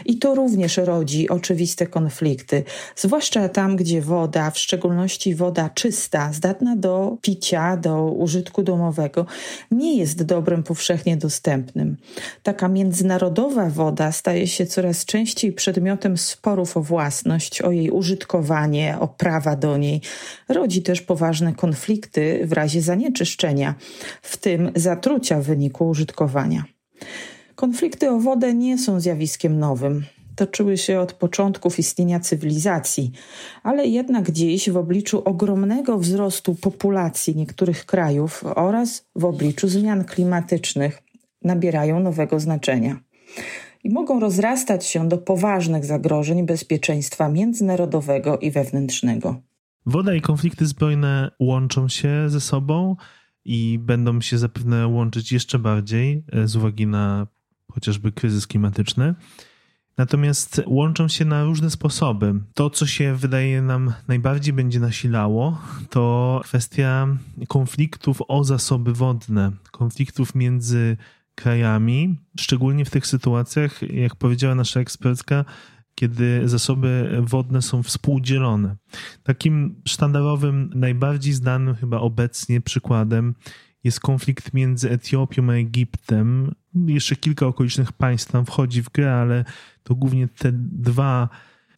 I 0.05 0.19
to 0.19 0.35
również 0.35 0.77
rodzi 0.77 1.29
oczywiste 1.29 1.87
konflikty, 1.87 2.65
zwłaszcza 2.97 3.49
tam, 3.49 3.77
gdzie 3.77 4.03
woda, 4.03 4.51
w 4.51 4.59
szczególności 4.59 5.35
woda 5.35 5.71
czysta, 5.75 6.33
zdatna 6.33 6.77
do 6.77 7.17
picia, 7.23 7.77
do 7.77 8.05
użytku 8.05 8.63
domowego, 8.63 9.27
nie 9.71 9.97
jest 9.97 10.23
dobrem 10.23 10.63
powszechnie 10.63 11.17
dostępnym. 11.17 11.97
Taka 12.43 12.69
międzynarodowa 12.69 13.71
woda 13.71 14.13
staje 14.13 14.47
się 14.47 14.67
coraz 14.67 15.05
częściej 15.05 15.53
przedmiotem 15.53 16.19
sporów 16.19 16.77
o 16.77 16.83
własność, 16.83 17.63
o 17.63 17.71
jej 17.71 17.91
użytkowanie, 17.91 18.97
o 19.01 19.09
prawa 19.09 19.57
do 19.57 19.77
niej. 19.77 20.01
Rodzi 20.49 20.83
też 20.83 21.01
poważne 21.01 21.55
konflikty 21.55 22.41
w 22.47 22.53
razie 22.53 22.83
zanieczyszczenia, 23.11 23.75
w 24.23 24.37
tym 24.37 24.73
zatrucia 24.77 25.41
w 25.41 25.45
wyniku 25.45 25.89
użytkowania. 25.89 26.65
Konflikty 27.55 28.11
o 28.11 28.19
wodę 28.19 28.55
nie 28.55 28.79
są 28.79 29.01
zjawiskiem 29.01 29.59
nowym. 29.59 30.05
Toczyły 30.37 30.79
się 30.79 31.01
od 31.01 31.13
początków 31.13 31.79
istnienia 31.79 32.21
cywilizacji, 32.21 33.13
ale 33.63 33.87
jednak 33.87 34.31
dziś 34.31 34.71
w 34.71 34.77
obliczu 34.77 35.23
ogromnego 35.25 35.99
wzrostu 35.99 36.55
populacji 36.55 37.37
niektórych 37.37 37.87
krajów 37.87 38.45
oraz 38.55 39.05
w 39.17 39.25
obliczu 39.25 39.69
zmian 39.69 40.05
klimatycznych 40.05 41.03
nabierają 41.43 42.01
nowego 42.01 42.41
znaczenia 42.41 43.01
i 43.85 43.91
mogą 43.91 44.21
rozrastać 44.21 44.87
się 44.87 45.09
do 45.09 45.19
poważnych 45.19 45.85
zagrożeń 45.85 46.47
bezpieczeństwa 46.47 47.29
międzynarodowego 47.29 48.39
i 48.39 48.51
wewnętrznego. 48.51 49.50
Woda 49.87 50.15
i 50.15 50.21
konflikty 50.21 50.67
zbrojne 50.67 51.31
łączą 51.39 51.89
się 51.89 52.25
ze 52.27 52.41
sobą 52.41 52.97
i 53.45 53.79
będą 53.79 54.21
się 54.21 54.39
zapewne 54.39 54.87
łączyć 54.87 55.33
jeszcze 55.33 55.59
bardziej 55.59 56.25
e, 56.33 56.49
z 56.49 56.57
uwagi 56.57 56.87
na 56.87 57.27
chociażby 57.73 58.13
kryzys 58.13 58.47
klimatyczny. 58.47 59.15
Natomiast 59.97 60.63
łączą 60.67 61.09
się 61.09 61.25
na 61.25 61.45
różne 61.45 61.71
sposoby. 61.71 62.35
To, 62.55 62.71
co 62.71 62.87
się 62.87 63.15
wydaje 63.15 63.63
nam 63.63 63.93
najbardziej 64.09 64.55
będzie 64.55 64.81
nasilało, 64.81 65.59
to 65.91 66.41
kwestia 66.45 67.09
konfliktów 67.49 68.23
o 68.29 68.45
zasoby 68.45 68.93
wodne, 68.93 69.53
konfliktów 69.71 70.35
między 70.35 70.97
krajami, 71.35 72.17
szczególnie 72.39 72.85
w 72.85 72.91
tych 72.91 73.07
sytuacjach, 73.07 73.83
jak 73.83 74.17
powiedziała 74.17 74.55
nasza 74.55 74.81
ekspertka, 74.81 75.45
kiedy 76.01 76.49
zasoby 76.49 77.19
wodne 77.21 77.63
są 77.63 77.83
współdzielone. 77.83 78.77
Takim 79.23 79.83
sztandarowym, 79.89 80.71
najbardziej 80.75 81.33
znanym 81.33 81.75
chyba 81.75 81.99
obecnie 81.99 82.61
przykładem 82.61 83.35
jest 83.85 84.01
konflikt 84.01 84.55
między 84.55 84.91
Etiopią 84.91 85.51
a 85.51 85.53
Egiptem. 85.53 86.55
Jeszcze 86.87 87.17
kilka 87.17 87.47
okolicznych 87.47 87.93
państw 87.93 88.33
tam 88.33 88.47
wchodzi 88.47 88.83
w 88.83 88.91
grę, 88.91 89.15
ale 89.15 89.45
to 89.83 89.95
głównie 89.95 90.29
te 90.29 90.53
dwa 90.53 91.29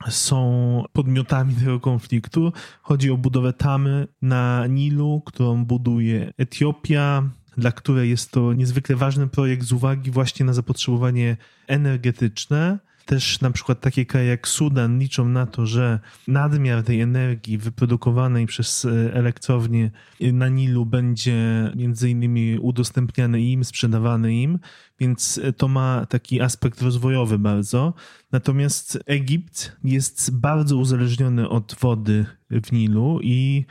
są 0.08 0.84
podmiotami 0.92 1.54
tego 1.54 1.80
konfliktu. 1.80 2.52
Chodzi 2.82 3.10
o 3.10 3.16
budowę 3.16 3.52
tamy 3.52 4.08
na 4.22 4.66
Nilu, 4.66 5.22
którą 5.26 5.64
buduje 5.64 6.32
Etiopia, 6.38 7.30
dla 7.56 7.72
której 7.72 8.10
jest 8.10 8.30
to 8.30 8.52
niezwykle 8.52 8.96
ważny 8.96 9.28
projekt 9.28 9.64
z 9.64 9.72
uwagi 9.72 10.10
właśnie 10.10 10.46
na 10.46 10.52
zapotrzebowanie 10.52 11.36
energetyczne 11.66 12.78
też 13.06 13.40
na 13.40 13.50
przykład 13.50 13.80
takie 13.80 14.06
kraje 14.06 14.28
jak 14.28 14.48
Sudan 14.48 14.98
liczą 14.98 15.28
na 15.28 15.46
to, 15.46 15.66
że 15.66 16.00
nadmiar 16.28 16.82
tej 16.82 17.00
energii 17.00 17.58
wyprodukowanej 17.58 18.46
przez 18.46 18.84
e, 18.84 19.14
elektrownię 19.14 19.90
na 20.20 20.48
Nilu 20.48 20.86
będzie 20.86 21.72
między 21.76 22.10
innymi 22.10 22.58
udostępniany 22.58 23.42
im, 23.42 23.64
sprzedawany 23.64 24.34
im, 24.34 24.58
więc 25.00 25.40
to 25.56 25.68
ma 25.68 26.06
taki 26.06 26.40
aspekt 26.40 26.82
rozwojowy 26.82 27.38
bardzo. 27.38 27.94
Natomiast 28.32 28.98
Egipt 29.06 29.76
jest 29.84 30.36
bardzo 30.36 30.76
uzależniony 30.76 31.48
od 31.48 31.76
wody 31.80 32.26
w 32.50 32.72
Nilu 32.72 33.20
i 33.22 33.64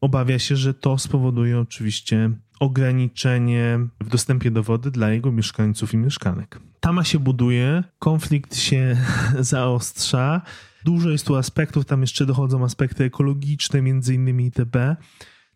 obawia 0.00 0.38
się, 0.38 0.56
że 0.56 0.74
to 0.74 0.98
spowoduje 0.98 1.58
oczywiście 1.58 2.30
ograniczenie 2.60 3.78
w 4.00 4.08
dostępie 4.08 4.50
do 4.50 4.62
wody 4.62 4.90
dla 4.90 5.10
jego 5.10 5.32
mieszkańców 5.32 5.94
i 5.94 5.96
mieszkanek. 5.96 6.60
Tama 6.80 7.04
się 7.04 7.18
buduje, 7.18 7.84
konflikt 7.98 8.56
się 8.56 8.96
zaostrza. 9.40 10.42
Dużo 10.84 11.10
jest 11.10 11.26
tu 11.26 11.36
aspektów, 11.36 11.84
tam 11.84 12.00
jeszcze 12.00 12.26
dochodzą 12.26 12.64
aspekty 12.64 13.04
ekologiczne, 13.04 13.82
między 13.82 14.14
innymi 14.14 14.44
itp. 14.44 14.96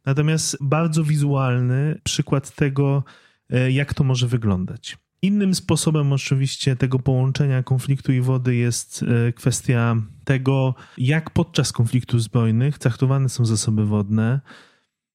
Natomiast 0.07 0.57
bardzo 0.61 1.05
wizualny 1.05 2.01
przykład 2.05 2.55
tego, 2.55 3.05
e, 3.51 3.71
jak 3.71 3.95
to 3.95 4.05
może 4.05 4.27
wyglądać. 4.27 4.99
Innym 5.23 5.55
sposobem 5.55 6.13
oczywiście 6.13 6.77
tego 6.77 6.99
połączenia 6.99 7.63
konfliktu 7.63 8.13
i 8.13 8.21
wody 8.21 8.55
jest 8.55 9.05
e, 9.29 9.33
kwestia 9.33 9.97
tego, 10.25 10.75
jak 10.99 11.31
podczas 11.31 11.73
konfliktów 11.73 12.23
zbrojnych 12.23 12.79
traktowane 12.79 13.29
są 13.29 13.45
zasoby 13.45 13.87
wodne. 13.87 14.41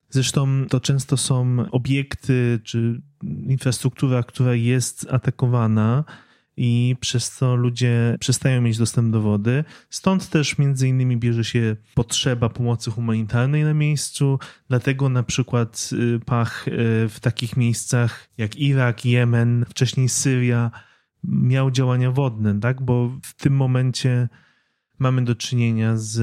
Zresztą 0.10 0.66
to 0.70 0.80
często 0.80 1.18
są 1.18 1.66
obiekty 1.72 2.60
czy 2.64 3.01
infrastruktura, 3.47 4.24
która 4.24 4.55
jest 4.55 5.07
atakowana 5.12 6.03
i 6.57 6.95
przez 6.99 7.38
to 7.38 7.55
ludzie 7.55 8.18
przestają 8.20 8.62
mieć 8.62 8.78
dostęp 8.78 9.12
do 9.12 9.22
wody. 9.22 9.64
Stąd 9.89 10.30
też 10.30 10.57
między 10.57 10.88
innymi 10.88 11.18
bierze 11.18 11.43
się 11.43 11.76
potrzeba 11.93 12.49
pomocy 12.49 12.91
humanitarnej 12.91 13.64
na 13.64 13.74
miejscu, 13.74 14.39
dlatego 14.70 15.10
na 15.10 15.24
przykład 15.24 15.89
y, 15.93 16.20
Pach 16.26 16.68
y, 16.68 16.72
w 17.10 17.20
takich 17.22 17.57
miejscach 17.57 18.30
jak 18.38 18.55
Irak, 18.55 19.05
Jemen, 19.05 19.66
wcześniej 19.70 20.10
Syria 20.10 20.72
miał 21.24 21.72
działania 21.72 22.12
wodne, 22.12 22.60
tak? 22.60 22.82
bo 22.82 23.12
w 23.24 23.34
tym 23.34 23.55
momencie 23.55 24.30
mamy 24.99 25.25
do 25.25 25.35
czynienia 25.35 25.97
z 25.97 26.17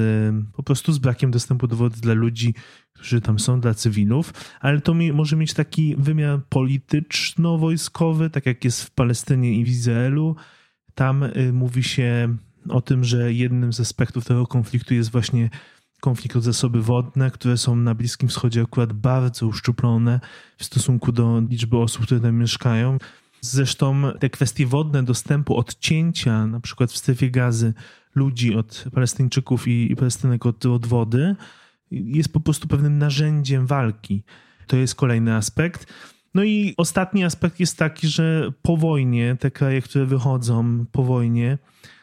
po 0.52 0.62
prostu 0.62 0.92
z 0.92 0.98
brakiem 0.98 1.30
dostępu 1.30 1.66
do 1.66 1.76
wody 1.76 2.00
dla 2.00 2.14
ludzi, 2.14 2.54
którzy 2.92 3.20
tam 3.20 3.38
są, 3.38 3.60
dla 3.60 3.74
cywilów, 3.74 4.32
ale 4.60 4.80
to 4.80 4.94
mi, 4.94 5.12
może 5.12 5.36
mieć 5.36 5.54
taki 5.54 5.96
wymiar 5.96 6.40
polityczno-wojskowy, 6.48 8.30
tak 8.30 8.46
jak 8.46 8.64
jest 8.64 8.82
w 8.82 8.90
Palestynie 8.90 9.60
i 9.60 9.64
w 9.64 9.68
Izraelu. 9.68 10.36
Tam 10.94 11.22
y, 11.22 11.52
mówi 11.52 11.82
się 11.82 12.36
o 12.68 12.80
tym, 12.80 13.04
że 13.04 13.32
jednym 13.32 13.72
z 13.72 13.80
aspektów 13.80 14.24
tego 14.24 14.46
konfliktu 14.46 14.94
jest 14.94 15.10
właśnie 15.10 15.50
konflikt 16.00 16.36
o 16.36 16.40
zasoby 16.40 16.82
wodne, 16.82 17.30
które 17.30 17.56
są 17.56 17.76
na 17.76 17.94
Bliskim 17.94 18.28
Wschodzie 18.28 18.62
akurat 18.62 18.92
bardzo 18.92 19.46
uszczuplone 19.46 20.20
w 20.58 20.64
stosunku 20.64 21.12
do 21.12 21.42
liczby 21.48 21.78
osób, 21.78 22.02
które 22.02 22.20
tam 22.20 22.36
mieszkają. 22.36 22.98
Zresztą 23.40 24.02
te 24.20 24.30
kwestie 24.30 24.66
wodne, 24.66 25.02
dostępu, 25.02 25.56
odcięcia, 25.56 26.46
na 26.46 26.60
przykład 26.60 26.92
w 26.92 26.96
strefie 26.96 27.30
gazy 27.30 27.74
ludzi 28.16 28.54
od 28.54 28.84
Palestyńczyków 28.94 29.68
i, 29.68 29.96
Palestynek 29.96 30.46
od, 30.46 30.66
od 30.66 30.86
wody, 30.86 31.36
jest 31.90 32.32
po 32.32 32.40
prostu 32.40 32.68
pewnym 32.68 32.98
narzędziem 32.98 33.66
walki. 33.66 34.22
To 34.66 34.76
jest 34.76 34.94
kolejny 34.94 35.34
aspekt. 35.34 35.92
No 36.34 36.44
i 36.44 36.74
ostatni 36.76 37.24
aspekt 37.24 37.60
jest 37.60 37.78
taki, 37.78 38.08
że 38.08 38.52
po 38.62 38.76
wojnie 38.76 39.36
te 39.40 39.50
kraje, 39.50 39.82
które 39.82 40.06
wychodzą 40.06 40.86
po 40.92 41.02
wojnie, 41.02 41.58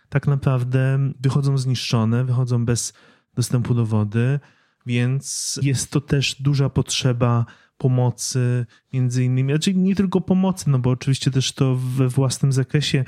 tak 0.10 0.28
naprawdę 0.28 1.12
wychodzą 1.22 1.58
zniszczone, 1.58 2.26
wychodzą 2.26 2.66
bez 2.66 2.94
dostępu 3.36 3.74
do 3.74 3.86
wody, 3.86 4.40
więc 4.86 5.60
jest 5.64 5.92
to 5.92 6.02
też 6.02 6.42
duża 6.42 6.70
potrzeba 6.70 7.46
pomocy, 7.78 8.66
między 8.94 9.24
innymi, 9.24 9.54
znaczy 9.54 9.74
nie 9.74 9.96
tylko 9.96 10.22
pomocy, 10.22 10.70
no 10.70 10.80
bo 10.80 10.90
oczywiście 10.90 11.32
też 11.32 11.52
to 11.52 11.76
we 11.76 12.08
własnym 12.08 12.52
zakresie 12.52 13.04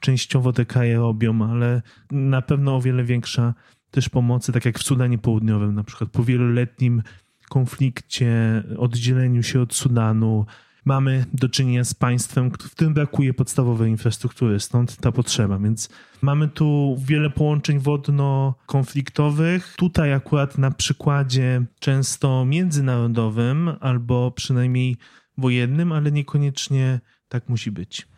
częściowo 0.00 0.52
te 0.52 0.64
kraje 0.64 0.96
robią, 0.96 1.50
ale 1.50 1.82
na 2.10 2.42
pewno 2.42 2.76
o 2.76 2.80
wiele 2.80 3.04
większa 3.04 3.54
też 3.90 4.08
pomocy, 4.08 4.52
tak 4.52 4.64
jak 4.64 4.78
w 4.78 4.82
Sudanie 4.82 5.18
Południowym, 5.18 5.74
na 5.74 5.84
przykład 5.84 6.10
po 6.10 6.24
wieloletnim 6.24 7.02
konflikcie, 7.48 8.62
oddzieleniu 8.78 9.42
się 9.42 9.60
od 9.60 9.74
Sudanu, 9.74 10.46
mamy 10.84 11.24
do 11.32 11.48
czynienia 11.48 11.84
z 11.84 11.94
państwem, 11.94 12.50
w 12.50 12.70
którym 12.70 12.94
brakuje 12.94 13.34
podstawowej 13.34 13.90
infrastruktury, 13.90 14.60
stąd 14.60 14.96
ta 14.96 15.12
potrzeba. 15.12 15.58
Więc 15.58 15.88
mamy 16.22 16.48
tu 16.48 16.96
wiele 17.06 17.30
połączeń 17.30 17.78
wodno-konfliktowych. 17.78 19.74
Tutaj 19.76 20.12
akurat 20.12 20.58
na 20.58 20.70
przykładzie 20.70 21.64
często 21.80 22.44
międzynarodowym 22.44 23.70
albo 23.80 24.30
przynajmniej 24.30 24.96
wojennym, 25.38 25.92
ale 25.92 26.12
niekoniecznie 26.12 27.00
tak 27.28 27.48
musi 27.48 27.70
być. 27.70 28.08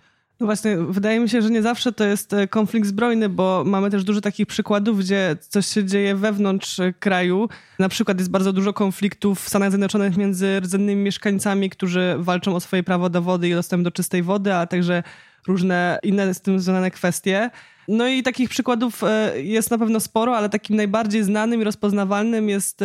No 0.41 0.47
właśnie, 0.47 0.77
wydaje 0.77 1.21
mi 1.21 1.29
się, 1.29 1.43
że 1.43 1.51
nie 1.51 1.63
zawsze 1.63 1.93
to 1.93 2.05
jest 2.05 2.33
e, 2.33 2.49
konflikt 2.49 2.89
zbrojny, 2.89 3.29
bo 3.29 3.63
mamy 3.67 3.91
też 3.91 4.05
dużo 4.05 4.21
takich 4.21 4.47
przykładów, 4.47 4.99
gdzie 4.99 5.37
coś 5.41 5.67
się 5.67 5.85
dzieje 5.85 6.17
wewnątrz 6.17 6.81
e, 6.81 6.93
kraju. 6.93 7.49
Na 7.79 7.89
przykład 7.89 8.19
jest 8.19 8.31
bardzo 8.31 8.53
dużo 8.53 8.73
konfliktów 8.73 9.41
w 9.41 9.49
Stanach 9.49 9.71
Zjednoczonych 9.71 10.17
między 10.17 10.61
rdzennymi 10.61 11.03
mieszkańcami, 11.03 11.71
którzy 11.71 12.15
walczą 12.19 12.55
o 12.55 12.61
swoje 12.61 12.83
prawo 12.83 13.11
do 13.11 13.23
wody 13.23 13.49
i 13.49 13.55
dostęp 13.55 13.85
do 13.85 13.91
czystej 13.91 14.23
wody, 14.23 14.55
a 14.55 14.67
także 14.67 15.03
różne 15.47 15.99
inne 16.03 16.35
z 16.35 16.41
tym 16.41 16.61
związane 16.61 16.91
kwestie. 16.91 17.51
No 17.89 18.09
i 18.09 18.23
takich 18.23 18.51
przykładów 18.51 19.05
e, 19.05 19.43
jest 19.43 19.71
na 19.71 19.79
pewno 19.79 20.01
sporo, 20.01 20.37
ale 20.37 20.49
takim 20.49 20.77
najbardziej 20.77 21.25
znanym 21.25 21.61
i 21.61 21.65
rozpoznawalnym 21.65 22.49
jest 22.49 22.81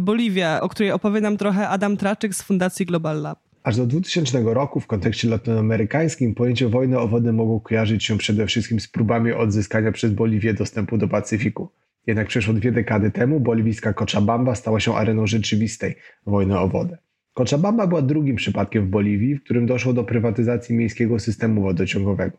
Boliwia, 0.00 0.60
o 0.60 0.68
której 0.68 0.92
opowie 0.92 1.20
nam 1.20 1.36
trochę 1.36 1.68
Adam 1.68 1.96
Traczyk 1.96 2.34
z 2.34 2.42
Fundacji 2.42 2.86
Global 2.86 3.22
Lab. 3.22 3.51
Aż 3.62 3.76
do 3.76 3.86
2000 3.86 4.42
roku 4.44 4.80
w 4.80 4.86
kontekście 4.86 5.28
latynoamerykańskim 5.28 6.34
pojęcie 6.34 6.68
wojny 6.68 6.98
o 6.98 7.08
wodę 7.08 7.32
mogło 7.32 7.60
kojarzyć 7.60 8.04
się 8.04 8.18
przede 8.18 8.46
wszystkim 8.46 8.80
z 8.80 8.88
próbami 8.88 9.32
odzyskania 9.32 9.92
przez 9.92 10.12
Boliwię 10.12 10.54
dostępu 10.54 10.98
do 10.98 11.08
Pacyfiku. 11.08 11.68
Jednak 12.06 12.28
przeszło 12.28 12.54
dwie 12.54 12.72
dekady 12.72 13.10
temu 13.10 13.40
boliwijska 13.40 13.94
Cochabamba 13.94 14.54
stała 14.54 14.80
się 14.80 14.94
areną 14.94 15.26
rzeczywistej 15.26 15.94
wojny 16.26 16.58
o 16.58 16.68
wodę. 16.68 16.98
Cochabamba 17.34 17.86
była 17.86 18.02
drugim 18.02 18.36
przypadkiem 18.36 18.86
w 18.86 18.88
Boliwii, 18.88 19.34
w 19.34 19.44
którym 19.44 19.66
doszło 19.66 19.92
do 19.92 20.04
prywatyzacji 20.04 20.76
miejskiego 20.76 21.18
systemu 21.18 21.62
wodociągowego. 21.62 22.38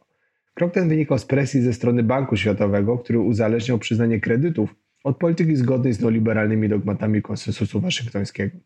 Krok 0.53 0.73
ten 0.73 0.89
wynikał 0.89 1.19
z 1.19 1.25
presji 1.25 1.61
ze 1.61 1.73
strony 1.73 2.03
Banku 2.03 2.37
Światowego, 2.37 2.97
który 2.97 3.19
uzależniał 3.19 3.79
przyznanie 3.79 4.19
kredytów 4.19 4.75
od 5.03 5.17
polityki 5.17 5.55
zgodnej 5.55 5.93
z 5.93 5.99
neoliberalnymi 5.99 6.69
dogmatami 6.69 7.21
konsensusu 7.21 7.81
waszyngtońskiego. 7.81 8.57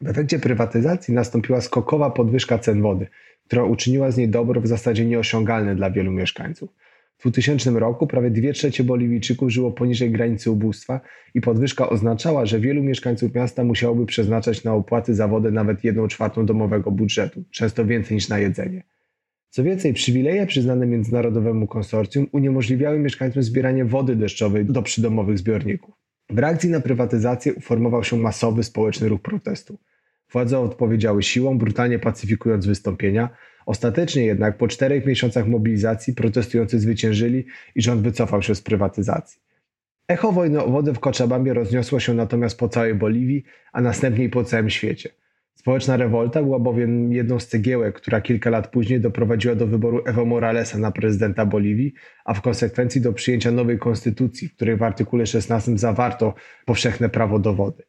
W 0.00 0.08
efekcie 0.08 0.38
prywatyzacji 0.38 1.14
nastąpiła 1.14 1.60
skokowa 1.60 2.10
podwyżka 2.10 2.58
cen 2.58 2.82
wody, 2.82 3.06
która 3.46 3.64
uczyniła 3.64 4.10
z 4.10 4.16
niej 4.16 4.28
dobro 4.28 4.60
w 4.60 4.66
zasadzie 4.66 5.04
nieosiągalne 5.04 5.76
dla 5.76 5.90
wielu 5.90 6.12
mieszkańców. 6.12 6.70
W 7.18 7.22
2000 7.22 7.70
roku 7.70 8.06
prawie 8.06 8.30
2 8.30 8.52
trzecie 8.52 8.84
Boliwijczyków 8.84 9.50
żyło 9.50 9.72
poniżej 9.72 10.10
granicy 10.10 10.50
ubóstwa 10.50 11.00
i 11.34 11.40
podwyżka 11.40 11.88
oznaczała, 11.88 12.46
że 12.46 12.60
wielu 12.60 12.82
mieszkańców 12.82 13.34
miasta 13.34 13.64
musiałoby 13.64 14.06
przeznaczać 14.06 14.64
na 14.64 14.74
opłaty 14.74 15.14
za 15.14 15.28
wodę 15.28 15.50
nawet 15.50 15.84
1 15.84 16.08
czwartą 16.08 16.46
domowego 16.46 16.90
budżetu, 16.90 17.44
często 17.50 17.86
więcej 17.86 18.14
niż 18.14 18.28
na 18.28 18.38
jedzenie. 18.38 18.82
Co 19.50 19.62
więcej, 19.62 19.94
przywileje 19.94 20.46
przyznane 20.46 20.86
międzynarodowemu 20.86 21.66
konsorcjum 21.66 22.26
uniemożliwiały 22.32 22.98
mieszkańcom 22.98 23.42
zbieranie 23.42 23.84
wody 23.84 24.16
deszczowej 24.16 24.64
do 24.64 24.82
przydomowych 24.82 25.38
zbiorników. 25.38 25.94
W 26.30 26.38
reakcji 26.38 26.70
na 26.70 26.80
prywatyzację 26.80 27.54
uformował 27.54 28.04
się 28.04 28.16
masowy 28.16 28.62
społeczny 28.62 29.08
ruch 29.08 29.22
protestu. 29.22 29.78
Władze 30.32 30.60
odpowiedziały 30.60 31.22
siłą, 31.22 31.58
brutalnie 31.58 31.98
pacyfikując 31.98 32.66
wystąpienia. 32.66 33.28
Ostatecznie 33.66 34.24
jednak 34.24 34.56
po 34.56 34.68
czterech 34.68 35.06
miesiącach 35.06 35.48
mobilizacji 35.48 36.14
protestujący 36.14 36.80
zwyciężyli 36.80 37.46
i 37.74 37.82
rząd 37.82 38.02
wycofał 38.02 38.42
się 38.42 38.54
z 38.54 38.62
prywatyzacji. 38.62 39.40
Echo 40.08 40.32
wojny 40.32 40.62
o 40.62 40.70
wodę 40.70 40.94
w 40.94 41.00
Cochabambie 41.00 41.54
rozniosło 41.54 42.00
się 42.00 42.14
natomiast 42.14 42.58
po 42.58 42.68
całej 42.68 42.94
Boliwii, 42.94 43.44
a 43.72 43.80
następnie 43.80 44.28
po 44.28 44.44
całym 44.44 44.70
świecie. 44.70 45.10
Społeczna 45.58 45.96
rewolta 45.96 46.42
była 46.42 46.58
bowiem 46.58 47.12
jedną 47.12 47.40
z 47.40 47.46
cegiełek, 47.46 47.94
która 47.94 48.20
kilka 48.20 48.50
lat 48.50 48.70
później 48.70 49.00
doprowadziła 49.00 49.54
do 49.54 49.66
wyboru 49.66 50.02
Evo 50.06 50.24
Moralesa 50.24 50.78
na 50.78 50.90
prezydenta 50.90 51.46
Boliwii, 51.46 51.94
a 52.24 52.34
w 52.34 52.42
konsekwencji 52.42 53.00
do 53.00 53.12
przyjęcia 53.12 53.50
nowej 53.50 53.78
konstytucji, 53.78 54.48
w 54.48 54.54
której 54.54 54.76
w 54.76 54.82
artykule 54.82 55.26
16 55.26 55.78
zawarto 55.78 56.34
powszechne 56.66 57.08
prawo 57.08 57.38
do 57.38 57.54
wody. 57.54 57.82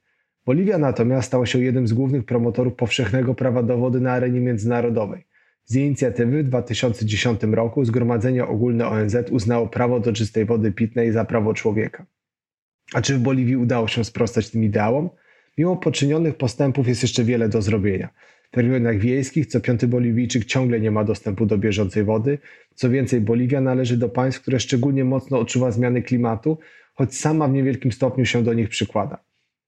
Boliwia 0.46 0.78
natomiast 0.78 1.28
stała 1.28 1.46
się 1.46 1.60
jednym 1.60 1.88
z 1.88 1.94
głównych 1.94 2.26
promotorów 2.26 2.76
powszechnego 2.76 3.36
prawa 3.36 3.64
do 3.64 3.78
wody 3.78 4.02
na 4.02 4.12
arenie 4.12 4.40
międzynarodowej. 4.40 5.26
Z 5.66 5.76
inicjatywy 5.76 6.44
w 6.44 6.48
2010 6.48 7.44
roku 7.44 7.86
Zgromadzenie 7.86 8.48
Ogólne 8.48 8.88
ONZ 8.88 9.16
uznało 9.32 9.68
prawo 9.68 10.00
do 10.00 10.14
czystej 10.14 10.46
wody 10.46 10.72
pitnej 10.72 11.12
za 11.12 11.26
prawo 11.26 11.54
człowieka. 11.54 12.06
A 12.94 13.02
czy 13.02 13.16
w 13.16 13.20
Boliwii 13.20 13.56
udało 13.56 13.88
się 13.88 14.04
sprostać 14.04 14.50
tym 14.50 14.64
ideałom? 14.64 15.10
Mimo 15.58 15.78
poczynionych 15.78 16.36
postępów 16.36 16.88
jest 16.88 17.02
jeszcze 17.02 17.24
wiele 17.24 17.50
do 17.50 17.62
zrobienia. 17.62 18.10
W 18.54 18.58
regionach 18.58 18.98
wiejskich 18.98 19.46
co 19.46 19.60
piąty 19.60 19.88
Boliwijczyk 19.88 20.46
ciągle 20.46 20.80
nie 20.80 20.92
ma 20.92 21.04
dostępu 21.04 21.46
do 21.46 21.58
bieżącej 21.58 22.04
wody. 22.04 22.38
Co 22.76 22.90
więcej, 22.90 23.22
Boliwia 23.22 23.62
należy 23.62 23.98
do 23.98 24.10
państw, 24.10 24.42
które 24.42 24.60
szczególnie 24.60 25.06
mocno 25.06 25.40
odczuwa 25.40 25.72
zmiany 25.72 26.02
klimatu, 26.02 26.58
choć 26.94 27.16
sama 27.16 27.48
w 27.48 27.54
niewielkim 27.54 27.92
stopniu 27.92 28.26
się 28.26 28.44
do 28.44 28.54
nich 28.54 28.70
przykłada. 28.70 29.18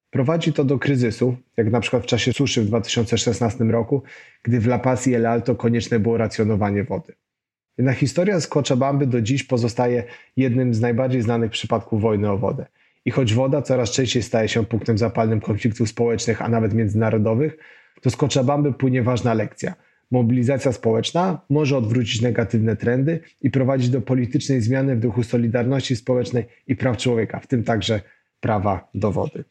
Prowadzi 0.10 0.54
to 0.54 0.64
do 0.64 0.80
kryzysu, 0.80 1.38
jak 1.58 1.72
na 1.72 1.80
przykład 1.80 2.04
w 2.04 2.06
czasie 2.06 2.34
suszy 2.34 2.62
w 2.62 2.66
2016 2.66 3.64
roku, 3.64 4.04
gdy 4.44 4.60
w 4.60 4.68
La 4.68 4.80
Paz 4.80 5.08
i 5.08 5.14
El 5.14 5.26
Alto 5.26 5.56
konieczne 5.56 6.00
było 6.00 6.18
racjonowanie 6.18 6.84
wody. 6.84 7.14
Jednak 7.78 7.98
historia 7.98 8.40
z 8.40 8.48
Cochabamby 8.48 9.08
do 9.08 9.22
dziś 9.22 9.44
pozostaje 9.44 10.04
jednym 10.38 10.74
z 10.74 10.82
najbardziej 10.82 11.22
znanych 11.22 11.52
przypadków 11.52 12.02
wojny 12.02 12.32
o 12.32 12.38
wodę. 12.38 12.66
I 13.06 13.12
choć 13.12 13.34
woda 13.34 13.62
coraz 13.62 13.92
częściej 13.92 14.24
staje 14.24 14.48
się 14.48 14.66
punktem 14.66 14.98
zapalnym 14.98 15.42
konfliktów 15.42 15.90
społecznych, 15.90 16.42
a 16.42 16.50
nawet 16.50 16.74
międzynarodowych, 16.74 17.58
to 18.02 18.10
z 18.10 18.16
Cochabamby 18.16 18.74
płynie 18.74 19.04
ważna 19.04 19.34
lekcja. 19.34 19.74
Mobilizacja 20.12 20.72
społeczna 20.72 21.42
może 21.50 21.78
odwrócić 21.78 22.22
negatywne 22.22 22.76
trendy 22.76 23.20
i 23.42 23.52
prowadzić 23.52 23.90
do 23.90 24.02
politycznej 24.02 24.62
zmiany 24.62 24.96
w 24.96 25.00
duchu 25.00 25.24
solidarności 25.24 25.96
społecznej 25.96 26.46
i 26.68 26.76
praw 26.76 26.98
człowieka, 26.98 27.40
w 27.40 27.48
tym 27.48 27.64
także 27.64 28.02
prawa 28.40 28.90
do 28.94 29.12
wody. 29.12 29.44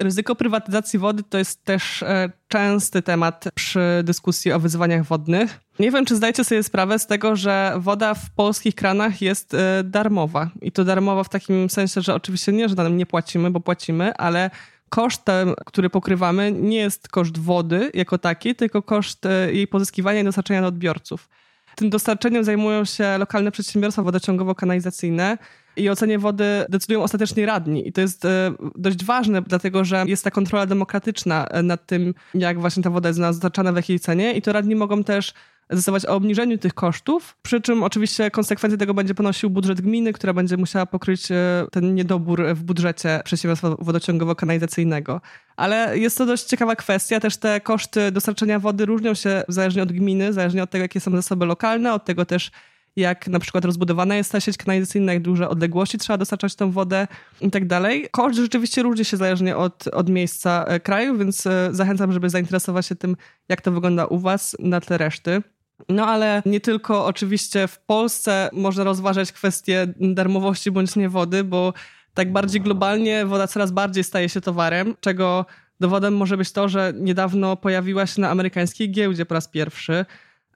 Ryzyko 0.00 0.36
prywatyzacji 0.36 0.98
wody 0.98 1.22
to 1.28 1.38
jest 1.38 1.64
też 1.64 2.02
e, 2.02 2.30
częsty 2.48 3.02
temat 3.02 3.44
przy 3.54 3.80
dyskusji 4.04 4.52
o 4.52 4.60
wyzwaniach 4.60 5.04
wodnych. 5.04 5.60
Nie 5.80 5.90
wiem, 5.90 6.04
czy 6.04 6.16
zdajecie 6.16 6.44
sobie 6.44 6.62
sprawę 6.62 6.98
z 6.98 7.06
tego, 7.06 7.36
że 7.36 7.72
woda 7.76 8.14
w 8.14 8.30
polskich 8.30 8.74
kranach 8.74 9.22
jest 9.22 9.54
e, 9.54 9.84
darmowa. 9.84 10.50
I 10.62 10.72
to 10.72 10.84
darmowa 10.84 11.24
w 11.24 11.28
takim 11.28 11.70
sensie, 11.70 12.00
że 12.00 12.14
oczywiście 12.14 12.52
nie, 12.52 12.68
że 12.68 12.74
nam 12.74 12.96
nie 12.96 13.06
płacimy, 13.06 13.50
bo 13.50 13.60
płacimy, 13.60 14.14
ale 14.14 14.50
kosztem, 14.88 15.54
który 15.66 15.90
pokrywamy, 15.90 16.52
nie 16.52 16.76
jest 16.76 17.08
koszt 17.08 17.38
wody 17.38 17.90
jako 17.94 18.18
taki, 18.18 18.54
tylko 18.54 18.82
koszt 18.82 19.26
e, 19.26 19.52
jej 19.52 19.66
pozyskiwania 19.66 20.20
i 20.20 20.24
dostarczenia 20.24 20.60
do 20.60 20.66
odbiorców. 20.66 21.28
Tym 21.76 21.90
dostarczeniem 21.90 22.44
zajmują 22.44 22.84
się 22.84 23.18
lokalne 23.18 23.50
przedsiębiorstwa 23.50 24.02
wodociągowo-kanalizacyjne 24.02 25.38
i 25.76 25.90
ocenie 25.90 26.18
wody 26.18 26.44
decydują 26.68 27.02
ostatecznie 27.02 27.46
radni. 27.46 27.88
I 27.88 27.92
to 27.92 28.00
jest 28.00 28.24
e, 28.24 28.52
dość 28.76 29.04
ważne, 29.04 29.42
dlatego 29.42 29.84
że 29.84 30.04
jest 30.06 30.24
ta 30.24 30.30
kontrola 30.30 30.66
demokratyczna 30.66 31.46
nad 31.62 31.86
tym, 31.86 32.14
jak 32.34 32.60
właśnie 32.60 32.82
ta 32.82 32.90
woda 32.90 33.08
jest 33.08 33.20
dostarczana, 33.20 33.72
w 33.72 33.76
jakiej 33.76 34.00
cenie 34.00 34.32
i 34.32 34.42
to 34.42 34.52
radni 34.52 34.74
mogą 34.74 35.04
też 35.04 35.34
zdecydować 35.70 36.06
o 36.06 36.14
obniżeniu 36.14 36.58
tych 36.58 36.74
kosztów, 36.74 37.36
przy 37.42 37.60
czym 37.60 37.82
oczywiście 37.82 38.30
konsekwencje 38.30 38.78
tego 38.78 38.94
będzie 38.94 39.14
ponosił 39.14 39.50
budżet 39.50 39.80
gminy, 39.80 40.12
która 40.12 40.32
będzie 40.32 40.56
musiała 40.56 40.86
pokryć 40.86 41.30
e, 41.30 41.66
ten 41.72 41.94
niedobór 41.94 42.46
w 42.54 42.62
budżecie 42.62 43.20
przedsiębiorstwa 43.24 43.68
wodociągowo-kanalizacyjnego. 43.68 45.20
Ale 45.56 45.98
jest 45.98 46.18
to 46.18 46.26
dość 46.26 46.44
ciekawa 46.44 46.76
kwestia. 46.76 47.20
Też 47.20 47.36
te 47.36 47.60
koszty 47.60 48.12
dostarczania 48.12 48.58
wody 48.58 48.86
różnią 48.86 49.14
się 49.14 49.42
zależnie 49.48 49.82
od 49.82 49.92
gminy, 49.92 50.32
zależnie 50.32 50.62
od 50.62 50.70
tego, 50.70 50.82
jakie 50.82 51.00
są 51.00 51.10
zasoby 51.10 51.46
lokalne, 51.46 51.92
od 51.92 52.04
tego 52.04 52.24
też 52.24 52.50
jak 52.96 53.28
na 53.28 53.38
przykład 53.38 53.64
rozbudowana 53.64 54.16
jest 54.16 54.32
ta 54.32 54.40
sieć 54.40 54.56
kanalizacyjna, 54.56 55.12
jak 55.12 55.22
duże 55.22 55.48
odległości 55.48 55.98
trzeba 55.98 56.16
dostarczać 56.16 56.54
tą 56.54 56.70
wodę 56.70 57.08
i 57.40 57.50
tak 57.50 57.66
dalej. 57.66 58.08
Koszt 58.10 58.38
rzeczywiście 58.38 58.82
różni 58.82 59.04
się 59.04 59.16
zależnie 59.16 59.56
od, 59.56 59.88
od 59.88 60.08
miejsca 60.08 60.64
e, 60.64 60.80
kraju, 60.80 61.18
więc 61.18 61.46
e, 61.46 61.68
zachęcam, 61.72 62.12
żeby 62.12 62.30
zainteresować 62.30 62.86
się 62.86 62.94
tym, 62.94 63.16
jak 63.48 63.60
to 63.60 63.72
wygląda 63.72 64.06
u 64.06 64.18
Was 64.18 64.56
na 64.58 64.80
tle 64.80 64.98
reszty. 64.98 65.42
No 65.88 66.06
ale 66.06 66.42
nie 66.46 66.60
tylko 66.60 67.06
oczywiście 67.06 67.68
w 67.68 67.78
Polsce 67.78 68.50
można 68.52 68.84
rozważać 68.84 69.32
kwestię 69.32 69.86
darmowości 70.00 70.70
bądź 70.70 70.96
nie 70.96 71.08
wody, 71.08 71.44
bo 71.44 71.72
tak 72.14 72.32
bardziej 72.32 72.60
globalnie 72.60 73.26
woda 73.26 73.46
coraz 73.46 73.70
bardziej 73.70 74.04
staje 74.04 74.28
się 74.28 74.40
towarem, 74.40 74.94
czego 75.00 75.46
dowodem 75.80 76.16
może 76.16 76.36
być 76.36 76.52
to, 76.52 76.68
że 76.68 76.92
niedawno 76.96 77.56
pojawiła 77.56 78.06
się 78.06 78.20
na 78.20 78.30
amerykańskiej 78.30 78.90
giełdzie 78.90 79.26
po 79.26 79.34
raz 79.34 79.48
pierwszy. 79.48 80.04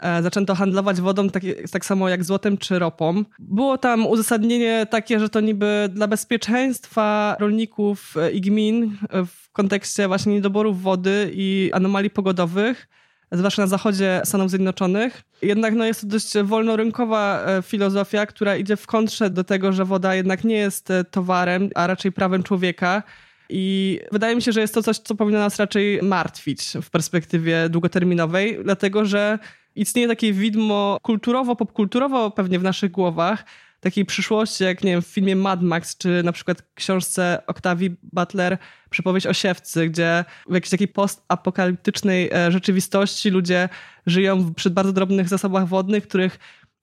E, 0.01 0.23
zaczęto 0.23 0.55
handlować 0.55 1.01
wodą 1.01 1.31
tak, 1.31 1.43
tak 1.71 1.85
samo 1.85 2.09
jak 2.09 2.25
złotem 2.25 2.59
czy 2.59 2.79
ropą. 2.79 3.25
Było 3.39 3.79
tam 3.79 4.07
uzasadnienie 4.07 4.87
takie, 4.91 5.21
że 5.21 5.29
to 5.29 5.41
niby 5.41 5.89
dla 5.93 6.09
bezpieczeństwa 6.09 7.37
rolników 7.41 8.15
i 8.33 8.41
gmin 8.41 8.97
w 9.27 9.51
kontekście 9.53 10.09
właśnie 10.09 10.33
niedoborów 10.33 10.83
wody 10.83 11.31
i 11.35 11.71
anomalii 11.73 12.11
pogodowych 12.11 12.89
zwłaszcza 13.35 13.63
na 13.63 13.69
zachodzie 13.69 14.21
Stanów 14.25 14.51
Zjednoczonych. 14.51 15.23
Jednak 15.43 15.75
no, 15.75 15.85
jest 15.85 16.01
to 16.01 16.07
dość 16.07 16.39
wolnorynkowa 16.45 17.45
e, 17.47 17.63
filozofia, 17.63 18.27
która 18.27 18.57
idzie 18.57 18.77
w 18.77 18.87
kontrze 18.87 19.31
do 19.31 19.45
tego, 19.45 19.73
że 19.73 19.85
woda 19.85 20.15
jednak 20.15 20.45
nie 20.45 20.57
jest 20.57 20.91
e, 20.91 21.05
towarem, 21.05 21.71
a 21.75 21.87
raczej 21.87 22.13
prawem 22.13 22.43
człowieka. 22.43 23.03
I 23.49 24.01
wydaje 24.13 24.37
mi 24.37 24.43
się, 24.43 24.53
że 24.53 24.61
jest 24.61 24.75
to 24.75 24.83
coś, 24.83 24.99
co 24.99 25.15
powinno 25.15 25.39
nas 25.39 25.59
raczej 25.59 26.03
martwić 26.03 26.63
w 26.83 26.91
perspektywie 26.91 27.69
długoterminowej, 27.69 28.59
dlatego 28.65 29.05
że 29.05 29.39
istnieje 29.77 30.09
takie 30.09 30.33
widmo 30.33 30.99
kulturowo, 31.03 31.57
popkulturowo 31.57 32.31
pewnie 32.31 32.59
w 32.59 32.63
naszych 32.63 32.91
głowach, 32.91 33.45
takiej 33.85 34.05
przyszłości, 34.05 34.65
jak 34.65 34.85
nie 34.85 34.91
wiem, 34.91 35.03
w 35.03 35.07
filmie 35.07 35.37
Mad 35.37 35.63
Max, 35.63 35.97
czy 35.97 36.23
na 36.23 36.33
przykład 36.33 36.63
książce 36.75 37.43
Octavii 37.47 37.97
Butler 38.03 38.59
Przypowieść 38.91 39.27
o 39.27 39.33
siewcy, 39.33 39.89
gdzie 39.89 40.25
w 40.49 40.55
jakiejś 40.55 40.71
takiej 40.71 40.89
postapokaliptycznej 40.89 42.31
e, 42.33 42.53
rzeczywistości 42.53 43.31
ludzie 43.31 43.69
żyją 44.07 44.55
przy 44.55 44.71
bardzo 44.71 44.93
drobnych 44.93 45.29
zasobach 45.29 45.69
wodnych, 45.69 46.09
których 46.09 46.39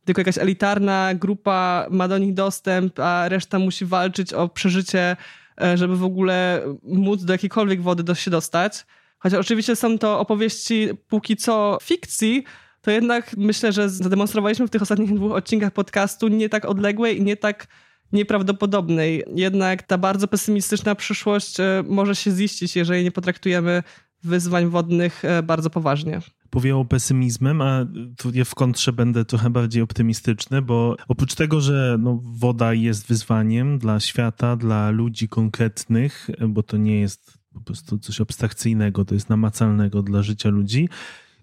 tylko 0.06 0.22
jakaś 0.22 0.38
elitarna 0.38 1.14
grupa 1.16 1.88
ma 1.89 2.08
do 2.08 2.18
nich 2.18 2.34
dostęp, 2.34 2.99
a 2.99 3.30
reszta 3.30 3.60
musi 3.60 3.86
walczyć 3.86 4.34
o 4.34 4.49
przeżycie, 4.49 5.18
e, 5.62 5.78
żeby 5.78 5.97
w 5.97 6.04
ogóle 6.04 6.62
móc 6.84 7.24
do 7.24 7.34
jakiejkolwiek 7.34 7.82
wody 7.82 8.16
się 8.16 8.32
dostać. 8.32 8.86
Chociaż 9.20 9.39
oczywiście 9.39 9.76
są 9.76 9.97
to 9.97 10.20
opowieści 10.20 10.89
póki 11.08 11.36
co 11.36 11.78
fikcji, 11.82 12.43
to 12.82 12.91
jednak 12.91 13.38
myślę, 13.38 13.71
że 13.71 13.89
zademonstrowaliśmy 13.89 14.67
w 14.67 14.69
tych 14.69 14.82
ostatnich 14.82 15.13
dwóch 15.13 15.32
odcinkach 15.32 15.73
podcastu 15.73 16.27
nie 16.27 16.49
tak 16.49 16.65
odległej 16.65 17.17
i 17.17 17.23
nie 17.23 17.38
tak 17.38 17.67
nieprawdopodobnej. 18.11 19.23
Jednak 19.36 19.84
ta 19.84 19.97
bardzo 19.97 20.27
pesymistyczna 20.27 20.95
przyszłość 20.95 21.59
e, 21.59 21.84
może 21.88 22.15
się 22.15 22.32
ziścić, 22.32 22.75
jeżeli 22.75 23.03
nie 23.03 23.11
potraktujemy 23.11 23.84
wyzwań 24.23 24.69
wodnych 24.69 25.25
e, 25.25 25.43
bardzo 25.43 25.69
poważnie 25.69 26.21
powiało 26.51 26.86
pesymizmem, 26.86 27.61
a 27.61 27.86
tu 28.17 28.32
ja 28.34 28.45
w 28.45 28.55
kontrze 28.55 28.93
będę 28.93 29.25
trochę 29.25 29.49
bardziej 29.49 29.82
optymistyczny, 29.82 30.61
bo 30.61 30.95
oprócz 31.07 31.36
tego, 31.36 31.61
że 31.61 31.97
no, 31.99 32.19
woda 32.23 32.73
jest 32.73 33.07
wyzwaniem 33.07 33.79
dla 33.79 33.99
świata, 33.99 34.55
dla 34.55 34.89
ludzi 34.89 35.29
konkretnych, 35.29 36.29
bo 36.47 36.63
to 36.63 36.77
nie 36.77 36.99
jest 36.99 37.38
po 37.53 37.61
prostu 37.61 37.99
coś 37.99 38.21
abstrakcyjnego, 38.21 39.05
to 39.05 39.13
jest 39.13 39.29
namacalnego 39.29 40.03
dla 40.03 40.23
życia 40.23 40.49
ludzi, 40.49 40.89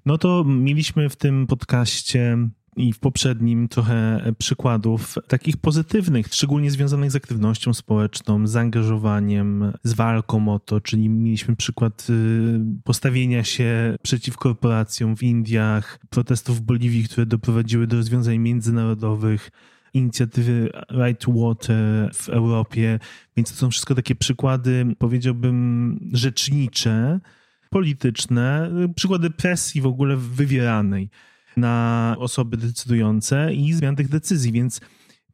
no 0.09 0.19
to 0.19 0.45
mieliśmy 0.45 1.09
w 1.09 1.17
tym 1.17 1.47
podcaście 1.47 2.39
i 2.77 2.93
w 2.93 2.99
poprzednim 2.99 3.69
trochę 3.69 4.21
przykładów 4.39 5.19
takich 5.29 5.57
pozytywnych, 5.57 6.27
szczególnie 6.27 6.71
związanych 6.71 7.11
z 7.11 7.17
aktywnością 7.17 7.75
społeczną, 7.75 8.47
z 8.47 8.51
zaangażowaniem, 8.51 9.73
z 9.83 9.93
walką 9.93 10.55
o 10.55 10.59
to, 10.59 10.81
czyli 10.81 11.09
mieliśmy 11.09 11.57
przykład 11.57 12.07
y, 12.11 12.61
postawienia 12.85 13.45
się 13.45 13.97
przeciw 14.03 14.37
korporacjom 14.37 15.17
w 15.17 15.23
Indiach, 15.23 15.99
protestów 16.11 16.59
w 16.59 16.61
Boliwii, 16.61 17.05
które 17.05 17.27
doprowadziły 17.27 17.87
do 17.87 17.97
rozwiązań 17.97 18.39
międzynarodowych, 18.39 19.51
inicjatywy 19.95 20.71
Right 20.91 21.25
Water 21.29 22.11
w 22.15 22.29
Europie, 22.29 22.99
więc 23.37 23.51
to 23.51 23.57
są 23.57 23.71
wszystko 23.71 23.95
takie 23.95 24.15
przykłady, 24.15 24.87
powiedziałbym, 24.99 26.11
rzecznicze, 26.13 27.21
polityczne, 27.71 28.71
przykłady 28.97 29.31
presji 29.31 29.81
w 29.81 29.87
ogóle 29.87 30.17
wywieranej 30.17 31.11
na 31.57 32.17
osoby 32.19 32.57
decydujące 32.57 33.55
i 33.55 33.73
zmian 33.73 33.97
tych 33.97 34.09
decyzji, 34.09 34.53
więc 34.53 34.81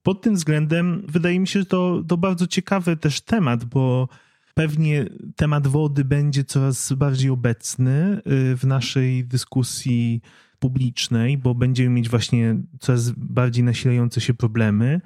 pod 0.02 0.22
tym 0.22 0.34
względem 0.34 1.02
wydaje 1.08 1.40
mi 1.40 1.48
się, 1.48 1.60
że 1.60 1.66
to, 1.66 2.02
to 2.08 2.16
bardzo 2.16 2.46
ciekawy 2.46 2.96
też 2.96 3.20
temat, 3.20 3.64
bo 3.64 4.08
pewnie 4.54 5.06
temat 5.36 5.66
wody 5.66 6.04
będzie 6.04 6.44
coraz 6.44 6.92
bardziej 6.92 7.30
obecny 7.30 8.20
y, 8.52 8.56
w 8.56 8.64
naszej 8.64 9.24
dyskusji 9.24 10.20
publicznej, 10.58 11.38
bo 11.38 11.54
będziemy 11.54 11.90
mieć 11.90 12.08
właśnie 12.08 12.56
coraz 12.80 13.10
bardziej 13.10 13.64
nasilające 13.64 14.20
się 14.20 14.34
problemy. 14.34 15.00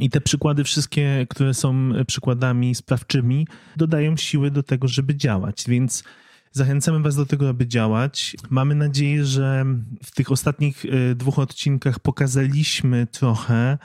I 0.00 0.10
te 0.10 0.20
przykłady, 0.20 0.64
wszystkie, 0.64 1.26
które 1.30 1.54
są 1.54 1.90
przykładami 2.06 2.74
sprawczymi, 2.74 3.46
dodają 3.76 4.16
siły 4.16 4.50
do 4.50 4.62
tego, 4.62 4.88
żeby 4.88 5.16
działać. 5.16 5.64
Więc 5.68 6.04
Zachęcamy 6.52 7.00
Was 7.00 7.16
do 7.16 7.26
tego, 7.26 7.48
aby 7.48 7.66
działać. 7.66 8.36
Mamy 8.50 8.74
nadzieję, 8.74 9.24
że 9.24 9.64
w 10.04 10.10
tych 10.10 10.32
ostatnich 10.32 10.84
e, 10.84 11.14
dwóch 11.14 11.38
odcinkach 11.38 11.98
pokazaliśmy 11.98 13.06
trochę, 13.06 13.78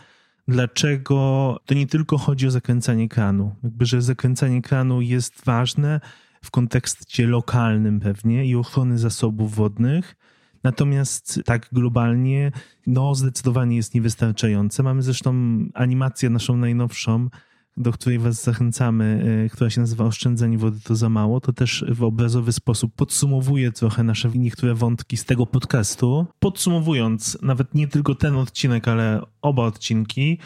dlaczego 0.47 1.59
to 1.65 1.73
nie 1.73 1.87
tylko 1.87 2.17
chodzi 2.17 2.47
o 2.47 2.51
zakręcanie 2.51 3.09
kranu. 3.09 3.55
Jakby, 3.63 3.85
że 3.85 4.01
zakręcanie 4.01 4.61
kranu 4.61 5.01
jest 5.01 5.45
ważne 5.45 6.01
w 6.45 6.51
kontekście 6.51 7.27
lokalnym 7.27 7.99
pewnie 7.99 8.45
i 8.45 8.55
ochrony 8.55 8.97
zasobów 8.97 9.55
wodnych. 9.55 10.15
Natomiast 10.63 11.41
tak 11.45 11.69
globalnie, 11.71 12.51
no 12.87 13.15
zdecydowanie 13.15 13.75
jest 13.75 13.93
niewystarczające. 13.93 14.83
Mamy 14.83 15.01
zresztą 15.01 15.33
animację 15.73 16.29
naszą 16.29 16.57
najnowszą, 16.57 17.29
do 17.77 17.91
której 17.91 18.19
Was 18.19 18.43
zachęcamy, 18.43 19.25
e, 19.45 19.49
która 19.49 19.69
się 19.69 19.81
nazywa 19.81 20.05
Oszczędzanie 20.05 20.57
wody 20.57 20.79
to 20.83 20.95
za 20.95 21.09
mało, 21.09 21.41
to 21.41 21.53
też 21.53 21.85
w 21.87 22.03
obrazowy 22.03 22.53
sposób 22.53 22.95
podsumowuje 22.95 23.71
trochę 23.71 24.03
nasze 24.03 24.29
niektóre 24.35 24.75
wątki 24.75 25.17
z 25.17 25.25
tego 25.25 25.45
podcastu. 25.45 26.25
Podsumowując, 26.39 27.37
nawet 27.41 27.75
nie 27.75 27.87
tylko 27.87 28.15
ten 28.15 28.35
odcinek, 28.35 28.87
ale 28.87 29.21
oba 29.41 29.63
odcinki, 29.63 30.39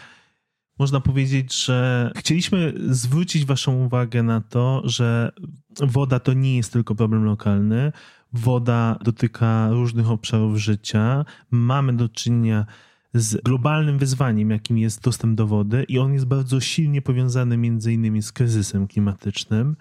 można 0.80 1.00
powiedzieć, 1.00 1.64
że 1.64 2.10
chcieliśmy 2.16 2.74
zwrócić 2.88 3.44
Waszą 3.44 3.84
uwagę 3.84 4.22
na 4.22 4.40
to, 4.40 4.82
że 4.84 5.32
woda 5.80 6.20
to 6.20 6.32
nie 6.32 6.56
jest 6.56 6.72
tylko 6.72 6.94
problem 6.94 7.24
lokalny. 7.24 7.92
Woda 8.32 8.98
dotyka 9.04 9.68
różnych 9.70 10.10
obszarów 10.10 10.56
życia. 10.56 11.24
Mamy 11.50 11.92
do 11.92 12.08
czynienia 12.08 12.66
z 12.66 12.89
globalnym 13.44 13.98
wyzwaniem, 13.98 14.50
jakim 14.50 14.78
jest 14.78 15.02
dostęp 15.02 15.36
do 15.36 15.46
wody, 15.46 15.84
i 15.88 15.98
on 15.98 16.12
jest 16.12 16.26
bardzo 16.26 16.60
silnie 16.60 17.02
powiązany 17.02 17.56
między 17.56 17.92
innymi 17.92 18.22
z 18.22 18.32
kryzysem 18.32 18.86
klimatycznym. 18.86 19.76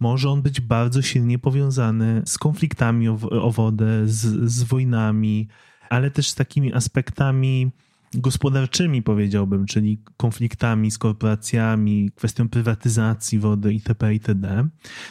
Może 0.00 0.30
on 0.30 0.42
być 0.42 0.60
bardzo 0.60 1.02
silnie 1.02 1.38
powiązany 1.38 2.22
z 2.26 2.38
konfliktami 2.38 3.08
o, 3.08 3.18
o 3.30 3.50
wodę, 3.50 4.08
z, 4.08 4.50
z 4.50 4.62
wojnami, 4.62 5.48
ale 5.90 6.10
też 6.10 6.28
z 6.30 6.34
takimi 6.34 6.72
aspektami 6.72 7.70
gospodarczymi, 8.14 9.02
powiedziałbym, 9.02 9.66
czyli 9.66 10.02
konfliktami 10.16 10.90
z 10.90 10.98
korporacjami, 10.98 12.10
kwestią 12.14 12.48
prywatyzacji 12.48 13.38
wody 13.38 13.72
itp. 13.72 14.12
itd. 14.12 14.68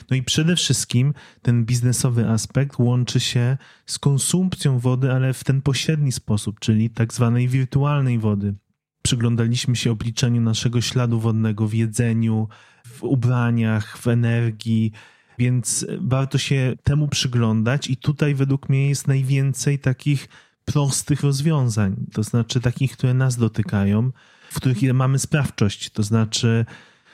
No 0.09 0.17
i 0.17 0.23
przede 0.23 0.55
wszystkim 0.55 1.13
ten 1.41 1.65
biznesowy 1.65 2.29
aspekt 2.29 2.79
łączy 2.79 3.19
się 3.19 3.57
z 3.85 3.99
konsumpcją 3.99 4.79
wody, 4.79 5.11
ale 5.11 5.33
w 5.33 5.43
ten 5.43 5.61
pośredni 5.61 6.11
sposób, 6.11 6.59
czyli 6.59 6.89
tak 6.89 7.13
zwanej 7.13 7.47
wirtualnej 7.47 8.19
wody. 8.19 8.55
Przyglądaliśmy 9.01 9.75
się 9.75 9.91
obliczeniu 9.91 10.41
naszego 10.41 10.81
śladu 10.81 11.19
wodnego 11.19 11.67
w 11.67 11.73
jedzeniu, 11.73 12.47
w 12.85 13.03
ubraniach, 13.03 13.97
w 13.97 14.07
energii, 14.07 14.91
więc 15.37 15.85
warto 16.01 16.37
się 16.37 16.73
temu 16.83 17.07
przyglądać 17.07 17.89
i 17.89 17.97
tutaj 17.97 18.35
według 18.35 18.69
mnie 18.69 18.89
jest 18.89 19.07
najwięcej 19.07 19.79
takich 19.79 20.27
prostych 20.73 21.21
rozwiązań, 21.21 21.95
to 22.13 22.23
znaczy 22.23 22.61
takich, 22.61 22.91
które 22.91 23.13
nas 23.13 23.37
dotykają, 23.37 24.11
w 24.49 24.55
których 24.55 24.93
mamy 24.93 25.19
sprawczość, 25.19 25.89
to 25.89 26.03
znaczy 26.03 26.65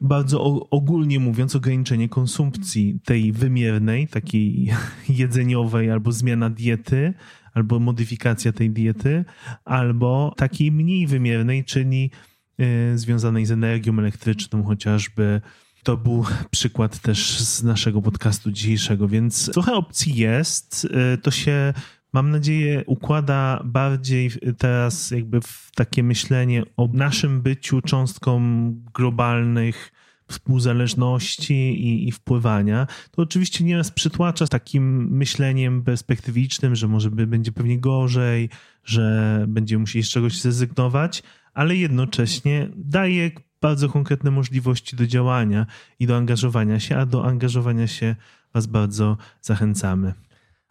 bardzo 0.01 0.43
ogólnie 0.70 1.20
mówiąc, 1.20 1.56
ograniczenie 1.56 2.10
konsumpcji 2.10 2.99
tej 3.06 3.32
wymiernej, 3.32 4.08
takiej 4.08 4.72
jedzeniowej, 5.10 5.91
albo 5.91 6.12
zmiana 6.12 6.49
diety, 6.49 7.14
albo 7.53 7.80
modyfikacja 7.80 8.51
tej 8.51 8.70
diety, 8.70 9.26
albo 9.66 10.34
takiej 10.38 10.72
mniej 10.72 11.08
wymiernej, 11.08 11.66
czyli 11.66 12.12
y, 12.93 12.97
związanej 12.97 13.45
z 13.45 13.51
energią 13.51 13.99
elektryczną 13.99 14.64
chociażby. 14.64 15.41
To 15.84 15.97
był 15.97 16.26
przykład 16.51 16.99
też 16.99 17.39
z 17.39 17.64
naszego 17.64 18.01
podcastu 18.01 18.51
dzisiejszego, 18.51 19.08
więc 19.08 19.51
trochę 19.51 19.74
opcji 19.74 20.16
jest. 20.16 20.88
Y, 21.14 21.18
to 21.18 21.32
się 21.32 21.74
mam 22.16 22.32
nadzieję, 22.32 22.84
układa 22.86 23.61
bardziej 23.66 24.32
teraz 24.57 25.11
jakby 25.11 25.41
w 25.41 25.72
takie 25.76 26.03
myślenie 26.03 26.63
o 26.78 26.89
naszym 26.93 27.41
byciu 27.41 27.82
cząstką 27.82 28.39
globalnych 28.93 29.91
współzależności 30.28 31.53
i, 31.53 32.07
i 32.07 32.11
wpływania, 32.11 32.88
to 33.11 33.22
oczywiście 33.22 33.63
nieraz 33.63 33.91
przytłacza 33.91 34.47
takim 34.47 35.07
myśleniem 35.11 35.84
perspektywicznym, 35.84 36.76
że 36.76 36.88
może 36.88 37.11
by 37.11 37.28
będzie 37.28 37.51
pewnie 37.51 37.80
gorzej, 37.80 38.49
że 38.84 39.45
będziemy 39.47 39.80
musieli 39.80 40.03
z 40.03 40.09
czegoś 40.09 40.41
zrezygnować, 40.41 41.24
ale 41.53 41.76
jednocześnie 41.76 42.70
daje 42.76 43.32
bardzo 43.61 43.89
konkretne 43.89 44.32
możliwości 44.32 44.95
do 44.95 45.07
działania 45.07 45.66
i 45.99 46.07
do 46.07 46.18
angażowania 46.18 46.80
się, 46.80 46.97
a 46.97 47.05
do 47.05 47.26
angażowania 47.26 47.88
się 47.88 48.16
Was 48.53 48.68
bardzo 48.68 49.18
zachęcamy. 49.41 50.13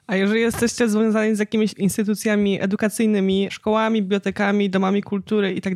A 0.06 0.16
jeżeli 0.16 0.40
jesteście 0.40 0.88
związani 0.88 1.36
z 1.36 1.38
jakimiś 1.38 1.72
instytucjami 1.72 2.62
edukacyjnymi, 2.62 3.48
szkołami, 3.50 4.02
bibliotekami, 4.02 4.70
domami 4.70 5.02
kultury 5.02 5.52
i 5.52 5.60
tak 5.60 5.74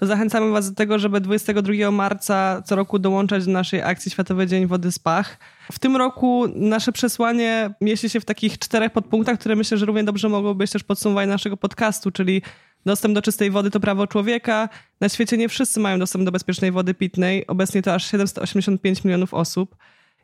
to 0.00 0.06
zachęcamy 0.06 0.50
Was 0.50 0.70
do 0.70 0.76
tego, 0.76 0.98
żeby 0.98 1.20
22 1.20 1.90
marca 1.90 2.62
co 2.62 2.76
roku 2.76 2.98
dołączać 2.98 3.46
do 3.46 3.52
naszej 3.52 3.82
akcji 3.82 4.10
Światowy 4.10 4.46
Dzień 4.46 4.66
Wody 4.66 4.92
Spach. 4.92 5.38
W 5.72 5.78
tym 5.78 5.96
roku 5.96 6.46
nasze 6.54 6.92
przesłanie 6.92 7.70
mieści 7.80 8.10
się 8.10 8.20
w 8.20 8.24
takich 8.24 8.58
czterech 8.58 8.92
podpunktach, 8.92 9.38
które 9.38 9.56
myślę, 9.56 9.78
że 9.78 9.86
równie 9.86 10.04
dobrze 10.04 10.28
mogą 10.28 10.54
być 10.54 10.70
też 10.70 10.82
podsumowaniem 10.82 11.30
naszego 11.30 11.56
podcastu, 11.56 12.10
czyli 12.10 12.42
dostęp 12.86 13.14
do 13.14 13.22
czystej 13.22 13.50
wody 13.50 13.70
to 13.70 13.80
prawo 13.80 14.06
człowieka. 14.06 14.68
Na 15.00 15.08
świecie 15.08 15.36
nie 15.36 15.48
wszyscy 15.48 15.80
mają 15.80 15.98
dostęp 15.98 16.24
do 16.24 16.32
bezpiecznej 16.32 16.72
wody 16.72 16.94
pitnej. 16.94 17.46
Obecnie 17.46 17.82
to 17.82 17.94
aż 17.94 18.10
785 18.10 19.04
milionów 19.04 19.34
osób. 19.34 19.76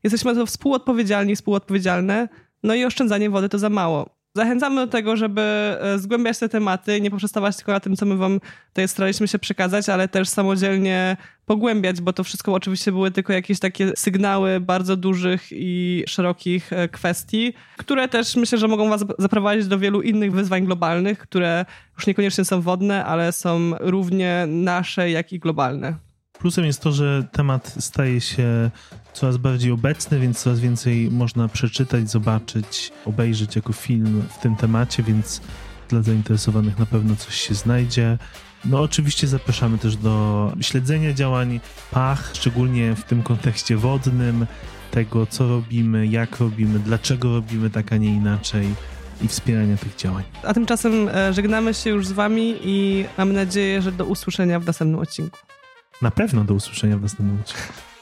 Jesteśmy 0.04 0.34
za 0.34 0.40
to 0.40 0.46
współodpowiedzialni, 0.46 1.36
współodpowiedzialne. 1.36 2.28
No 2.66 2.74
i 2.74 2.84
oszczędzanie 2.84 3.30
wody 3.30 3.48
to 3.48 3.58
za 3.58 3.70
mało. 3.70 4.16
Zachęcamy 4.36 4.86
do 4.86 4.92
tego, 4.92 5.16
żeby 5.16 5.40
e, 5.40 5.98
zgłębiać 5.98 6.38
te 6.38 6.48
tematy, 6.48 7.00
nie 7.00 7.10
poprzestawać 7.10 7.56
tylko 7.56 7.72
na 7.72 7.80
tym, 7.80 7.96
co 7.96 8.06
my 8.06 8.16
wam 8.16 8.40
tutaj 8.68 8.88
staraliśmy 8.88 9.28
się 9.28 9.38
przekazać, 9.38 9.88
ale 9.88 10.08
też 10.08 10.28
samodzielnie 10.28 11.16
pogłębiać, 11.46 12.00
bo 12.00 12.12
to 12.12 12.24
wszystko 12.24 12.52
oczywiście 12.52 12.92
były 12.92 13.10
tylko 13.10 13.32
jakieś 13.32 13.58
takie 13.58 13.92
sygnały 13.96 14.60
bardzo 14.60 14.96
dużych 14.96 15.42
i 15.50 16.04
szerokich 16.08 16.72
e, 16.72 16.88
kwestii, 16.88 17.52
które 17.76 18.08
też 18.08 18.36
myślę, 18.36 18.58
że 18.58 18.68
mogą 18.68 18.88
was 18.88 19.04
zaprowadzić 19.18 19.66
do 19.66 19.78
wielu 19.78 20.02
innych 20.02 20.32
wyzwań 20.32 20.64
globalnych, 20.64 21.18
które 21.18 21.64
już 21.96 22.06
niekoniecznie 22.06 22.44
są 22.44 22.60
wodne, 22.60 23.04
ale 23.04 23.32
są 23.32 23.70
równie 23.80 24.44
nasze, 24.48 25.10
jak 25.10 25.32
i 25.32 25.38
globalne. 25.38 25.94
Plusem 26.38 26.64
jest 26.64 26.82
to, 26.82 26.92
że 26.92 27.26
temat 27.32 27.74
staje 27.78 28.20
się 28.20 28.70
coraz 29.16 29.36
bardziej 29.36 29.72
obecny, 29.72 30.20
więc 30.20 30.42
coraz 30.42 30.60
więcej 30.60 31.10
można 31.10 31.48
przeczytać, 31.48 32.10
zobaczyć, 32.10 32.92
obejrzeć 33.04 33.56
jako 33.56 33.72
film 33.72 34.22
w 34.36 34.38
tym 34.38 34.56
temacie, 34.56 35.02
więc 35.02 35.40
dla 35.88 36.02
zainteresowanych 36.02 36.78
na 36.78 36.86
pewno 36.86 37.16
coś 37.16 37.34
się 37.34 37.54
znajdzie. 37.54 38.18
No 38.64 38.80
oczywiście 38.80 39.26
zapraszamy 39.26 39.78
też 39.78 39.96
do 39.96 40.52
śledzenia 40.60 41.12
działań 41.12 41.60
PACH, 41.90 42.30
szczególnie 42.34 42.94
w 42.94 43.04
tym 43.04 43.22
kontekście 43.22 43.76
wodnym, 43.76 44.46
tego 44.90 45.26
co 45.26 45.48
robimy, 45.48 46.06
jak 46.06 46.40
robimy, 46.40 46.78
dlaczego 46.78 47.34
robimy 47.34 47.70
tak, 47.70 47.92
a 47.92 47.96
nie 47.96 48.14
inaczej 48.14 48.74
i 49.22 49.28
wspierania 49.28 49.76
tych 49.76 49.96
działań. 49.96 50.24
A 50.42 50.54
tymczasem 50.54 51.08
e, 51.08 51.32
żegnamy 51.32 51.74
się 51.74 51.90
już 51.90 52.06
z 52.06 52.12
Wami 52.12 52.56
i 52.64 53.04
mamy 53.18 53.32
nadzieję, 53.32 53.82
że 53.82 53.92
do 53.92 54.04
usłyszenia 54.04 54.60
w 54.60 54.66
następnym 54.66 55.00
odcinku. 55.00 55.38
Na 56.02 56.10
pewno 56.10 56.44
do 56.44 56.54
usłyszenia 56.54 56.98
w 56.98 57.02
następnym 57.02 57.40
odcinku. 57.40 57.95